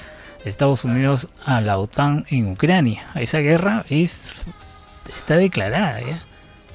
de 0.45 0.51
Estados 0.51 0.85
Unidos 0.85 1.29
a 1.45 1.61
la 1.61 1.79
OTAN 1.79 2.27
en 2.29 2.53
Ucrania. 2.53 3.07
Esa 3.15 3.39
guerra 3.39 3.85
es 3.89 4.47
está 5.09 5.37
declarada. 5.37 6.01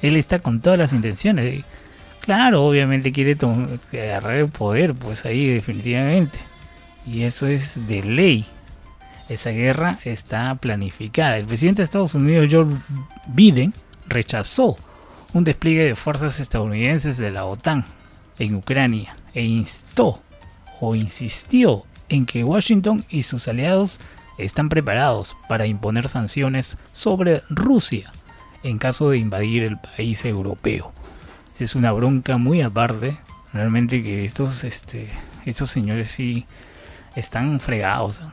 Él 0.02 0.16
está 0.16 0.40
con 0.40 0.60
todas 0.60 0.78
las 0.78 0.92
intenciones. 0.92 1.64
Claro, 2.20 2.64
obviamente 2.64 3.12
quiere 3.12 3.36
agarrar 3.92 4.34
el 4.34 4.48
poder, 4.48 4.94
pues 4.94 5.24
ahí 5.24 5.46
definitivamente. 5.46 6.38
Y 7.06 7.22
eso 7.22 7.46
es 7.46 7.86
de 7.86 8.02
ley. 8.02 8.46
Esa 9.28 9.50
guerra 9.50 10.00
está 10.04 10.54
planificada. 10.56 11.38
El 11.38 11.46
presidente 11.46 11.82
de 11.82 11.84
Estados 11.84 12.14
Unidos, 12.14 12.48
Joe 12.50 12.66
Biden, 13.28 13.72
rechazó 14.08 14.76
un 15.32 15.44
despliegue 15.44 15.84
de 15.84 15.94
fuerzas 15.94 16.40
estadounidenses 16.40 17.16
de 17.16 17.30
la 17.30 17.44
OTAN 17.44 17.84
en 18.38 18.56
Ucrania 18.56 19.14
e 19.34 19.44
instó 19.44 20.22
o 20.80 20.94
insistió 20.94 21.84
en 22.08 22.26
que 22.26 22.44
Washington 22.44 23.04
y 23.08 23.22
sus 23.22 23.48
aliados 23.48 24.00
están 24.38 24.68
preparados 24.68 25.36
para 25.48 25.66
imponer 25.66 26.08
sanciones 26.08 26.76
sobre 26.92 27.42
Rusia 27.48 28.10
en 28.62 28.78
caso 28.78 29.10
de 29.10 29.18
invadir 29.18 29.62
el 29.62 29.78
país 29.78 30.24
europeo. 30.24 30.92
Es 31.58 31.74
una 31.74 31.92
bronca 31.92 32.38
muy 32.38 32.62
aparte. 32.62 33.18
Realmente 33.52 34.02
que 34.02 34.24
estos, 34.24 34.64
este, 34.64 35.10
estos 35.44 35.70
señores 35.70 36.08
sí 36.08 36.46
están 37.16 37.60
fregados. 37.60 38.22
¿ah? 38.22 38.32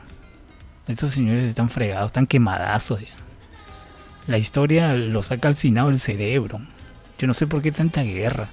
Estos 0.86 1.10
señores 1.10 1.46
están 1.46 1.68
fregados, 1.68 2.06
están 2.06 2.26
quemadazos. 2.26 3.02
ya. 3.02 3.08
La 4.26 4.38
historia 4.38 4.94
los 4.94 5.30
ha 5.30 5.38
calcinado 5.38 5.90
el 5.90 5.98
cerebro. 5.98 6.60
Yo 7.18 7.26
no 7.26 7.34
sé 7.34 7.46
por 7.46 7.60
qué 7.60 7.70
tanta 7.70 8.02
guerra. 8.02 8.50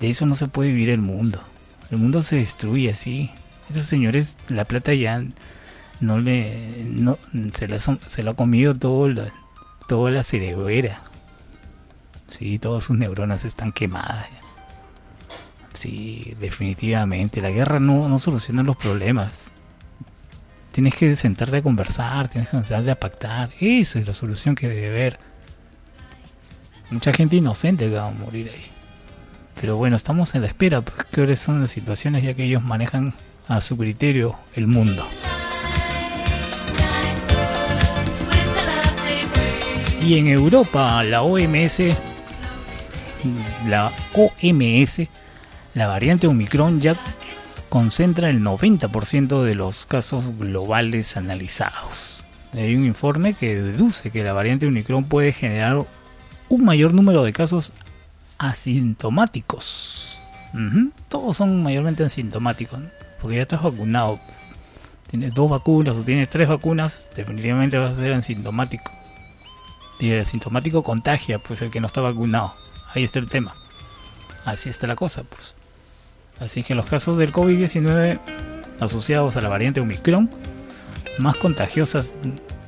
De 0.00 0.08
eso 0.08 0.26
no 0.26 0.34
se 0.34 0.48
puede 0.48 0.70
vivir 0.70 0.90
el 0.90 1.00
mundo. 1.00 1.42
El 1.90 1.98
mundo 1.98 2.22
se 2.22 2.36
destruye 2.36 2.90
así. 2.90 3.30
Estos 3.68 3.84
señores, 3.84 4.36
la 4.48 4.64
plata 4.64 4.94
ya 4.94 5.22
no 6.00 6.18
le. 6.18 6.84
No, 6.84 7.18
se, 7.52 7.68
la, 7.68 7.78
se 7.78 8.22
lo 8.22 8.30
ha 8.30 8.34
comido 8.34 8.74
la, 9.08 9.32
toda 9.86 10.10
la 10.10 10.22
cerebera. 10.22 11.02
Sí, 12.28 12.58
todas 12.58 12.84
sus 12.84 12.96
neuronas 12.96 13.44
están 13.44 13.72
quemadas. 13.72 14.26
Sí, 15.74 16.34
definitivamente. 16.40 17.40
La 17.40 17.50
guerra 17.50 17.80
no, 17.80 18.08
no 18.08 18.18
soluciona 18.18 18.62
los 18.62 18.76
problemas. 18.76 19.52
Tienes 20.72 20.94
que 20.94 21.14
sentarte 21.16 21.58
a 21.58 21.62
conversar, 21.62 22.28
tienes 22.28 22.48
que 22.48 22.56
sentarte 22.56 22.90
a 22.90 22.98
pactar. 22.98 23.50
Esa 23.60 23.98
es 23.98 24.06
la 24.06 24.14
solución 24.14 24.54
que 24.54 24.68
debe 24.68 24.88
haber. 24.88 25.18
Mucha 26.90 27.12
gente 27.12 27.36
inocente 27.36 27.90
va 27.90 28.06
a 28.06 28.10
morir 28.10 28.50
ahí. 28.54 28.79
Pero 29.60 29.76
bueno, 29.76 29.96
estamos 29.96 30.34
en 30.34 30.40
la 30.40 30.46
espera, 30.46 30.80
pues, 30.80 31.04
que 31.12 31.36
son 31.36 31.60
las 31.60 31.70
situaciones 31.70 32.22
ya 32.22 32.32
que 32.32 32.44
ellos 32.44 32.62
manejan 32.62 33.12
a 33.46 33.60
su 33.60 33.76
criterio 33.76 34.36
el 34.54 34.66
mundo. 34.66 35.06
Y 40.02 40.16
en 40.16 40.28
Europa, 40.28 41.02
la 41.02 41.22
OMS, 41.22 41.82
la 43.68 43.92
OMS, 44.14 45.08
la 45.74 45.86
variante 45.86 46.26
Omicron 46.26 46.80
ya 46.80 46.96
concentra 47.68 48.30
el 48.30 48.40
90% 48.40 49.42
de 49.42 49.54
los 49.54 49.84
casos 49.84 50.38
globales 50.38 51.18
analizados. 51.18 52.24
Hay 52.54 52.74
un 52.74 52.86
informe 52.86 53.34
que 53.34 53.56
deduce 53.56 54.10
que 54.10 54.24
la 54.24 54.32
variante 54.32 54.66
Omicron 54.66 55.04
puede 55.04 55.32
generar 55.32 55.84
un 56.48 56.64
mayor 56.64 56.94
número 56.94 57.22
de 57.22 57.32
casos 57.34 57.74
asintomáticos. 58.40 60.18
Todos 61.08 61.36
son 61.36 61.62
mayormente 61.62 62.02
asintomáticos, 62.02 62.80
porque 63.20 63.36
ya 63.36 63.42
estás 63.42 63.62
vacunado. 63.62 64.18
Tienes 65.10 65.34
dos 65.34 65.50
vacunas 65.50 65.96
o 65.96 66.02
tienes 66.02 66.30
tres 66.30 66.48
vacunas, 66.48 67.08
definitivamente 67.14 67.78
vas 67.78 67.92
a 67.92 67.94
ser 68.00 68.12
asintomático. 68.14 68.90
Y 70.00 70.10
el 70.10 70.22
asintomático 70.22 70.82
contagia, 70.82 71.38
pues 71.38 71.60
el 71.60 71.70
que 71.70 71.80
no 71.80 71.86
está 71.86 72.00
vacunado. 72.00 72.54
Ahí 72.94 73.04
está 73.04 73.18
el 73.18 73.28
tema. 73.28 73.54
Así 74.46 74.70
está 74.70 74.86
la 74.86 74.96
cosa, 74.96 75.22
pues. 75.24 75.54
Así 76.40 76.62
que 76.62 76.74
los 76.74 76.86
casos 76.86 77.18
del 77.18 77.32
COVID-19 77.32 78.18
asociados 78.80 79.36
a 79.36 79.42
la 79.42 79.50
variante 79.50 79.80
Omicron, 79.80 80.30
más 81.18 81.36
contagiosas 81.36 82.14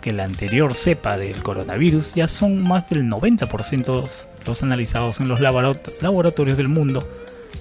que 0.03 0.12
la 0.12 0.24
anterior 0.24 0.74
cepa 0.74 1.16
del 1.16 1.37
coronavirus, 1.43 2.15
ya 2.15 2.29
son 2.29 2.62
más 2.62 2.91
del 2.91 3.05
90% 3.09 4.27
los 4.47 4.62
analizados 4.62 5.20
en 5.20 5.29
los 5.29 5.41
laborat- 5.41 5.91
laboratorios 6.03 6.57
del 6.59 6.69
mundo, 6.69 7.09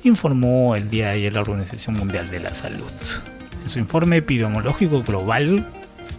informó 0.04 0.76
el 0.76 0.90
día 0.90 1.08
de 1.08 1.12
ayer 1.14 1.34
la 1.34 1.42
Organización 1.42 1.96
Mundial 1.98 2.30
de 2.30 2.40
la 2.40 2.54
Salud. 2.54 2.92
En 3.64 3.70
su 3.70 3.80
informe 3.80 4.18
epidemiológico 4.18 5.04
global, 5.04 5.68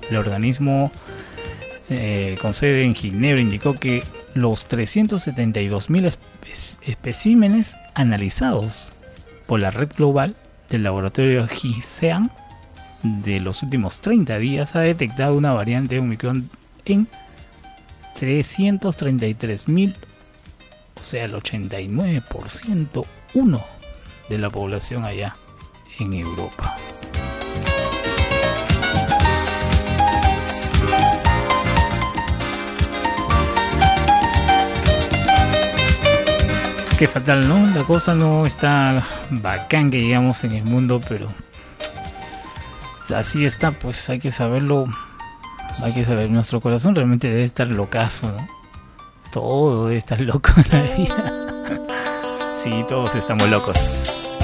el 0.08 0.16
organismo 0.16 0.92
eh, 1.90 2.38
con 2.40 2.54
sede 2.54 2.84
en 2.84 2.94
Ginebra 2.94 3.40
indicó 3.40 3.74
que 3.74 4.02
los 4.34 4.68
372.000 4.70 6.06
espe- 6.06 6.78
especímenes 6.86 7.76
analizados 7.94 8.92
por 9.46 9.60
la 9.60 9.70
red 9.70 9.90
global 9.96 10.36
del 10.70 10.84
laboratorio 10.84 11.46
GISEAN 11.48 12.30
de 13.02 13.40
los 13.40 13.62
últimos 13.62 14.00
30 14.00 14.38
días 14.38 14.76
ha 14.76 14.80
detectado 14.80 15.34
una 15.34 15.52
variante 15.52 15.98
Omicron 15.98 16.48
en 16.84 17.08
333.000, 18.20 19.94
o 21.00 21.02
sea, 21.02 21.24
el 21.24 21.34
89%, 21.34 23.04
uno 23.34 23.64
de 24.28 24.38
la 24.38 24.50
población 24.50 25.04
allá 25.04 25.36
en 25.98 26.12
Europa. 26.12 26.76
Qué 36.98 37.08
fatal, 37.08 37.48
¿no? 37.48 37.66
La 37.76 37.82
cosa 37.82 38.14
no 38.14 38.46
está 38.46 39.04
bacán 39.28 39.90
que 39.90 40.00
llegamos 40.00 40.44
en 40.44 40.52
el 40.52 40.62
mundo, 40.62 41.00
pero 41.08 41.34
así 43.10 43.44
está, 43.44 43.72
pues 43.72 44.08
hay 44.10 44.18
que 44.18 44.30
saberlo. 44.30 44.86
Hay 45.82 45.92
que 45.92 46.04
saber, 46.04 46.30
nuestro 46.30 46.60
corazón 46.60 46.94
realmente 46.94 47.28
debe 47.28 47.44
estar 47.44 47.66
locazo, 47.66 48.30
¿no? 48.30 48.46
Todo 49.32 49.86
debe 49.86 49.98
estar 49.98 50.20
loco 50.20 50.50
en 50.56 50.70
la 50.70 50.96
vida. 50.96 51.38
Sí, 52.54 52.84
todos 52.88 53.16
estamos 53.16 53.50
locos. 53.50 54.36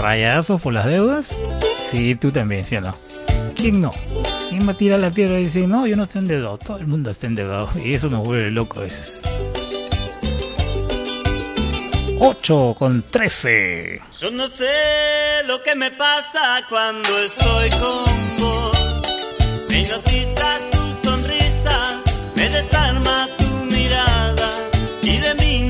¿Rayazos 0.00 0.62
por 0.62 0.72
las 0.72 0.86
deudas? 0.86 1.38
Sí, 1.90 2.14
tú 2.14 2.30
también, 2.30 2.64
¿sí 2.64 2.76
o 2.76 2.80
no? 2.80 2.94
¿Quién 3.54 3.82
no? 3.82 3.92
¿Quién 4.48 4.66
va 4.66 4.72
a 4.72 4.78
tirar 4.78 5.00
la 5.00 5.10
piedra 5.10 5.38
y 5.40 5.44
decir, 5.44 5.68
no, 5.68 5.86
yo 5.86 5.94
no 5.94 6.04
estoy 6.04 6.22
endeudado? 6.22 6.56
Todo 6.56 6.78
el 6.78 6.86
mundo 6.86 7.10
está 7.10 7.26
endeudado 7.26 7.68
y 7.84 7.92
eso 7.92 8.08
nos 8.08 8.24
vuelve 8.24 8.50
loco 8.50 8.78
a 8.78 8.84
veces. 8.84 9.20
8 12.20 12.74
con 12.76 13.02
13. 13.02 14.00
Yo 14.20 14.30
no 14.32 14.48
sé 14.48 15.42
lo 15.46 15.62
que 15.62 15.76
me 15.76 15.92
pasa 15.92 16.62
cuando 16.68 17.08
estoy 17.20 17.70
con 17.70 18.36
vos. 18.38 18.76
Me 19.68 19.82
hipnotiza 19.82 20.58
tu 20.72 21.08
sonrisa, 21.08 22.02
me 22.34 22.48
desarma 22.48 23.28
tu 23.38 23.44
mirada 23.66 24.50
y 25.02 25.16
de 25.18 25.34
mí 25.36 25.67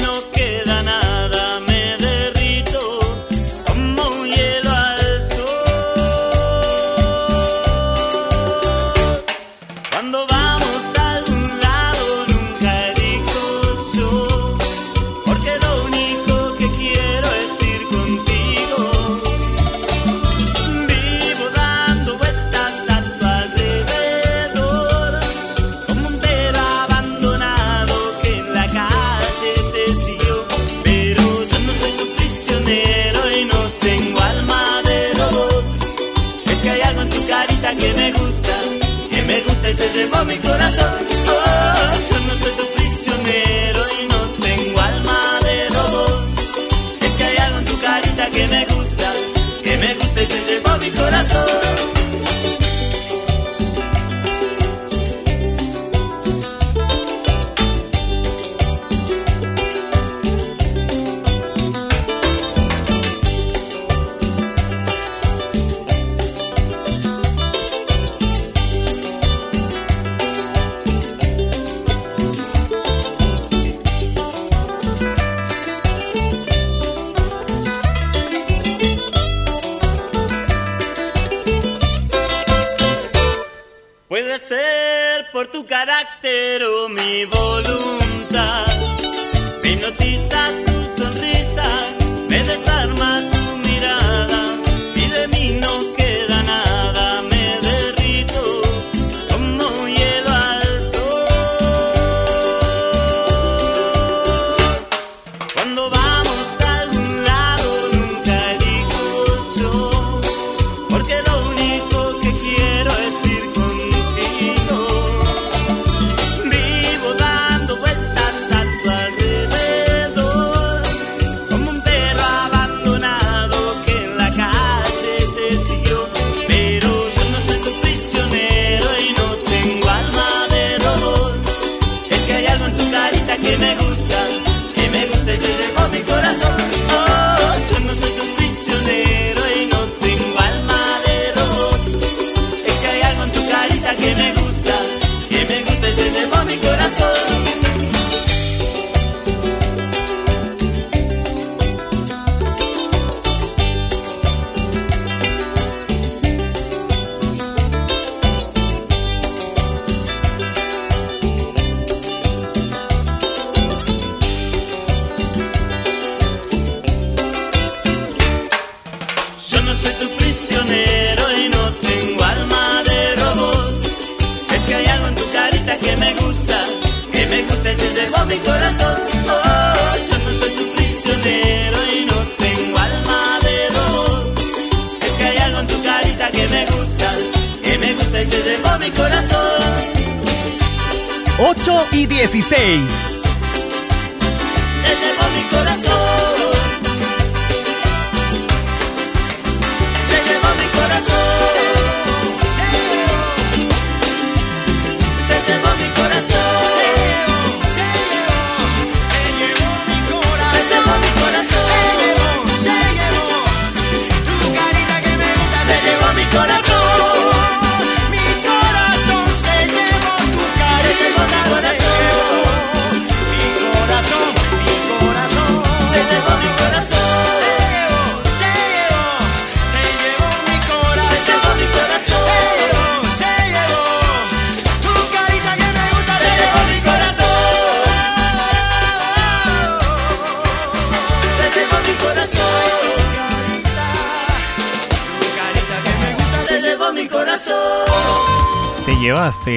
llevó 39.92 40.24
mi 40.24 40.36
corazón. 40.38 40.87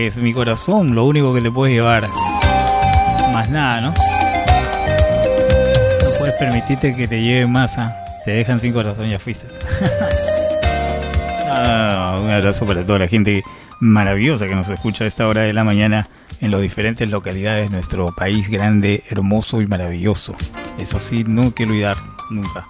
Es 0.07 0.17
mi 0.17 0.33
corazón, 0.33 0.95
lo 0.95 1.05
único 1.05 1.33
que 1.33 1.41
te 1.41 1.51
puedes 1.51 1.75
llevar. 1.75 2.07
Más 3.33 3.49
nada, 3.49 3.81
¿no? 3.81 3.89
No 3.89 3.95
puedes 6.19 6.35
permitirte 6.35 6.95
que 6.95 7.07
te 7.07 7.21
lleve 7.21 7.47
masa. 7.47 7.95
Te 8.25 8.31
dejan 8.31 8.59
sin 8.59 8.73
corazón, 8.73 9.09
ya 9.09 9.19
fuiste. 9.19 9.47
Ah, 11.53 12.17
un 12.23 12.29
abrazo 12.29 12.65
para 12.65 12.85
toda 12.85 12.99
la 12.99 13.09
gente 13.09 13.43
maravillosa 13.81 14.47
que 14.47 14.55
nos 14.55 14.69
escucha 14.69 15.03
a 15.03 15.07
esta 15.07 15.27
hora 15.27 15.41
de 15.41 15.51
la 15.51 15.65
mañana 15.65 16.07
en 16.39 16.49
las 16.49 16.61
diferentes 16.61 17.11
localidades 17.11 17.65
de 17.65 17.69
nuestro 17.69 18.15
país 18.15 18.49
grande, 18.49 19.03
hermoso 19.09 19.61
y 19.61 19.67
maravilloso. 19.67 20.33
Eso 20.79 20.97
sí, 20.97 21.25
no 21.27 21.41
hay 21.41 21.51
que 21.51 21.65
olvidar, 21.65 21.97
nunca. 22.29 22.65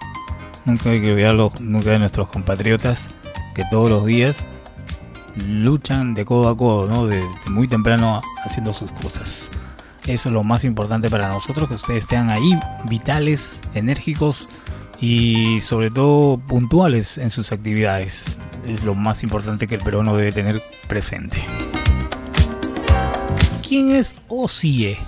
Nunca 0.64 0.90
hay 0.90 1.00
que 1.00 1.12
olvidarlo, 1.12 1.52
nunca 1.60 1.90
de 1.90 2.00
nuestros 2.00 2.28
compatriotas 2.28 3.08
que 3.54 3.62
todos 3.70 3.88
los 3.88 4.04
días 4.04 4.48
luchan 5.48 6.14
de 6.14 6.24
codo 6.24 6.48
a 6.48 6.56
codo, 6.56 6.88
¿no? 6.88 7.06
De, 7.06 7.22
muy 7.50 7.68
temprano 7.68 8.20
haciendo 8.44 8.72
sus 8.72 8.92
cosas. 8.92 9.50
Eso 10.06 10.28
es 10.28 10.32
lo 10.32 10.42
más 10.42 10.64
importante 10.64 11.08
para 11.08 11.28
nosotros, 11.28 11.68
que 11.68 11.74
ustedes 11.74 12.04
estén 12.04 12.30
ahí, 12.30 12.58
vitales, 12.88 13.60
enérgicos 13.74 14.48
y 15.00 15.60
sobre 15.60 15.90
todo 15.90 16.38
puntuales 16.38 17.18
en 17.18 17.30
sus 17.30 17.52
actividades. 17.52 18.38
Es 18.66 18.84
lo 18.84 18.94
más 18.94 19.22
importante 19.22 19.66
que 19.66 19.76
el 19.76 19.82
peruano 19.82 20.16
debe 20.16 20.32
tener 20.32 20.62
presente. 20.88 21.38
¿Quién 23.66 23.92
es 23.92 24.16
Osie? 24.28 24.98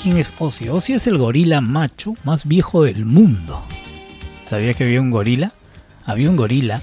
¿Quién 0.00 0.16
es 0.16 0.32
Osie? 0.38 0.70
Osie 0.70 0.96
es 0.96 1.06
el 1.06 1.18
gorila 1.18 1.60
macho 1.60 2.14
más 2.24 2.46
viejo 2.46 2.84
del 2.84 3.04
mundo. 3.04 3.64
¿Sabías 4.44 4.76
que 4.76 4.84
había 4.84 5.00
un 5.00 5.10
gorila? 5.10 5.52
Había 6.06 6.30
un 6.30 6.36
gorila 6.36 6.80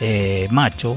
eh, 0.00 0.48
macho, 0.50 0.96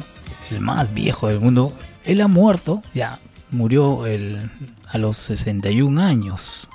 el 0.51 0.61
más 0.61 0.93
viejo 0.93 1.27
del 1.27 1.39
mundo. 1.39 1.71
Él 2.05 2.21
ha 2.21 2.27
muerto, 2.27 2.81
ya 2.93 3.19
murió 3.51 4.05
el- 4.05 4.49
a 4.89 4.97
los 4.97 5.17
61 5.17 5.99
años 5.99 6.69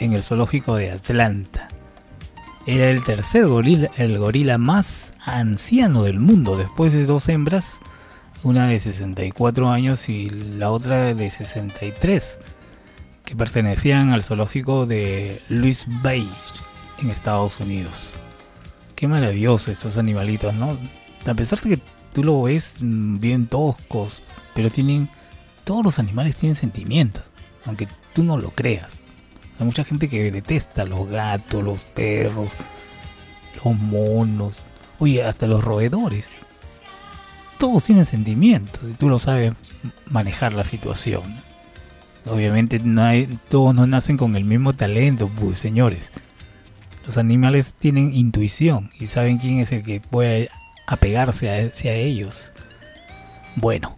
en 0.00 0.12
el 0.12 0.22
zoológico 0.22 0.76
de 0.76 0.90
Atlanta. 0.90 1.68
Era 2.66 2.88
el 2.88 3.04
tercer 3.04 3.46
gorila, 3.46 3.90
el 3.96 4.18
gorila 4.18 4.58
más 4.58 5.12
anciano 5.24 6.02
del 6.02 6.18
mundo, 6.18 6.56
después 6.56 6.92
de 6.92 7.04
dos 7.04 7.28
hembras, 7.28 7.80
una 8.42 8.66
de 8.68 8.78
64 8.78 9.70
años 9.70 10.08
y 10.08 10.28
la 10.30 10.70
otra 10.70 11.14
de 11.14 11.30
63, 11.30 12.38
que 13.24 13.36
pertenecían 13.36 14.12
al 14.12 14.22
zoológico 14.22 14.86
de 14.86 15.42
Louis 15.48 15.86
Bay 16.02 16.28
en 16.98 17.10
Estados 17.10 17.60
Unidos. 17.60 18.18
Qué 18.96 19.08
maravilloso 19.08 19.70
estos 19.70 19.96
animalitos, 19.98 20.54
¿no? 20.54 20.76
A 21.26 21.34
pesar 21.34 21.60
de 21.60 21.76
que 21.76 21.82
tú 22.14 22.24
lo 22.24 22.42
ves 22.42 22.78
mm, 22.80 23.18
bien 23.18 23.46
toscos, 23.46 24.22
pero 24.54 24.70
tienen. 24.70 25.10
Todos 25.64 25.84
los 25.84 25.98
animales 25.98 26.36
tienen 26.36 26.56
sentimientos, 26.56 27.24
aunque 27.66 27.88
tú 28.14 28.22
no 28.22 28.38
lo 28.38 28.50
creas. 28.50 29.00
Hay 29.58 29.66
mucha 29.66 29.84
gente 29.84 30.08
que 30.08 30.30
detesta 30.30 30.84
los 30.84 31.08
gatos, 31.08 31.62
los 31.62 31.84
perros, 31.84 32.56
los 33.62 33.74
monos, 33.76 34.66
oye, 34.98 35.22
hasta 35.22 35.46
los 35.46 35.64
roedores. 35.64 36.36
Todos 37.58 37.84
tienen 37.84 38.04
sentimientos 38.04 38.90
y 38.90 38.94
tú 38.94 39.08
lo 39.08 39.18
sabes 39.18 39.54
manejar 40.06 40.52
la 40.52 40.64
situación. 40.64 41.22
Obviamente 42.26 42.78
no 42.78 43.10
todos 43.48 43.74
no 43.74 43.86
nacen 43.86 44.16
con 44.16 44.36
el 44.36 44.44
mismo 44.44 44.74
talento, 44.74 45.30
pues 45.40 45.58
señores. 45.58 46.10
Los 47.06 47.16
animales 47.16 47.74
tienen 47.74 48.14
intuición 48.14 48.90
y 48.98 49.06
saben 49.06 49.38
quién 49.38 49.60
es 49.60 49.72
el 49.72 49.82
que 49.82 50.00
puede 50.00 50.50
apegarse 50.86 51.50
hacia 51.50 51.94
ellos. 51.94 52.52
Bueno, 53.56 53.96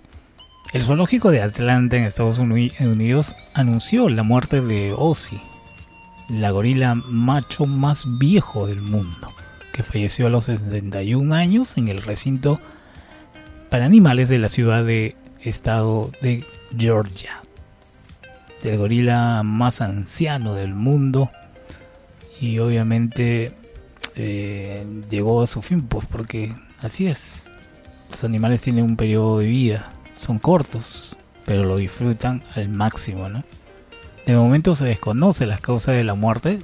el 0.73 0.83
zoológico 0.83 1.31
de 1.31 1.43
Atlanta 1.43 1.97
en 1.97 2.05
Estados 2.05 2.39
Uni- 2.39 2.73
Unidos 2.81 3.35
anunció 3.55 4.09
la 4.09 4.23
muerte 4.23 4.61
de 4.61 4.93
Ozzy, 4.97 5.41
la 6.29 6.51
gorila 6.51 6.95
macho 6.95 7.67
más 7.67 8.05
viejo 8.19 8.67
del 8.67 8.81
mundo, 8.81 9.33
que 9.73 9.83
falleció 9.83 10.27
a 10.27 10.31
los 10.31 10.45
71 10.45 11.35
años 11.35 11.77
en 11.79 11.89
el 11.89 12.03
recinto 12.03 12.61
para 13.71 13.85
animales 13.87 14.29
de 14.29 14.39
la 14.39 14.49
ciudad 14.49 14.85
de 14.85 15.17
estado 15.41 16.11
de 16.23 16.45
Georgia. 16.77 17.41
El 18.63 18.79
gorila 18.79 19.43
más 19.45 19.81
anciano 19.81 20.55
del 20.55 20.75
mundo 20.75 21.31
y 22.41 22.59
obviamente 22.59 23.53
eh, 24.17 24.85
llegó 25.09 25.41
a 25.43 25.47
su 25.47 25.63
fin, 25.63 25.83
pues 25.83 26.05
porque 26.11 26.53
así 26.87 27.07
es. 27.07 27.51
Los 28.11 28.25
animales 28.25 28.63
tienen 28.63 28.85
un 28.85 28.97
periodo 28.97 29.41
de 29.41 29.47
vida, 29.47 29.91
son 30.17 30.39
cortos, 30.39 31.17
pero 31.45 31.65
lo 31.65 31.77
disfrutan 31.77 32.43
al 32.55 32.69
máximo, 32.69 33.29
¿no? 33.29 33.45
De 34.25 34.35
momento 34.37 34.75
se 34.75 34.87
desconoce 34.87 35.47
las 35.47 35.61
causas 35.61 35.95
de 35.95 36.05
la 36.05 36.15
muerte, 36.15 36.59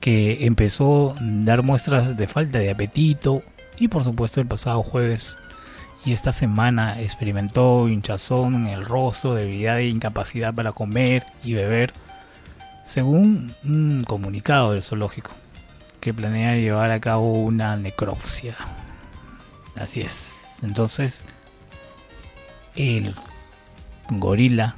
que 0.00 0.46
empezó 0.46 1.12
a 1.12 1.16
dar 1.20 1.62
muestras 1.62 2.16
de 2.16 2.26
falta 2.26 2.58
de 2.58 2.70
apetito 2.70 3.42
y 3.78 3.88
por 3.88 4.04
supuesto 4.04 4.40
el 4.40 4.46
pasado 4.46 4.82
jueves 4.82 5.38
y 6.04 6.12
esta 6.12 6.32
semana 6.32 7.00
experimentó 7.00 7.88
hinchazón 7.88 8.54
en 8.54 8.66
el 8.68 8.84
rostro, 8.84 9.34
debilidad 9.34 9.78
e 9.78 9.88
incapacidad 9.88 10.54
para 10.54 10.72
comer 10.72 11.24
y 11.42 11.54
beber, 11.54 11.92
según 12.84 13.52
un 13.64 14.04
comunicado 14.06 14.72
del 14.72 14.84
zoológico, 14.84 15.32
que 16.00 16.14
planea 16.14 16.56
llevar 16.56 16.92
a 16.92 17.00
cabo 17.00 17.32
una 17.32 17.76
necropsia. 17.76 18.54
Así 19.78 20.00
es. 20.00 20.56
Entonces, 20.62 21.24
el 22.74 23.14
gorila 24.10 24.76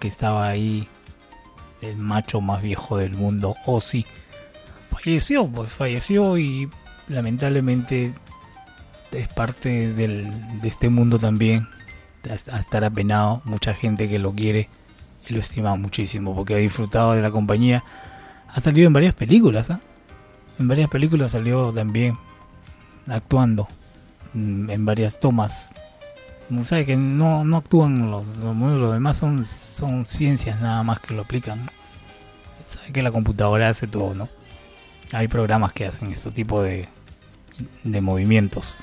que 0.00 0.08
estaba 0.08 0.48
ahí, 0.48 0.88
el 1.80 1.96
macho 1.96 2.40
más 2.40 2.62
viejo 2.62 2.96
del 2.96 3.12
mundo, 3.14 3.56
Ozzy, 3.66 4.04
falleció, 4.90 5.46
pues 5.46 5.72
falleció 5.72 6.38
y 6.38 6.68
lamentablemente 7.08 8.14
es 9.12 9.28
parte 9.28 9.92
del- 9.92 10.60
de 10.60 10.68
este 10.68 10.88
mundo 10.88 11.18
también. 11.18 11.68
A 12.28 12.58
estar 12.60 12.84
apenado, 12.84 13.40
mucha 13.44 13.72
gente 13.72 14.08
que 14.08 14.18
lo 14.18 14.32
quiere 14.32 14.68
y 15.26 15.32
lo 15.32 15.40
estima 15.40 15.74
muchísimo 15.76 16.34
porque 16.34 16.54
ha 16.54 16.58
disfrutado 16.58 17.12
de 17.12 17.22
la 17.22 17.30
compañía. 17.30 17.82
Ha 18.48 18.60
salido 18.60 18.86
en 18.86 18.92
varias 18.92 19.14
películas, 19.14 19.70
¿ah? 19.70 19.80
En 20.58 20.68
varias 20.68 20.90
películas 20.90 21.30
salió 21.30 21.72
también 21.72 22.18
actuando 23.06 23.66
en 24.34 24.84
varias 24.84 25.18
tomas. 25.20 25.72
No 26.48 26.64
sabe 26.64 26.86
que 26.86 26.96
no, 26.96 27.44
no 27.44 27.58
actúan 27.58 28.10
los, 28.10 28.26
los, 28.38 28.92
demás 28.92 29.18
son, 29.18 29.44
son 29.44 30.06
ciencias 30.06 30.60
nada 30.60 30.82
más 30.82 31.00
que 31.00 31.14
lo 31.14 31.22
aplican. 31.22 31.70
Sabe 32.66 32.92
que 32.92 33.02
la 33.02 33.12
computadora 33.12 33.68
hace 33.68 33.86
todo, 33.86 34.14
¿no? 34.14 34.28
Hay 35.12 35.28
programas 35.28 35.72
que 35.72 35.86
hacen 35.86 36.10
este 36.10 36.30
tipo 36.30 36.62
de, 36.62 36.88
de 37.82 38.00
movimientos. 38.00 38.78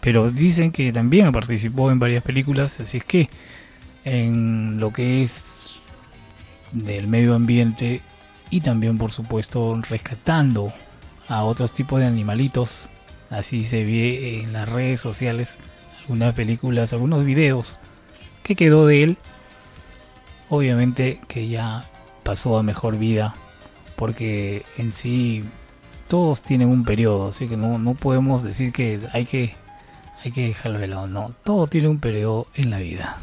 Pero 0.00 0.30
dicen 0.30 0.72
que 0.72 0.92
también 0.92 1.32
participó 1.32 1.90
en 1.90 1.98
varias 1.98 2.22
películas, 2.22 2.80
así 2.80 2.98
es 2.98 3.04
que 3.04 3.28
en 4.04 4.78
lo 4.78 4.92
que 4.92 5.22
es 5.22 5.76
del 6.72 7.08
medio 7.08 7.34
ambiente 7.34 8.02
y 8.50 8.60
también 8.60 8.98
por 8.98 9.10
supuesto 9.10 9.80
rescatando 9.88 10.72
a 11.28 11.42
otros 11.42 11.72
tipos 11.72 11.98
de 12.00 12.06
animalitos, 12.06 12.90
Así 13.30 13.64
se 13.64 13.84
ve 13.84 14.40
en 14.40 14.52
las 14.52 14.68
redes 14.68 15.00
sociales 15.00 15.58
algunas 16.02 16.34
películas, 16.34 16.92
algunos 16.92 17.24
videos 17.24 17.78
que 18.42 18.54
quedó 18.54 18.86
de 18.86 19.02
él. 19.02 19.16
Obviamente 20.48 21.20
que 21.26 21.48
ya 21.48 21.84
pasó 22.22 22.58
a 22.58 22.62
mejor 22.62 22.98
vida 22.98 23.34
porque 23.96 24.64
en 24.76 24.92
sí 24.92 25.42
todos 26.08 26.42
tienen 26.42 26.68
un 26.68 26.84
periodo, 26.84 27.28
así 27.28 27.48
que 27.48 27.56
no, 27.56 27.78
no 27.78 27.94
podemos 27.94 28.44
decir 28.44 28.72
que 28.72 29.00
hay 29.12 29.24
que 29.24 29.54
hay 30.24 30.32
que 30.32 30.48
dejarlo 30.48 30.78
de 30.78 30.88
lado, 30.88 31.06
no, 31.06 31.34
todo 31.44 31.66
tiene 31.66 31.88
un 31.88 31.98
periodo 31.98 32.46
en 32.54 32.70
la 32.70 32.78
vida. 32.78 33.16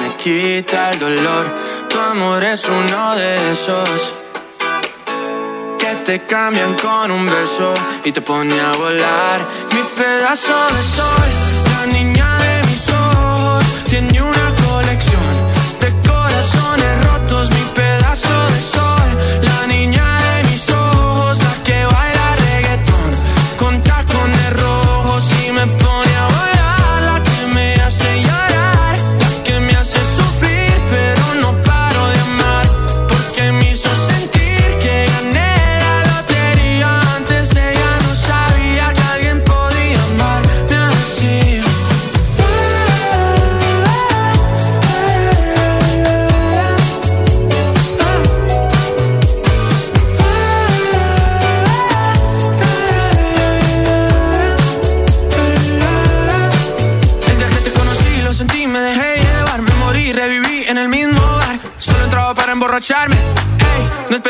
me 0.00 0.16
quita 0.16 0.90
el 0.90 0.98
dolor. 0.98 1.44
Tu 1.88 1.98
amor 1.98 2.42
es 2.42 2.64
uno 2.66 3.14
de 3.16 3.52
esos 3.52 4.14
que 5.78 5.94
te 6.06 6.26
cambian 6.26 6.74
con 6.74 7.10
un 7.10 7.26
beso 7.26 7.74
y 8.04 8.12
te 8.12 8.20
pone 8.20 8.58
a 8.60 8.72
volar. 8.72 9.46
Mi 9.72 9.82
pedazo 9.96 10.56
de 10.74 10.82
sol, 10.82 11.28
la 11.72 11.86
niña 11.92 12.28
de 12.38 12.66
mis 12.68 12.88
ojos, 12.88 13.64
tiene 13.88 14.20
una 14.22 14.63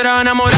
no 0.04 0.10
esperaba 0.12 0.53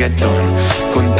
reggaetón. 0.00 0.54
Con 0.94 1.14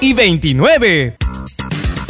y 0.00 0.12
29. 0.12 1.27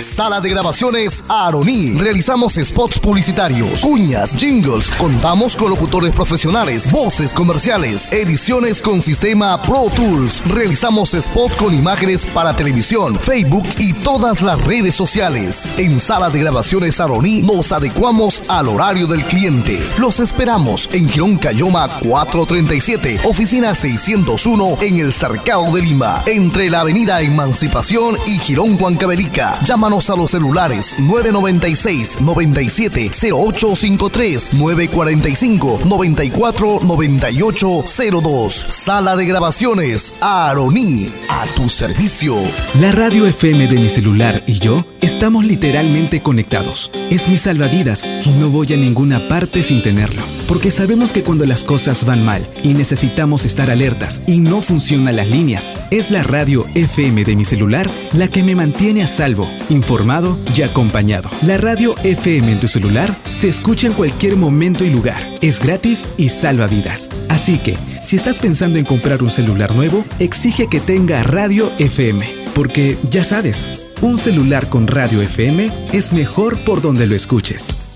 Sala 0.01 0.41
de 0.41 0.51
grabaciones 0.51 1.25
Aroní. 1.29 1.95
Realizamos 1.95 2.55
spots 2.55 3.01
publicitarios, 3.01 3.81
cuñas, 3.81 4.37
jingles. 4.37 4.93
Contamos 4.93 5.57
con 5.57 5.71
locutores 5.71 6.13
profesionales, 6.13 6.89
voces 6.91 7.35
comerciales, 7.35 8.13
ediciones 8.13 8.81
con 8.81 9.03
sistema 9.03 9.61
Pro 9.61 9.91
Tools. 9.97 10.45
Realizamos 10.47 11.15
spot 11.15 11.57
con 11.57 11.75
imágenes 11.75 12.27
para 12.27 12.55
televisión, 12.55 13.19
Facebook 13.19 13.65
y 13.79 13.93
todas 13.93 14.41
las 14.41 14.61
redes 14.65 14.95
sociales. 14.95 15.67
En 15.79 15.99
Sala 15.99 16.31
de 16.31 16.41
grabaciones 16.41 17.01
Aroní 17.01 17.43
nos 17.43 17.73
adecuamos 17.73 18.43
al 18.49 18.69
horario 18.69 19.09
del 19.09 19.25
cliente. 19.25 19.85
Los 19.99 20.21
esperamos 20.21 20.89
en 20.93 21.09
Girón 21.09 21.39
Cayoma 21.39 21.89
437, 22.09 23.23
oficina 23.25 23.75
601 23.75 24.79
en 24.81 24.99
el 24.99 25.13
Cercado 25.13 25.73
de 25.73 25.83
Lima, 25.83 26.23
entre 26.27 26.71
la 26.71 26.81
avenida 26.83 27.21
Emancipación 27.21 28.17
y 28.27 28.39
Girón 28.39 28.81
Huancavelica. 28.81 29.59
Llámanos 29.89 30.11
a 30.11 30.17
los 30.17 30.33
celulares 30.33 30.97
996 30.99 32.21
97 32.21 33.11
0853 33.33 34.53
945 34.53 35.81
94 35.87 36.81
98 36.83 37.85
02. 38.23 38.53
Sala 38.69 39.17
de 39.17 39.25
grabaciones 39.25 40.13
Aroní, 40.21 41.11
a 41.31 41.47
tu 41.57 41.71
servicio. 41.71 42.37
La 42.83 42.93
radio 42.93 43.25
FM 43.27 43.67
de 43.67 43.79
mi 43.79 43.89
celular 43.89 44.45
y 44.47 44.59
yo 44.59 44.85
estamos 45.01 45.47
literalmente 45.47 46.23
conectados. 46.23 46.93
Es 47.09 47.31
mi 47.31 47.39
salvavidas 47.39 48.05
y 48.05 48.29
no 48.29 48.51
voy 48.51 48.71
a 48.75 48.77
ninguna 48.77 49.27
parte 49.27 49.63
sin 49.63 49.81
tenerlo. 49.81 50.21
Porque 50.47 50.71
sabemos 50.71 51.13
que 51.13 51.23
cuando 51.23 51.47
las 51.47 51.65
cosas 51.65 52.05
van 52.05 52.25
mal 52.25 52.47
y 52.63 52.75
necesitamos 52.75 53.47
estar 53.47 53.71
alertas 53.71 54.21
y 54.27 54.39
no 54.39 54.61
funcionan 54.61 55.17
las 55.17 55.29
líneas, 55.29 55.73
es 55.91 56.11
la 56.11 56.23
radio 56.25 56.63
FM 56.75 57.25
de 57.25 57.37
mi 57.37 57.47
celular 57.47 57.89
la 58.13 58.29
que 58.29 58.43
me 58.43 58.55
mantiene 58.55 59.03
a 59.03 59.07
salvo, 59.07 59.49
informado 59.79 60.39
y 60.55 60.63
acompañado. 60.63 61.31
La 61.43 61.57
radio 61.57 61.97
FM 62.05 62.53
en 62.53 62.61
tu 62.61 62.69
celular 62.69 63.15
se 63.27 63.49
escucha 63.49 63.87
en 63.87 63.95
cualquier 63.95 64.37
momento 64.37 64.85
y 64.85 64.91
lugar. 64.91 65.21
Es 65.41 65.61
gratis 65.61 66.09
y 66.17 66.29
salva 66.29 66.67
vidas. 66.67 67.09
Así 67.29 67.59
que, 67.59 67.77
si 68.03 68.17
estás 68.17 68.39
pensando 68.39 68.79
en 68.79 68.85
comprar 68.85 69.23
un 69.23 69.31
celular 69.31 69.75
nuevo, 69.75 70.05
exige 70.19 70.69
que 70.69 70.81
tenga 70.81 71.23
radio 71.23 71.73
FM. 71.79 72.47
Porque 72.55 72.99
ya 73.09 73.25
sabes, 73.25 73.89
un 74.03 74.19
celular 74.19 74.69
con 74.69 74.87
radio 74.87 75.23
FM 75.23 75.89
es 75.93 76.13
mejor 76.13 76.59
por 76.59 76.83
donde 76.83 77.07
lo 77.07 77.15
escuches. 77.15 77.88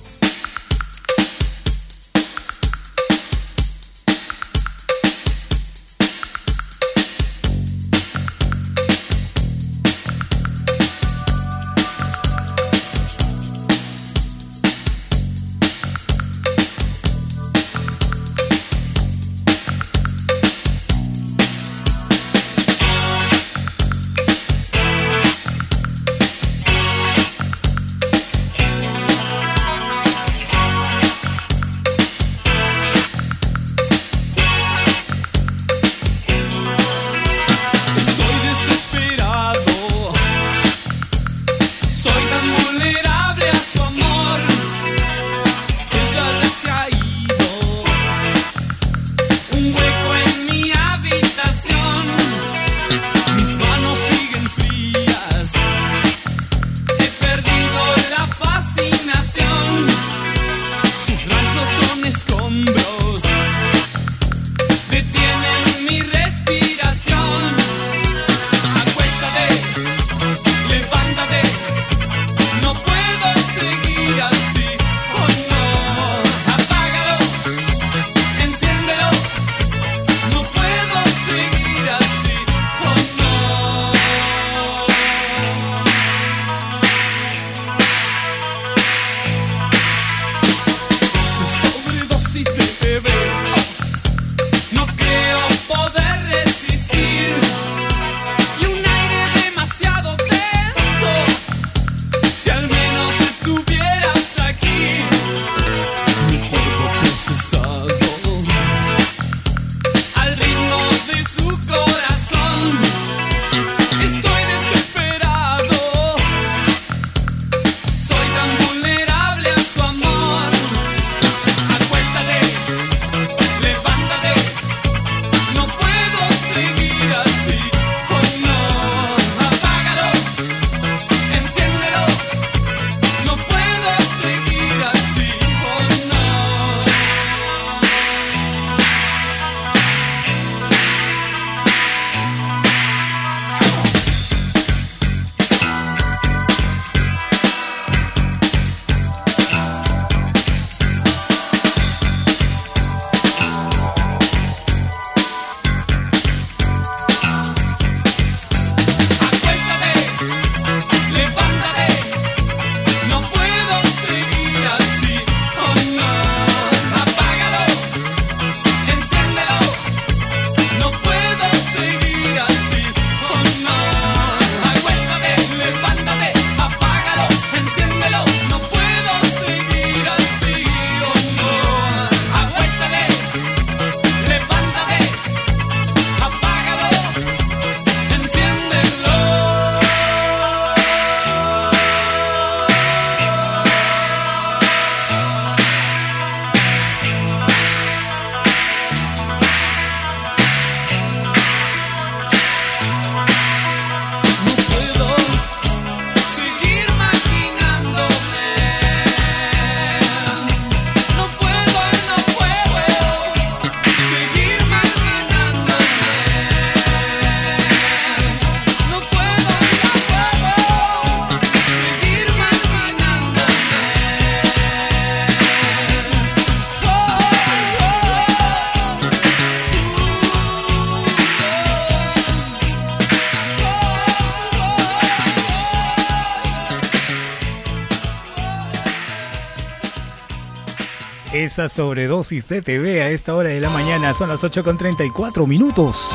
Esa 241.52 241.68
sobredosis 241.68 242.48
de 242.48 242.62
TV 242.62 243.02
a 243.02 243.10
esta 243.10 243.34
hora 243.34 243.50
de 243.50 243.60
la 243.60 243.68
mañana 243.68 244.14
son 244.14 244.30
las 244.30 244.42
8 244.42 244.64
con 244.64 244.78
34 244.78 245.46
minutos. 245.46 246.08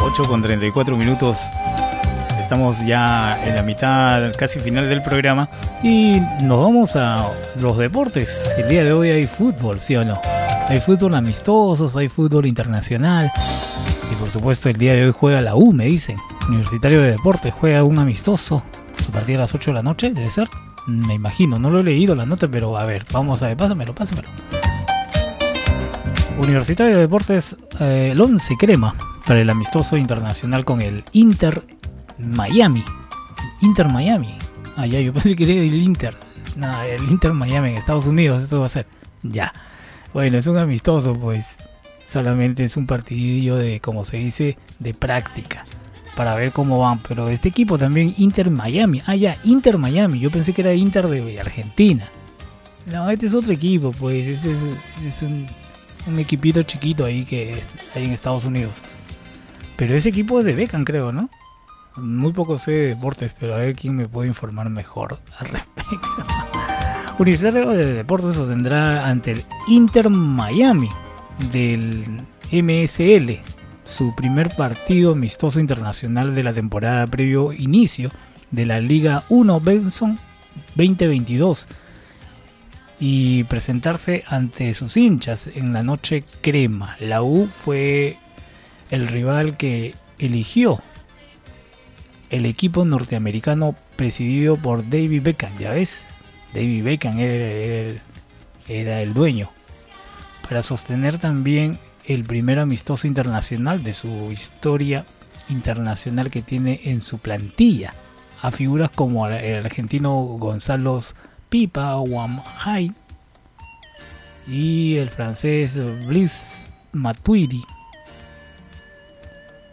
8 0.00 0.22
con 0.22 0.40
34 0.40 0.96
minutos. 0.96 1.40
Estamos 2.38 2.86
ya 2.86 3.44
en 3.44 3.56
la 3.56 3.64
mitad, 3.64 4.32
casi 4.36 4.60
final 4.60 4.88
del 4.88 5.02
programa. 5.02 5.50
Y 5.82 6.22
nos 6.44 6.62
vamos 6.62 6.94
a 6.94 7.28
los 7.60 7.76
deportes. 7.76 8.54
El 8.56 8.68
día 8.68 8.84
de 8.84 8.92
hoy 8.92 9.10
hay 9.10 9.26
fútbol, 9.26 9.80
¿sí 9.80 9.96
o 9.96 10.04
no? 10.04 10.20
Hay 10.68 10.80
fútbol 10.80 11.16
amistosos, 11.16 11.96
hay 11.96 12.08
fútbol 12.08 12.46
internacional. 12.46 13.32
Y 14.12 14.14
por 14.14 14.30
supuesto 14.30 14.68
el 14.68 14.76
día 14.76 14.94
de 14.94 15.06
hoy 15.06 15.12
juega 15.12 15.40
la 15.40 15.56
U, 15.56 15.72
me 15.72 15.86
dicen. 15.86 16.18
Universitario 16.46 17.02
de 17.02 17.10
Deportes 17.10 17.52
juega 17.52 17.82
un 17.82 17.98
amistoso. 17.98 18.62
A 19.08 19.12
partir 19.12 19.34
de 19.34 19.40
las 19.40 19.52
8 19.52 19.72
de 19.72 19.74
la 19.74 19.82
noche, 19.82 20.12
debe 20.12 20.30
ser. 20.30 20.48
Me 20.86 21.14
imagino, 21.14 21.58
no 21.58 21.68
lo 21.68 21.80
he 21.80 21.82
leído 21.82 22.14
la 22.14 22.26
nota, 22.26 22.46
pero 22.46 22.78
a 22.78 22.86
ver, 22.86 23.04
vamos 23.12 23.42
a 23.42 23.48
ver, 23.48 23.56
pásamelo, 23.56 23.92
pásamelo. 23.92 24.28
Universitario 26.38 26.94
de 26.94 27.00
Deportes, 27.00 27.56
eh, 27.80 28.10
el 28.12 28.20
11 28.20 28.56
crema 28.56 28.94
para 29.26 29.40
el 29.40 29.50
amistoso 29.50 29.96
internacional 29.96 30.64
con 30.64 30.80
el 30.80 31.02
Inter 31.12 31.62
Miami. 32.18 32.84
Inter 33.60 33.88
Miami. 33.88 34.36
Ah, 34.76 34.86
ya, 34.86 35.00
yo 35.00 35.12
pensé 35.12 35.34
que 35.34 35.42
era 35.42 35.52
el 35.54 35.74
Inter. 35.74 36.16
No, 36.56 36.80
el 36.82 37.02
Inter 37.10 37.32
Miami 37.32 37.70
en 37.70 37.76
Estados 37.76 38.06
Unidos, 38.06 38.44
esto 38.44 38.60
va 38.60 38.66
a 38.66 38.68
ser. 38.68 38.86
Ya. 39.24 39.52
Bueno, 40.14 40.38
es 40.38 40.46
un 40.46 40.56
amistoso, 40.58 41.12
pues. 41.14 41.58
Solamente 42.06 42.62
es 42.62 42.76
un 42.76 42.86
partidillo 42.86 43.56
de, 43.56 43.80
como 43.80 44.04
se 44.04 44.18
dice, 44.18 44.56
de 44.78 44.94
práctica. 44.94 45.64
Para 46.14 46.36
ver 46.36 46.52
cómo 46.52 46.78
van. 46.78 47.00
Pero 47.00 47.28
este 47.28 47.48
equipo 47.48 47.78
también, 47.78 48.14
Inter 48.16 48.48
Miami. 48.50 49.02
Ah, 49.06 49.16
ya, 49.16 49.36
Inter 49.42 49.76
Miami. 49.76 50.20
Yo 50.20 50.30
pensé 50.30 50.52
que 50.52 50.62
era 50.62 50.72
Inter 50.72 51.08
de 51.08 51.40
Argentina. 51.40 52.08
No, 52.86 53.10
este 53.10 53.26
es 53.26 53.34
otro 53.34 53.52
equipo, 53.52 53.92
pues. 53.92 54.26
Este 54.28 54.52
es, 54.52 54.58
es 55.04 55.22
un, 55.22 55.46
un 56.08 56.18
equipito 56.18 56.62
chiquito 56.62 57.04
ahí 57.04 57.24
que 57.24 57.60
hay 57.94 58.04
en 58.04 58.12
Estados 58.12 58.44
Unidos. 58.44 58.82
Pero 59.76 59.94
ese 59.94 60.08
equipo 60.08 60.40
es 60.40 60.44
de 60.44 60.54
Beckham, 60.54 60.84
creo, 60.84 61.12
¿no? 61.12 61.28
Muy 61.96 62.32
poco 62.32 62.58
sé 62.58 62.72
de 62.72 62.88
deportes, 62.88 63.34
pero 63.38 63.54
a 63.54 63.58
ver 63.58 63.76
quién 63.76 63.94
me 63.94 64.08
puede 64.08 64.28
informar 64.28 64.68
mejor 64.70 65.20
al 65.38 65.48
respecto. 65.50 66.08
Universitario 67.18 67.70
de 67.70 67.94
Deportes 67.94 68.36
se 68.36 68.44
tendrá 68.44 69.06
ante 69.08 69.32
el 69.32 69.42
Inter 69.66 70.08
Miami 70.08 70.88
del 71.52 72.04
MSL, 72.52 73.40
su 73.84 74.14
primer 74.14 74.54
partido 74.54 75.12
amistoso 75.12 75.58
internacional 75.58 76.34
de 76.34 76.42
la 76.44 76.52
temporada 76.52 77.06
previo 77.08 77.52
inicio 77.52 78.10
de 78.52 78.66
la 78.66 78.80
Liga 78.80 79.24
1 79.28 79.60
Benson 79.60 80.18
2022 80.76 81.68
y 83.00 83.44
presentarse 83.44 84.24
ante 84.26 84.74
sus 84.74 84.96
hinchas 84.96 85.48
en 85.48 85.72
la 85.72 85.82
noche 85.82 86.24
crema. 86.40 86.96
La 87.00 87.22
U 87.22 87.48
fue 87.48 88.18
el 88.90 89.06
rival 89.06 89.56
que 89.56 89.94
eligió 90.18 90.80
el 92.30 92.46
equipo 92.46 92.84
norteamericano 92.84 93.74
presidido 93.96 94.56
por 94.56 94.88
David 94.88 95.22
Beckham, 95.22 95.56
ya 95.58 95.70
ves, 95.70 96.08
David 96.54 96.84
Beckham 96.84 97.18
era, 97.18 99.00
el 99.00 99.14
dueño, 99.14 99.50
para 100.46 100.62
sostener 100.62 101.18
también 101.18 101.78
el 102.04 102.24
primer 102.24 102.58
amistoso 102.58 103.06
internacional 103.06 103.82
de 103.82 103.94
su 103.94 104.30
historia 104.32 105.06
internacional 105.48 106.30
que 106.30 106.42
tiene 106.42 106.80
en 106.84 107.00
su 107.00 107.18
plantilla 107.18 107.94
a 108.40 108.50
figuras 108.50 108.90
como 108.90 109.26
el 109.26 109.64
argentino 109.64 110.12
Gonzalo 110.12 111.00
Pipa, 111.48 111.96
Wamhai 111.96 112.92
y 114.46 114.96
el 114.96 115.10
francés 115.10 115.80
Bliss 116.06 116.66
Matuidi 116.92 117.62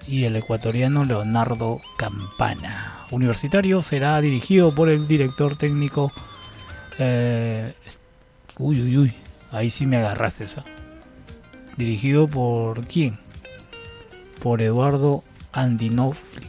y 0.07 0.25
el 0.25 0.35
ecuatoriano 0.35 1.03
Leonardo 1.05 1.81
Campana. 1.97 3.05
Universitario 3.11 3.81
será 3.81 4.19
dirigido 4.21 4.73
por 4.73 4.89
el 4.89 5.07
director 5.07 5.55
técnico. 5.57 6.11
eh, 6.99 7.73
uy, 8.57 8.81
uy, 8.81 8.97
uy, 8.97 9.13
ahí 9.51 9.69
sí 9.69 9.85
me 9.85 9.97
agarraste 9.97 10.43
esa. 10.45 10.63
Dirigido 11.77 12.27
por 12.27 12.85
quién? 12.87 13.17
Por 14.41 14.61
Eduardo 14.61 15.23
Andinofli. 15.51 16.47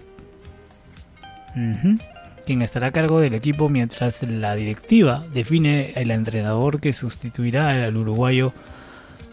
Ujú. 1.57 1.99
Quien 2.47 2.63
estará 2.63 2.87
a 2.87 2.93
cargo 2.93 3.19
del 3.19 3.35
equipo 3.35 3.69
mientras 3.69 4.23
la 4.23 4.55
directiva 4.55 5.27
define 5.35 5.93
el 5.97 6.13
entrenador 6.13 6.81
que 6.81 6.93
sustituirá 6.93 7.71
al 7.71 7.97
uruguayo 7.97 8.53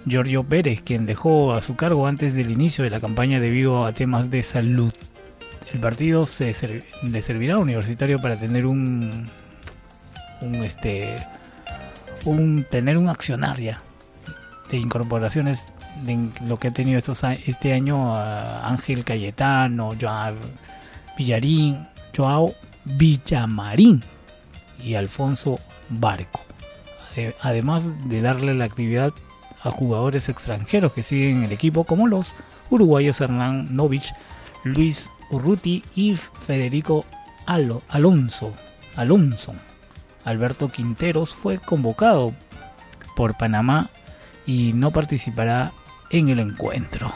Giorgio 0.08 0.44
Pérez, 0.44 0.82
quien 0.82 1.06
dejó 1.06 1.54
a 1.54 1.62
su 1.62 1.76
cargo 1.76 2.08
antes 2.08 2.34
del 2.34 2.50
inicio 2.50 2.84
de 2.84 2.90
la 2.90 3.00
campaña 3.00 3.40
debido 3.40 3.86
a 3.86 3.92
temas 3.92 4.32
de 4.32 4.42
salud. 4.42 4.92
El 5.72 5.80
partido 5.80 6.26
se 6.26 6.56
le 7.04 7.22
servirá 7.22 7.54
a 7.54 7.60
Universitario 7.60 8.20
para 8.20 8.40
tener 8.40 8.66
un, 8.66 9.30
un 10.42 10.56
este 10.64 11.16
un 12.26 12.66
tener 12.68 12.98
un 12.98 13.10
accionaria 13.10 13.84
de 14.72 14.78
incorporaciones 14.78 15.68
de 16.04 16.30
lo 16.48 16.58
que 16.58 16.70
ha 16.70 16.72
tenido 16.72 16.98
estos 16.98 17.24
este 17.46 17.74
año 17.74 18.16
a 18.16 18.68
Ángel 18.68 19.06
Cayetano, 19.06 19.92
Joao 20.02 20.34
Villarín, 21.16 21.88
Joao 22.16 22.56
Villamarín 22.86 24.04
y 24.84 24.96
Alfonso 24.96 25.60
Barco. 25.90 26.42
Ade- 27.16 27.36
Además 27.42 27.90
de 28.10 28.22
darle 28.22 28.54
la 28.54 28.66
actividad 28.66 29.14
a 29.64 29.70
jugadores 29.72 30.28
extranjeros 30.30 30.92
que 30.94 31.04
siguen 31.04 31.44
el 31.44 31.52
equipo 31.52 31.84
como 31.86 32.08
los 32.08 32.36
uruguayos 32.70 33.22
Hernán 33.22 33.76
Novich, 33.76 34.14
Luis 34.64 35.10
Urruti 35.30 35.84
y 35.96 36.16
Federico 36.16 37.06
Alo- 37.46 37.82
Alonso. 37.90 38.54
Alonso. 38.96 39.54
Alberto 40.26 40.70
Quinteros 40.70 41.34
fue 41.36 41.60
convocado 41.60 42.34
por 43.16 43.38
Panamá 43.38 43.90
y 44.46 44.74
no 44.74 44.92
participará 44.92 45.72
en 46.10 46.30
el 46.30 46.40
encuentro. 46.40 47.12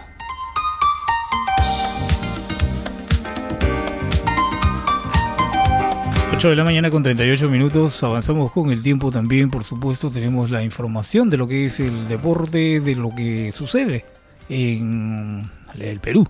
8 6.37 6.51
de 6.51 6.55
la 6.55 6.63
mañana 6.63 6.91
con 6.91 7.01
38 7.01 7.49
minutos, 7.49 8.03
avanzamos 8.03 8.51
con 8.51 8.69
el 8.69 8.83
tiempo 8.83 9.11
también, 9.11 9.49
por 9.49 9.63
supuesto, 9.63 10.11
tenemos 10.11 10.51
la 10.51 10.61
información 10.61 11.31
de 11.31 11.37
lo 11.37 11.47
que 11.47 11.65
es 11.65 11.79
el 11.79 12.07
deporte, 12.07 12.79
de 12.79 12.93
lo 12.93 13.09
que 13.09 13.51
sucede 13.51 14.05
en 14.47 15.49
el 15.79 15.99
Perú. 15.99 16.27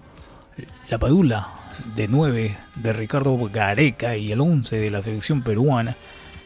La 0.88 0.98
Padula 0.98 1.50
de 1.98 2.08
9 2.08 2.58
de 2.76 2.94
Ricardo 2.94 3.38
Gareca 3.52 4.16
y 4.16 4.32
el 4.32 4.40
11 4.40 4.80
de 4.80 4.90
la 4.90 5.02
selección 5.02 5.42
peruana, 5.42 5.98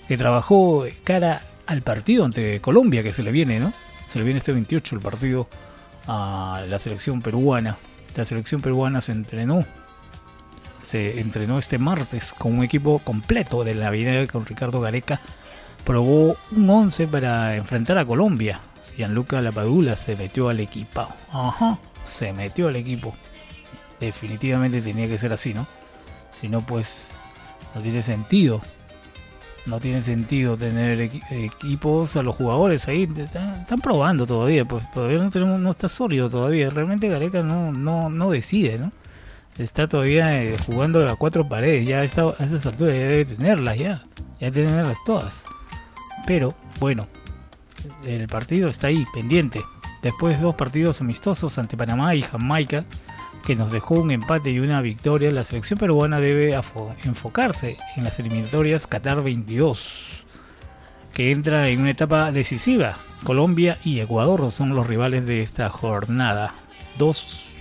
que 0.08 0.18
trabajó 0.18 0.86
cara 1.04 1.42
al 1.68 1.84
partido 1.84 2.26
ante 2.26 2.62
Colombia 2.62 3.04
que 3.04 3.14
se 3.14 3.22
le 3.22 3.32
viene, 3.32 3.60
¿no? 3.60 3.74
Se 4.08 4.18
le 4.18 4.26
viene 4.26 4.40
este 4.40 4.54
28 4.54 4.96
el 4.96 5.02
partido 5.02 5.48
a 6.08 6.64
la 6.68 6.80
selección 6.80 7.22
peruana. 7.22 7.78
La 8.16 8.26
selección 8.26 8.62
peruana 8.62 9.02
se 9.02 9.12
entrenó 9.12 9.68
se 10.84 11.20
entrenó 11.20 11.58
este 11.58 11.78
martes 11.78 12.34
con 12.38 12.58
un 12.58 12.64
equipo 12.64 13.00
completo 13.00 13.64
de 13.64 13.74
la 13.76 13.90
vida 13.90 14.26
con 14.28 14.46
Ricardo 14.46 14.82
Gareca. 14.82 15.20
Probó 15.86 16.36
un 16.52 16.70
11 16.70 17.08
para 17.08 17.56
enfrentar 17.56 17.98
a 17.98 18.06
Colombia. 18.06 18.62
Gianluca 18.98 19.42
Lapadula 19.42 19.96
se 19.96 20.16
metió 20.16 20.50
al 20.50 20.60
equipo. 20.60 21.08
Ajá, 21.32 21.80
se 22.06 22.34
metió 22.34 22.68
al 22.68 22.76
equipo. 22.76 23.16
Definitivamente 24.00 24.82
tenía 24.82 25.08
que 25.08 25.18
ser 25.18 25.34
así, 25.34 25.54
¿no? 25.54 25.68
Si 26.32 26.48
no, 26.48 26.62
pues 26.62 27.20
no 27.76 27.82
tiene 27.82 28.02
sentido. 28.02 28.62
No 29.68 29.80
tiene 29.80 30.02
sentido 30.02 30.58
tener 30.58 30.98
equi- 31.00 31.22
equipos 31.32 32.16
a 32.16 32.24
los 32.24 32.36
jugadores 32.36 32.88
ahí. 32.88 33.08
Están, 33.16 33.62
están 33.62 33.80
probando 33.80 34.26
todavía, 34.26 34.66
pues 34.66 34.90
todavía 34.92 35.20
no 35.20 35.30
tenemos, 35.30 35.60
no 35.60 35.70
está 35.70 35.88
sólido 35.88 36.30
todavía. 36.30 36.70
Realmente 36.72 37.08
Gareca 37.10 37.44
no, 37.44 37.72
no, 37.72 38.10
no 38.10 38.32
decide, 38.32 38.80
¿no? 38.80 38.92
Está 39.58 39.88
todavía 39.88 40.42
eh, 40.44 40.56
jugando 40.66 41.08
a 41.08 41.16
cuatro 41.16 41.48
paredes. 41.48 41.88
Ya 41.88 42.00
a, 42.00 42.04
esta- 42.04 42.36
a 42.38 42.44
estas 42.44 42.66
alturas 42.66 42.94
ya 42.94 43.00
debe 43.02 43.26
tenerlas 43.26 43.78
ya. 43.78 44.04
Ya 44.40 44.52
debe 44.52 44.68
tenerlas 44.68 44.98
todas. 45.06 45.46
Pero 46.28 46.56
bueno, 46.80 47.08
el 48.06 48.28
partido 48.28 48.70
está 48.70 48.88
ahí, 48.88 49.06
pendiente. 49.14 49.62
Después 50.02 50.38
de 50.38 50.44
dos 50.44 50.56
partidos 50.56 51.02
amistosos 51.02 51.58
ante 51.58 51.78
Panamá 51.78 52.16
y 52.16 52.22
Jamaica, 52.24 52.86
que 53.46 53.56
nos 53.56 53.72
dejó 53.72 53.96
un 53.96 54.12
empate 54.12 54.52
y 54.52 54.60
una 54.60 54.82
victoria, 54.82 55.32
la 55.32 55.44
selección 55.44 55.80
peruana 55.80 56.20
debe 56.20 56.56
enfocarse 57.04 57.78
en 57.96 58.04
las 58.04 58.20
eliminatorias 58.20 58.88
Qatar 58.88 59.22
22, 59.24 60.26
que 61.14 61.32
entra 61.32 61.68
en 61.70 61.82
una 61.82 61.92
etapa 61.92 62.32
decisiva. 62.32 62.96
Colombia 63.24 63.78
y 63.84 64.00
Ecuador 64.00 64.52
son 64.52 64.70
los 64.74 64.88
rivales 64.88 65.26
de 65.28 65.42
esta 65.44 65.70
jornada. 65.70 66.54
Dos. 66.98 67.54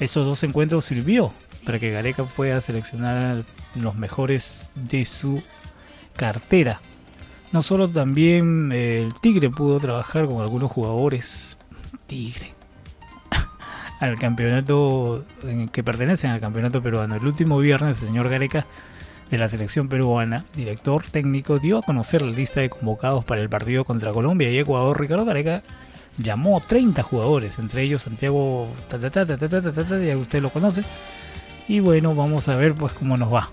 Estos 0.00 0.26
dos 0.26 0.42
encuentros 0.42 0.84
sirvió 0.84 1.32
para 1.64 1.78
que 1.78 1.90
Gareca 1.90 2.24
pueda 2.24 2.60
seleccionar 2.60 3.42
los 3.74 3.94
mejores 3.94 4.70
de 4.74 5.04
su 5.04 5.42
cartera. 6.16 6.80
No 7.52 7.62
solo 7.62 7.88
también 7.88 8.70
eh, 8.72 8.98
el 9.02 9.14
Tigre 9.14 9.50
pudo 9.50 9.78
trabajar 9.78 10.26
con 10.26 10.42
algunos 10.42 10.70
jugadores 10.70 11.56
Tigre 12.06 12.52
al 14.00 14.18
campeonato 14.18 15.24
en- 15.44 15.68
que 15.68 15.84
pertenecen 15.84 16.32
al 16.32 16.40
campeonato 16.40 16.82
peruano. 16.82 17.14
El 17.14 17.24
último 17.26 17.58
viernes 17.58 18.02
el 18.02 18.08
señor 18.08 18.28
Gareca 18.28 18.66
de 19.30 19.38
la 19.38 19.48
selección 19.48 19.88
peruana, 19.88 20.44
director 20.54 21.02
técnico, 21.04 21.58
dio 21.58 21.78
a 21.78 21.82
conocer 21.82 22.20
la 22.22 22.30
lista 22.32 22.60
de 22.60 22.68
convocados 22.70 23.24
para 23.24 23.40
el 23.40 23.48
partido 23.48 23.84
contra 23.84 24.12
Colombia 24.12 24.50
y 24.50 24.58
Ecuador. 24.58 25.00
Ricardo 25.00 25.24
Gareca 25.24 25.62
llamó 26.18 26.60
30 26.60 27.02
jugadores, 27.02 27.58
entre 27.58 27.82
ellos 27.82 28.02
Santiago, 28.02 28.68
ya 28.90 30.16
usted 30.16 30.42
lo 30.42 30.50
conoce. 30.50 30.84
Y 31.68 31.80
bueno, 31.80 32.14
vamos 32.14 32.48
a 32.48 32.56
ver 32.56 32.74
pues 32.74 32.92
cómo 32.92 33.16
nos 33.16 33.32
va. 33.32 33.50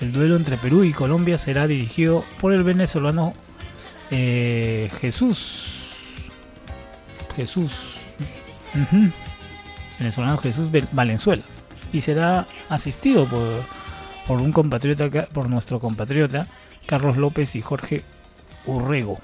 El 0.00 0.12
duelo 0.12 0.36
entre 0.36 0.56
Perú 0.56 0.82
y 0.82 0.92
Colombia 0.92 1.38
será 1.38 1.66
dirigido 1.68 2.24
por 2.40 2.52
el 2.52 2.64
venezolano 2.64 3.34
eh, 4.10 4.90
Jesús. 5.00 5.78
Jesús. 7.36 7.72
Venezolano 9.98 10.38
Jesús 10.38 10.68
Valenzuela. 10.90 11.42
Y 11.92 12.00
será 12.00 12.48
asistido 12.68 13.26
por, 13.26 13.46
por 14.26 14.40
un 14.40 14.50
compatriota, 14.50 15.26
por 15.26 15.48
nuestro 15.48 15.78
compatriota 15.78 16.46
Carlos 16.86 17.16
López 17.16 17.54
y 17.54 17.62
Jorge 17.62 18.02
Urrego. 18.66 19.20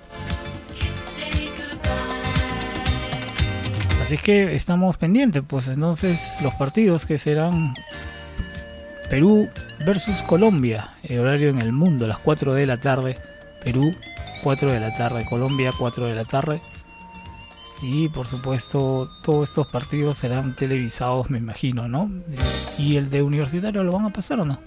Así 4.09 4.17
que 4.17 4.55
estamos 4.55 4.97
pendientes, 4.97 5.43
pues 5.47 5.69
entonces 5.69 6.39
los 6.41 6.55
partidos 6.55 7.05
que 7.05 7.19
serán 7.19 7.75
Perú 9.11 9.51
versus 9.85 10.23
Colombia, 10.23 10.95
el 11.03 11.19
horario 11.19 11.51
en 11.51 11.59
el 11.59 11.73
mundo, 11.73 12.07
las 12.07 12.17
4 12.17 12.55
de 12.55 12.65
la 12.65 12.79
tarde. 12.79 13.19
Perú, 13.63 13.95
4 14.43 14.73
de 14.73 14.81
la 14.81 14.97
tarde. 14.97 15.27
Colombia, 15.27 15.73
4 15.79 16.07
de 16.07 16.15
la 16.15 16.25
tarde. 16.25 16.63
Y 17.83 18.09
por 18.09 18.27
supuesto, 18.27 19.11
todos 19.23 19.51
estos 19.51 19.67
partidos 19.67 20.17
serán 20.17 20.57
televisados, 20.57 21.29
me 21.29 21.37
imagino, 21.37 21.87
¿no? 21.87 22.11
¿Y 22.79 22.97
el 22.97 23.11
de 23.11 23.23
universitario 23.23 23.85
lo 23.85 23.93
van 23.93 24.07
a 24.07 24.11
pasar 24.11 24.41
o 24.41 24.47
no? 24.47 24.59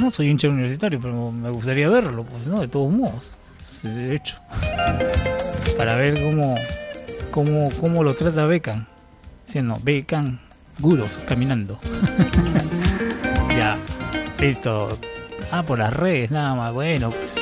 No 0.00 0.10
soy 0.10 0.30
hincha 0.30 0.48
universitario, 0.48 1.00
pero 1.02 1.30
me 1.32 1.50
gustaría 1.50 1.90
verlo, 1.90 2.24
pues, 2.24 2.46
¿no? 2.46 2.60
De 2.60 2.68
todos 2.68 2.90
modos. 2.90 3.36
De 3.82 4.14
hecho. 4.14 4.36
Para 5.76 5.96
ver 5.96 6.22
cómo, 6.22 6.54
cómo, 7.30 7.68
cómo 7.80 8.02
lo 8.02 8.14
trata 8.14 8.44
Becan. 8.46 8.86
Si 9.44 9.60
no, 9.62 9.78
Guros 10.78 11.22
caminando. 11.26 11.78
ya, 13.50 13.78
listo. 14.38 14.98
Ah, 15.50 15.62
por 15.62 15.78
las 15.78 15.92
redes 15.92 16.30
nada 16.30 16.54
más. 16.54 16.74
Bueno, 16.74 17.10
pues. 17.10 17.36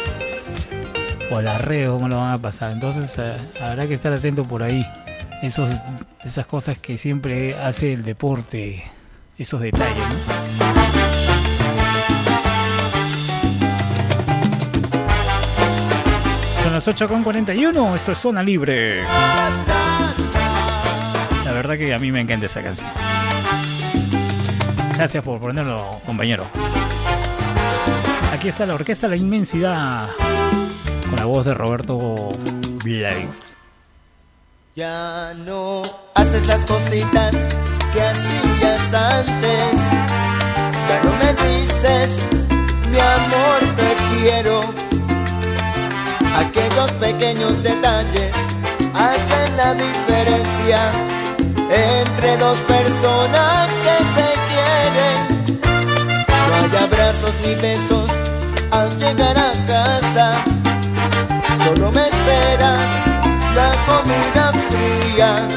Por 1.30 1.42
las 1.42 1.60
redes, 1.60 1.88
¿cómo 1.88 2.08
lo 2.08 2.16
van 2.16 2.32
a 2.32 2.38
pasar? 2.38 2.72
Entonces 2.72 3.14
eh, 3.18 3.36
habrá 3.60 3.88
que 3.88 3.94
estar 3.94 4.12
atento 4.12 4.44
por 4.44 4.62
ahí. 4.62 4.86
Esos, 5.42 5.70
esas 6.22 6.46
cosas 6.46 6.78
que 6.78 6.96
siempre 6.98 7.56
hace 7.56 7.92
el 7.92 8.04
deporte. 8.04 8.84
Esos 9.36 9.60
detalles, 9.60 10.04
¿no? 10.58 10.73
Las 16.86 17.00
8.41, 17.00 17.94
eso 17.94 18.12
es 18.12 18.18
Zona 18.18 18.42
Libre. 18.42 19.04
La 21.44 21.52
verdad 21.52 21.78
que 21.78 21.94
a 21.94 21.98
mí 21.98 22.12
me 22.12 22.20
encanta 22.20 22.46
esa 22.46 22.62
canción. 22.62 22.90
Gracias 24.94 25.24
por 25.24 25.40
ponerlo, 25.40 26.00
compañero. 26.04 26.46
Aquí 28.32 28.48
está 28.48 28.66
la 28.66 28.74
orquesta 28.74 29.08
La 29.08 29.16
Inmensidad 29.16 30.10
con 31.08 31.16
la 31.16 31.24
voz 31.24 31.46
de 31.46 31.54
Roberto 31.54 32.28
Blades. 32.82 33.56
Ya 34.76 35.32
no 35.34 35.84
haces 36.14 36.46
las 36.46 36.58
cositas 36.66 37.32
que 37.92 38.02
hacías 38.02 38.94
antes. 38.94 39.72
Ya 40.88 41.02
no 41.02 41.12
me 41.12 41.32
dices, 41.48 42.10
mi 42.90 42.98
amor, 42.98 43.60
te 43.76 44.20
quiero. 44.20 45.13
Aquellos 46.36 46.90
pequeños 47.00 47.62
detalles 47.62 48.32
hacen 48.94 49.56
la 49.56 49.74
diferencia 49.74 50.80
entre 51.70 52.36
dos 52.36 52.58
personas 52.60 53.68
que 53.84 53.96
se 54.14 54.28
quieren. 54.50 55.16
No 56.48 56.54
hay 56.56 56.84
abrazos 56.84 57.34
ni 57.44 57.54
besos 57.54 58.10
al 58.70 58.98
llegar 58.98 59.36
a 59.38 59.52
casa. 59.66 60.26
Solo 61.64 61.90
me 61.92 62.02
espera 62.02 62.72
la 63.54 63.70
comida 63.88 64.52
fría. 64.70 65.48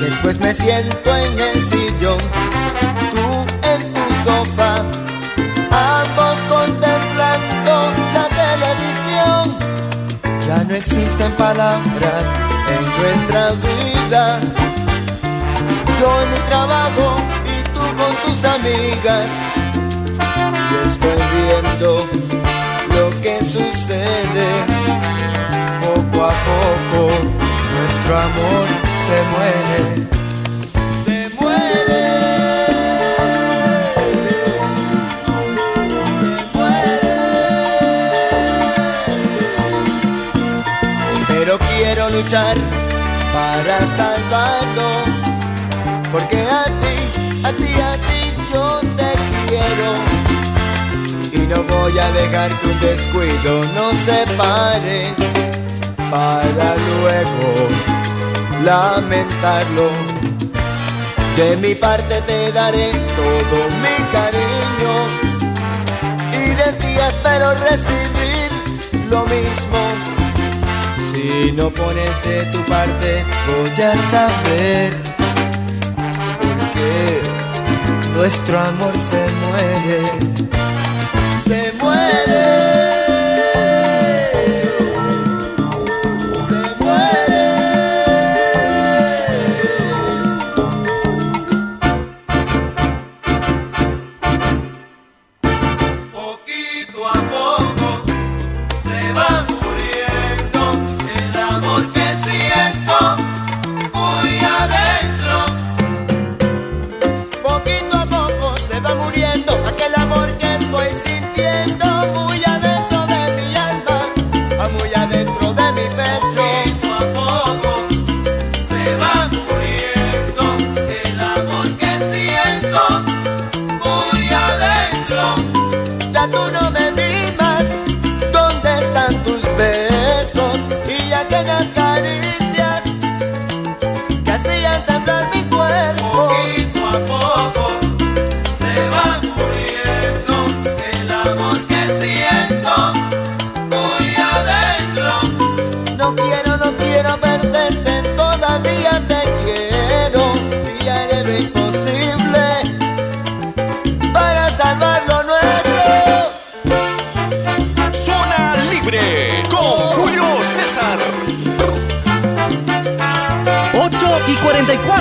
Después 0.00 0.38
me 0.38 0.52
siento 0.54 1.16
en 1.16 1.40
el 1.40 1.56
sillón, 1.70 2.18
tú 3.12 3.26
en 3.72 3.80
tu 3.94 4.04
sofá, 4.24 4.65
no 10.68 10.74
existen 10.74 11.32
palabras 11.32 12.24
en 12.74 12.82
nuestra 13.00 13.52
vida. 13.52 14.40
Yo 16.00 16.22
en 16.22 16.32
mi 16.32 16.40
trabajo 16.48 17.16
y 17.44 17.62
tú 17.74 17.80
con 17.80 18.12
tus 18.24 18.44
amigas. 18.44 19.28
Y 20.70 20.74
estoy 20.88 21.20
viendo 21.36 22.06
lo 22.96 23.20
que 23.22 23.38
sucede 23.40 24.48
poco 25.82 26.24
a 26.24 26.34
poco. 26.48 27.00
Nuestro 27.74 28.18
amor 28.18 28.66
se 29.06 29.18
muere. 29.32 30.08
Se 31.04 31.34
muere. 31.36 32.05
Luchar 42.16 42.56
para 43.34 43.76
salvarlo. 43.98 44.88
Porque 46.10 46.38
a 46.62 46.64
ti, 46.80 46.96
a 47.44 47.50
ti, 47.58 47.70
a 47.90 47.94
ti 48.06 48.20
yo 48.52 48.80
te 48.98 49.10
quiero. 49.48 49.90
Y 51.32 51.40
no 51.50 51.62
voy 51.62 51.98
a 51.98 52.08
dejar 52.12 52.50
que 52.58 52.66
un 52.68 52.80
descuido 52.80 53.52
nos 53.76 53.94
separe 54.08 54.98
para 56.10 56.68
luego 56.88 57.48
lamentarlo. 58.64 59.88
De 61.36 61.56
mi 61.58 61.74
parte 61.74 62.22
te 62.22 62.50
daré 62.52 62.92
todo 63.20 63.56
mi 63.84 63.96
cariño 64.16 64.92
y 66.32 66.46
de 66.60 66.72
ti 66.80 66.92
espero 67.10 67.52
recibir 67.68 68.50
lo 69.10 69.20
mismo. 69.26 70.15
Si 71.26 71.50
no 71.50 71.70
pones 71.70 72.24
de 72.24 72.44
tu 72.52 72.58
parte 72.70 73.24
voy 73.48 73.84
a 73.84 74.10
saber 74.12 74.92
por 76.38 76.70
qué 76.70 77.20
nuestro 78.14 78.60
amor 78.60 78.92
se 79.10 79.22
muere. 79.42 80.00
Se 81.48 81.72
muere. 81.82 82.65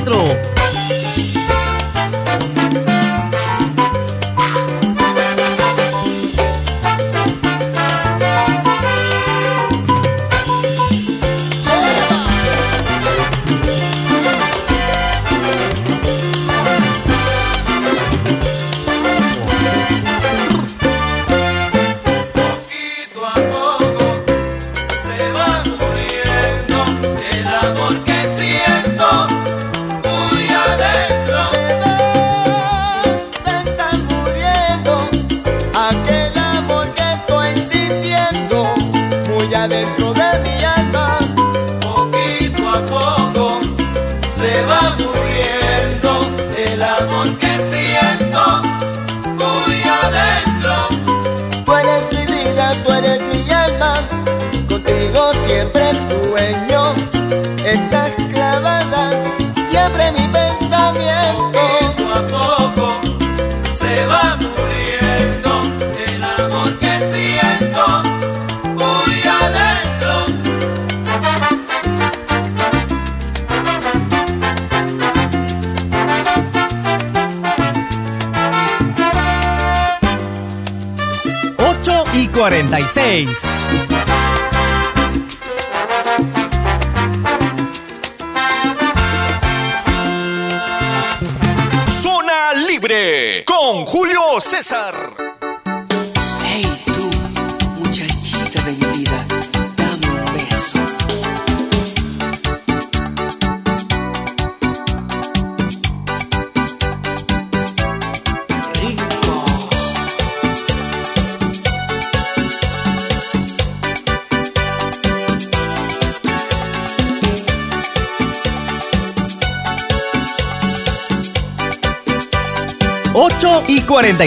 Alejandro. 0.06 0.55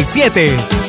47. 0.05 0.88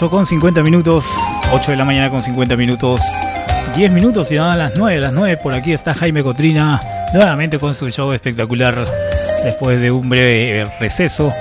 8 0.00 0.08
con 0.08 0.24
50 0.24 0.62
minutos. 0.62 1.14
8 1.52 1.72
de 1.72 1.76
la 1.76 1.84
mañana 1.84 2.08
con 2.08 2.22
50 2.22 2.56
minutos. 2.56 3.02
10 3.76 3.92
minutos 3.92 4.32
y 4.32 4.36
dan 4.36 4.58
las 4.58 4.72
9. 4.74 4.98
Las 4.98 5.12
9 5.12 5.36
por 5.42 5.52
aquí 5.52 5.74
está 5.74 5.92
Jaime 5.92 6.22
Cotrina. 6.22 6.80
Nuevamente 7.12 7.58
con 7.58 7.74
su 7.74 7.90
show 7.90 8.10
espectacular. 8.12 8.82
Después 9.44 9.78
de 9.78 9.90
un 9.90 10.08
breve 10.08 10.64
receso. 10.80 11.34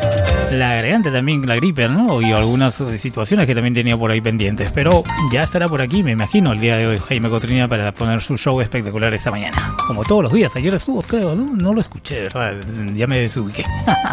La 0.51 0.75
garganta 0.75 1.09
también, 1.09 1.47
la 1.47 1.55
gripe, 1.55 1.87
¿no? 1.87 2.21
Y 2.21 2.33
algunas 2.33 2.83
situaciones 2.97 3.47
que 3.47 3.55
también 3.55 3.75
tenía 3.75 3.95
por 3.95 4.11
ahí 4.11 4.19
pendientes. 4.19 4.73
Pero 4.73 5.05
ya 5.31 5.43
estará 5.43 5.69
por 5.69 5.81
aquí, 5.81 6.03
me 6.03 6.11
imagino, 6.11 6.51
el 6.51 6.59
día 6.59 6.75
de 6.75 6.85
hoy 6.85 6.97
Jaime 6.97 7.29
Cotrina 7.29 7.69
para 7.69 7.93
poner 7.93 8.21
su 8.21 8.37
show 8.37 8.59
espectacular 8.59 9.13
esta 9.13 9.31
mañana. 9.31 9.73
Como 9.87 10.03
todos 10.03 10.23
los 10.23 10.33
días. 10.33 10.53
Ayer 10.57 10.73
estuvo, 10.73 11.01
creo, 11.01 11.33
¿no? 11.33 11.55
No 11.55 11.73
lo 11.73 11.79
escuché, 11.79 12.23
¿verdad? 12.23 12.55
Ya 12.93 13.07
me 13.07 13.21
desubiqué. 13.21 13.63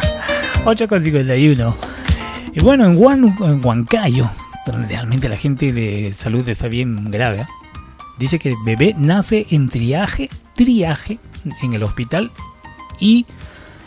8 0.64 0.86
con 0.86 1.02
51. 1.02 1.95
Y 2.56 2.62
bueno, 2.62 2.86
en, 2.86 2.96
en 3.44 3.62
Huancayo, 3.62 4.30
donde 4.64 4.88
realmente 4.88 5.28
la 5.28 5.36
gente 5.36 5.74
de 5.74 6.14
salud 6.14 6.48
está 6.48 6.68
bien 6.68 7.10
grave, 7.10 7.46
dice 8.18 8.38
que 8.38 8.48
el 8.48 8.54
bebé 8.64 8.94
nace 8.96 9.46
en 9.50 9.68
triaje, 9.68 10.30
triaje 10.54 11.18
en 11.62 11.74
el 11.74 11.82
hospital 11.82 12.30
y, 12.98 13.26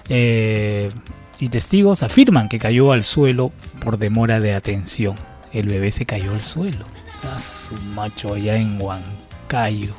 eh, 0.08 0.92
y 1.40 1.50
testigos 1.50 2.04
afirman 2.04 2.48
que 2.48 2.60
cayó 2.60 2.92
al 2.92 3.04
suelo 3.04 3.52
por 3.84 3.98
demora 3.98 4.40
de 4.40 4.54
atención. 4.54 5.16
El 5.52 5.66
bebé 5.66 5.90
se 5.90 6.06
cayó 6.06 6.34
al 6.34 6.42
suelo. 6.42 6.86
A 7.34 7.40
su 7.40 7.74
macho 7.96 8.36
allá 8.36 8.56
en 8.56 8.80
Huancayo. 8.80 9.96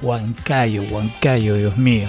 Huancayo, 0.00 0.84
Huancayo, 0.84 1.56
Dios 1.56 1.76
mío. 1.76 2.08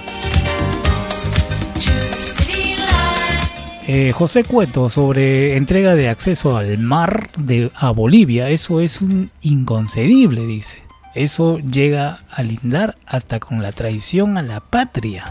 Eh, 3.85 4.13
José 4.13 4.45
Cueto 4.45 4.87
sobre 4.87 5.57
entrega 5.57 5.93
de 5.95 6.07
acceso 6.07 6.55
al 6.55 6.77
mar 6.77 7.29
de, 7.35 7.69
a 7.75 7.91
Bolivia. 7.91 8.47
Eso 8.47 8.79
es 8.79 9.01
un 9.01 9.29
inconcebible, 9.41 10.45
dice. 10.45 10.81
Eso 11.15 11.59
llega 11.59 12.19
a 12.31 12.43
lindar 12.43 12.95
hasta 13.05 13.41
con 13.41 13.61
la 13.61 13.73
traición 13.73 14.37
a 14.37 14.41
la 14.41 14.61
patria. 14.61 15.25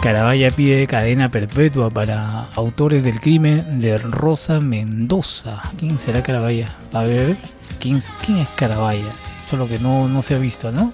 Carabaya 0.00 0.50
pide 0.52 0.86
cadena 0.86 1.28
perpetua 1.28 1.90
para 1.90 2.48
autores 2.54 3.02
del 3.02 3.20
crimen 3.20 3.80
de 3.80 3.98
Rosa 3.98 4.60
Mendoza. 4.60 5.60
¿Quién 5.76 5.98
será 5.98 6.22
Carabaya? 6.22 6.68
A 6.92 7.02
ver, 7.02 7.36
¿quién, 7.80 7.98
quién 8.24 8.38
es 8.38 8.48
Carabaya? 8.50 9.12
Eso 9.40 9.56
es 9.56 9.58
lo 9.58 9.68
que 9.68 9.80
no, 9.80 10.06
no 10.06 10.22
se 10.22 10.36
ha 10.36 10.38
visto, 10.38 10.70
¿no? 10.70 10.92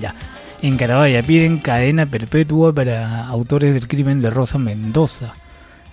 Ya. 0.00 0.14
En 0.62 0.76
Carabaya 0.76 1.22
piden 1.22 1.58
cadena 1.58 2.06
perpetua 2.06 2.72
para 2.72 3.26
autores 3.26 3.74
del 3.74 3.86
crimen 3.88 4.20
de 4.20 4.30
Rosa 4.30 4.58
Mendoza. 4.58 5.34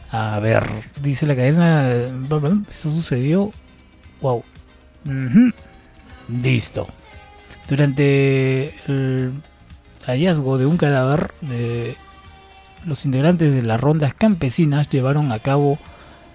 A 0.10 0.40
ver, 0.40 0.64
dice 1.02 1.26
la 1.26 1.36
cadena. 1.36 1.90
Eso 2.74 2.90
sucedió. 2.90 3.52
Wow. 4.22 4.44
Listo. 6.30 6.88
Durante 7.68 8.70
el 8.88 9.34
hallazgo 10.06 10.58
de 10.58 10.66
un 10.66 10.78
cadáver, 10.78 11.30
de 11.42 11.96
los 12.86 13.06
integrantes 13.06 13.54
de 13.54 13.62
las 13.64 13.80
rondas 13.80 14.14
campesinas 14.14 14.90
llevaron 14.90 15.32
a 15.32 15.40
cabo 15.40 15.78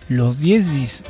los 0.09 0.41
10 0.41 0.67
dis- 0.67 1.05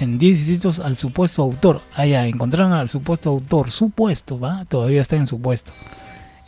en 0.00 0.16
10 0.18 0.38
distritos 0.38 0.80
al 0.80 0.96
supuesto 0.96 1.42
autor. 1.42 1.80
Allá 1.94 2.26
encontraron 2.26 2.72
al 2.72 2.88
supuesto 2.88 3.30
autor, 3.30 3.70
supuesto, 3.70 4.38
¿va? 4.38 4.64
Todavía 4.66 5.00
está 5.00 5.16
en 5.16 5.26
supuesto. 5.26 5.72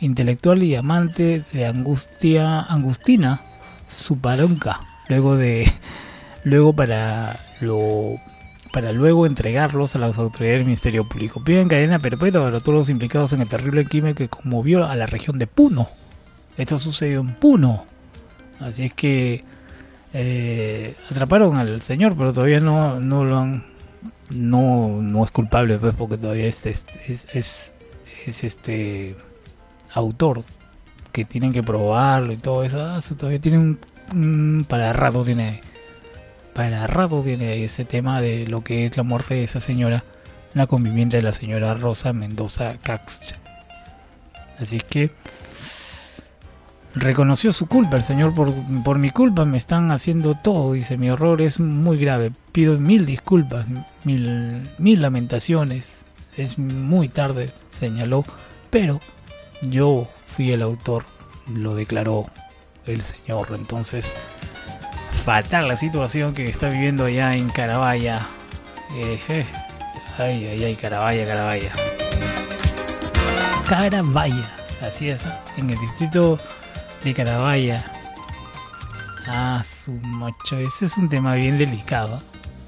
Intelectual 0.01 0.63
y 0.63 0.75
amante 0.75 1.43
de 1.53 1.65
Angustia, 1.65 2.61
Angustina 2.61 3.41
Suparonca. 3.87 4.79
Luego 5.09 5.37
de 5.37 5.71
luego 6.43 6.73
para 6.73 7.39
lo 7.61 8.19
para 8.73 8.93
luego 8.93 9.25
entregarlos 9.25 9.95
a 9.95 9.99
las 9.99 10.17
autoridades 10.17 10.59
del 10.59 10.65
Ministerio 10.65 11.07
Público. 11.07 11.43
Piden 11.43 11.67
cadena 11.67 11.99
perpetua 11.99 12.43
para 12.45 12.59
todos 12.61 12.77
los 12.79 12.89
implicados 12.89 13.33
en 13.33 13.41
el 13.41 13.47
terrible 13.49 13.83
crimen 13.85 14.15
que 14.15 14.29
conmovió 14.29 14.85
a 14.87 14.95
la 14.95 15.05
región 15.05 15.37
de 15.37 15.45
Puno. 15.47 15.89
Esto 16.57 16.79
sucedió 16.79 17.19
en 17.19 17.35
Puno. 17.35 17.85
Así 18.61 18.85
es 18.85 18.93
que 18.93 19.43
eh, 20.13 20.95
atraparon 21.09 21.57
al 21.57 21.81
señor, 21.81 22.15
pero 22.17 22.31
todavía 22.33 22.59
no, 22.61 22.99
no 22.99 23.25
lo 23.25 23.39
han. 23.39 23.65
No, 24.29 25.01
no 25.01 25.25
es 25.25 25.31
culpable, 25.31 25.77
pues, 25.77 25.93
porque 25.93 26.17
todavía 26.17 26.45
es, 26.47 26.65
es, 26.65 26.87
es, 27.07 27.27
es- 27.33 27.73
es 28.25 28.43
este 28.45 29.15
autor 29.93 30.43
que 31.11 31.25
tienen 31.25 31.51
que 31.53 31.63
probarlo 31.63 32.31
y 32.31 32.37
todo 32.37 32.63
eso. 32.63 32.81
Ah, 32.81 32.97
eso 32.99 33.15
todavía 33.15 33.39
tiene 33.41 33.57
un, 33.59 33.79
un- 34.13 34.65
para 34.67 34.93
rato 34.93 35.23
tiene 35.23 35.61
para 36.53 36.85
rato 36.87 37.21
tiene 37.21 37.63
ese 37.63 37.85
tema 37.85 38.21
de 38.21 38.45
lo 38.47 38.61
que 38.63 38.85
es 38.85 38.97
la 38.97 39.03
muerte 39.03 39.35
de 39.35 39.43
esa 39.43 39.59
señora, 39.61 40.03
la 40.53 40.67
conviviente 40.67 41.15
de 41.17 41.23
la 41.23 41.31
señora 41.33 41.73
Rosa 41.75 42.11
Mendoza 42.11 42.75
Cax. 42.83 43.21
Así 44.59 44.79
que 44.79 45.11
reconoció 46.93 47.53
su 47.53 47.67
culpa 47.67 47.95
el 47.95 48.03
señor 48.03 48.33
por, 48.33 48.51
por 48.83 48.97
mi 48.99 49.11
culpa 49.11 49.45
me 49.45 49.55
están 49.57 49.91
haciendo 49.93 50.35
todo 50.35 50.73
dice 50.73 50.97
mi 50.97 51.07
error 51.07 51.41
es 51.41 51.59
muy 51.61 51.97
grave 51.97 52.31
pido 52.51 52.77
mil 52.77 53.05
disculpas 53.05 53.65
mil 54.03 54.61
mil 54.77 55.01
lamentaciones 55.01 56.05
es 56.35 56.57
muy 56.59 57.07
tarde 57.07 57.51
señaló 57.69 58.25
pero 58.69 58.99
yo 59.61 60.07
fui 60.27 60.51
el 60.51 60.61
autor 60.61 61.05
lo 61.47 61.75
declaró 61.75 62.27
el 62.85 63.01
señor 63.01 63.47
entonces 63.55 64.15
fatal 65.25 65.67
la 65.67 65.77
situación 65.77 66.33
que 66.33 66.49
está 66.49 66.69
viviendo 66.69 67.05
allá 67.05 67.35
en 67.35 67.49
Carabaya 67.49 68.27
Eh, 68.93 69.45
ay 70.17 70.47
ay 70.47 70.63
ay 70.63 70.75
Carabaya 70.75 71.25
Carabaya 71.25 71.71
Carabaya 73.67 74.51
así 74.81 75.09
es 75.09 75.25
en 75.57 75.69
el 75.69 75.79
distrito 75.79 76.39
de 77.03 77.13
Carabaya. 77.13 77.83
Ah, 79.27 79.61
su 79.63 79.91
macho, 79.93 80.57
ese 80.57 80.85
es 80.85 80.97
un 80.97 81.09
tema 81.09 81.35
bien 81.35 81.57
delicado. 81.57 82.21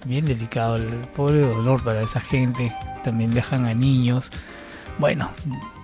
Bien 0.05 0.25
delicado, 0.25 0.75
el 0.75 0.89
pobre 1.15 1.41
dolor 1.41 1.83
para 1.83 2.01
esa 2.01 2.19
gente. 2.19 2.71
También 3.03 3.33
dejan 3.33 3.65
a 3.65 3.73
niños. 3.73 4.31
Bueno, 4.97 5.29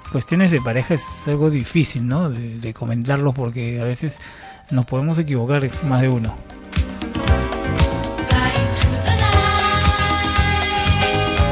cuestiones 0.09 0.51
de 0.51 0.61
pareja 0.61 0.93
es 0.93 1.27
algo 1.27 1.49
difícil, 1.49 2.07
¿no? 2.07 2.29
De, 2.29 2.73
comentarlos 2.73 3.33
porque 3.33 3.79
a 3.79 3.83
veces 3.83 4.19
nos 4.71 4.85
podemos 4.85 5.17
equivocar 5.17 5.69
más 5.85 6.01
de 6.01 6.09
uno. 6.09 6.35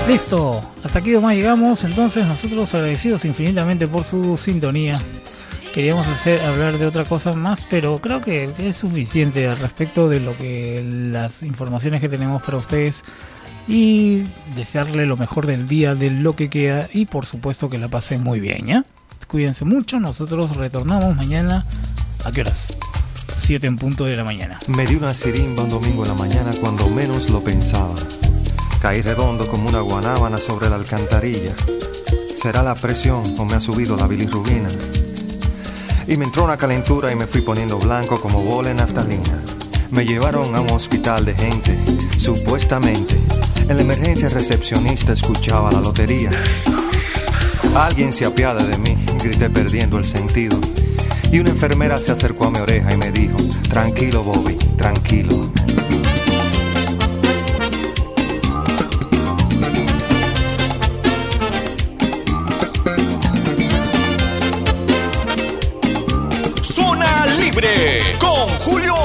Listo, 0.07 0.61
hasta 0.83 0.99
aquí 0.99 1.11
nomás 1.11 1.35
llegamos. 1.35 1.83
Entonces, 1.83 2.25
nosotros 2.25 2.73
agradecidos 2.73 3.25
infinitamente 3.25 3.87
por 3.87 4.03
su 4.03 4.37
sintonía. 4.37 4.97
Queríamos 5.73 6.07
hacer 6.07 6.41
hablar 6.41 6.77
de 6.79 6.87
otra 6.87 7.05
cosa 7.05 7.33
más, 7.33 7.65
pero 7.69 7.99
creo 7.99 8.21
que 8.21 8.49
es 8.57 8.77
suficiente 8.77 9.47
al 9.47 9.59
respecto 9.59 10.09
de 10.09 10.19
lo 10.19 10.35
que 10.35 10.83
las 10.83 11.43
informaciones 11.43 12.01
que 12.01 12.09
tenemos 12.09 12.41
para 12.41 12.57
ustedes 12.57 13.03
y 13.67 14.23
desearle 14.55 15.05
lo 15.05 15.17
mejor 15.17 15.45
del 15.45 15.67
día, 15.67 15.95
de 15.95 16.09
lo 16.09 16.35
que 16.35 16.49
queda 16.49 16.89
y 16.93 17.05
por 17.05 17.25
supuesto 17.25 17.69
que 17.69 17.77
la 17.77 17.89
pasen 17.89 18.23
muy 18.23 18.39
bien, 18.39 18.67
¿ya? 18.67 18.85
Cuídense 19.27 19.65
mucho, 19.65 19.99
nosotros 19.99 20.55
retornamos 20.55 21.15
mañana. 21.15 21.65
¿A 22.23 22.31
qué 22.31 22.41
horas? 22.41 22.77
7 23.33 23.67
en 23.67 23.77
punto 23.77 24.05
de 24.05 24.15
la 24.15 24.23
mañana. 24.23 24.57
Me 24.67 24.87
di 24.87 24.95
una 24.95 25.13
sirimba 25.13 25.63
un 25.63 25.69
domingo 25.69 26.03
en 26.03 26.09
la 26.09 26.15
mañana 26.15 26.51
cuando 26.61 26.87
menos 26.87 27.29
lo 27.29 27.41
pensaba. 27.41 27.93
Caí 28.81 29.01
redondo 29.01 29.47
como 29.47 29.67
una 29.67 29.81
guanábana 29.81 30.37
sobre 30.37 30.69
la 30.69 30.75
alcantarilla. 30.75 31.53
¿Será 32.35 32.63
la 32.63 32.75
presión 32.75 33.23
o 33.37 33.45
me 33.45 33.55
ha 33.55 33.59
subido 33.59 33.97
la 33.97 34.07
bilirrubina? 34.07 34.69
Y 36.07 36.15
me 36.15 36.25
entró 36.25 36.45
una 36.45 36.57
calentura 36.57 37.11
y 37.11 37.15
me 37.15 37.27
fui 37.27 37.41
poniendo 37.41 37.77
blanco 37.79 38.21
como 38.21 38.41
bola 38.41 38.71
en 38.71 38.77
naftalina. 38.77 39.56
Me 39.91 40.05
llevaron 40.05 40.55
a 40.55 40.61
un 40.61 40.69
hospital 40.71 41.25
de 41.25 41.33
gente, 41.33 41.77
supuestamente. 42.17 43.15
En 43.69 43.77
la 43.77 43.83
emergencia 43.83 44.29
recepcionista 44.29 45.13
escuchaba 45.13 45.71
la 45.71 45.79
lotería. 45.79 46.29
Alguien 47.73 48.11
se 48.11 48.25
apiada 48.25 48.63
de 48.63 48.77
mí, 48.77 48.97
grité 49.23 49.49
perdiendo 49.49 49.97
el 49.97 50.05
sentido. 50.05 50.59
Y 51.31 51.39
una 51.39 51.51
enfermera 51.51 51.97
se 51.97 52.11
acercó 52.11 52.45
a 52.45 52.51
mi 52.51 52.59
oreja 52.59 52.93
y 52.93 52.97
me 52.97 53.11
dijo, 53.11 53.37
tranquilo 53.69 54.23
Bobby, 54.23 54.55
tranquilo. 54.77 55.51
Zona 66.61 67.25
Libre 67.39 67.96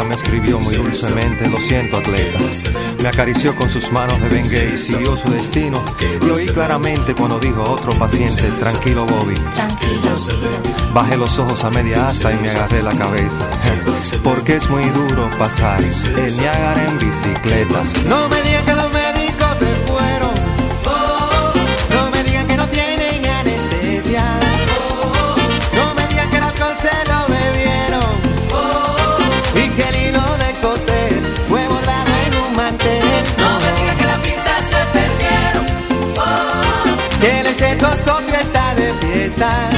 me 0.00 0.14
escribió 0.14 0.58
muy 0.58 0.74
dulcemente, 0.74 1.48
lo 1.50 1.58
siento 1.58 1.98
atleta. 1.98 2.38
Me 3.02 3.08
acarició 3.08 3.54
con 3.54 3.68
sus 3.68 3.92
manos 3.92 4.18
de 4.22 4.28
Bengay 4.28 4.74
y 4.74 4.78
siguió 4.78 5.16
su 5.18 5.30
destino. 5.30 5.82
Y 6.24 6.30
oí 6.30 6.46
claramente 6.46 7.14
cuando 7.14 7.38
dijo 7.38 7.62
a 7.62 7.70
otro 7.70 7.92
paciente, 7.98 8.42
tranquilo 8.58 9.04
Bobby. 9.04 9.34
Bajé 10.94 11.16
los 11.16 11.38
ojos 11.38 11.62
a 11.64 11.70
media 11.70 12.06
asta 12.06 12.32
y 12.32 12.36
me 12.36 12.48
agarré 12.48 12.82
la 12.82 12.94
cabeza. 12.94 13.50
Porque 14.24 14.56
es 14.56 14.68
muy 14.70 14.84
duro 14.90 15.28
pasar 15.38 15.82
el 15.82 16.36
Niágara 16.38 16.86
en 16.88 16.98
bicicleta. 16.98 17.82
No 18.08 18.28
me 18.28 18.40
digan 18.42 18.64
que 18.64 18.74
lo 18.74 18.81
estar 39.42 39.71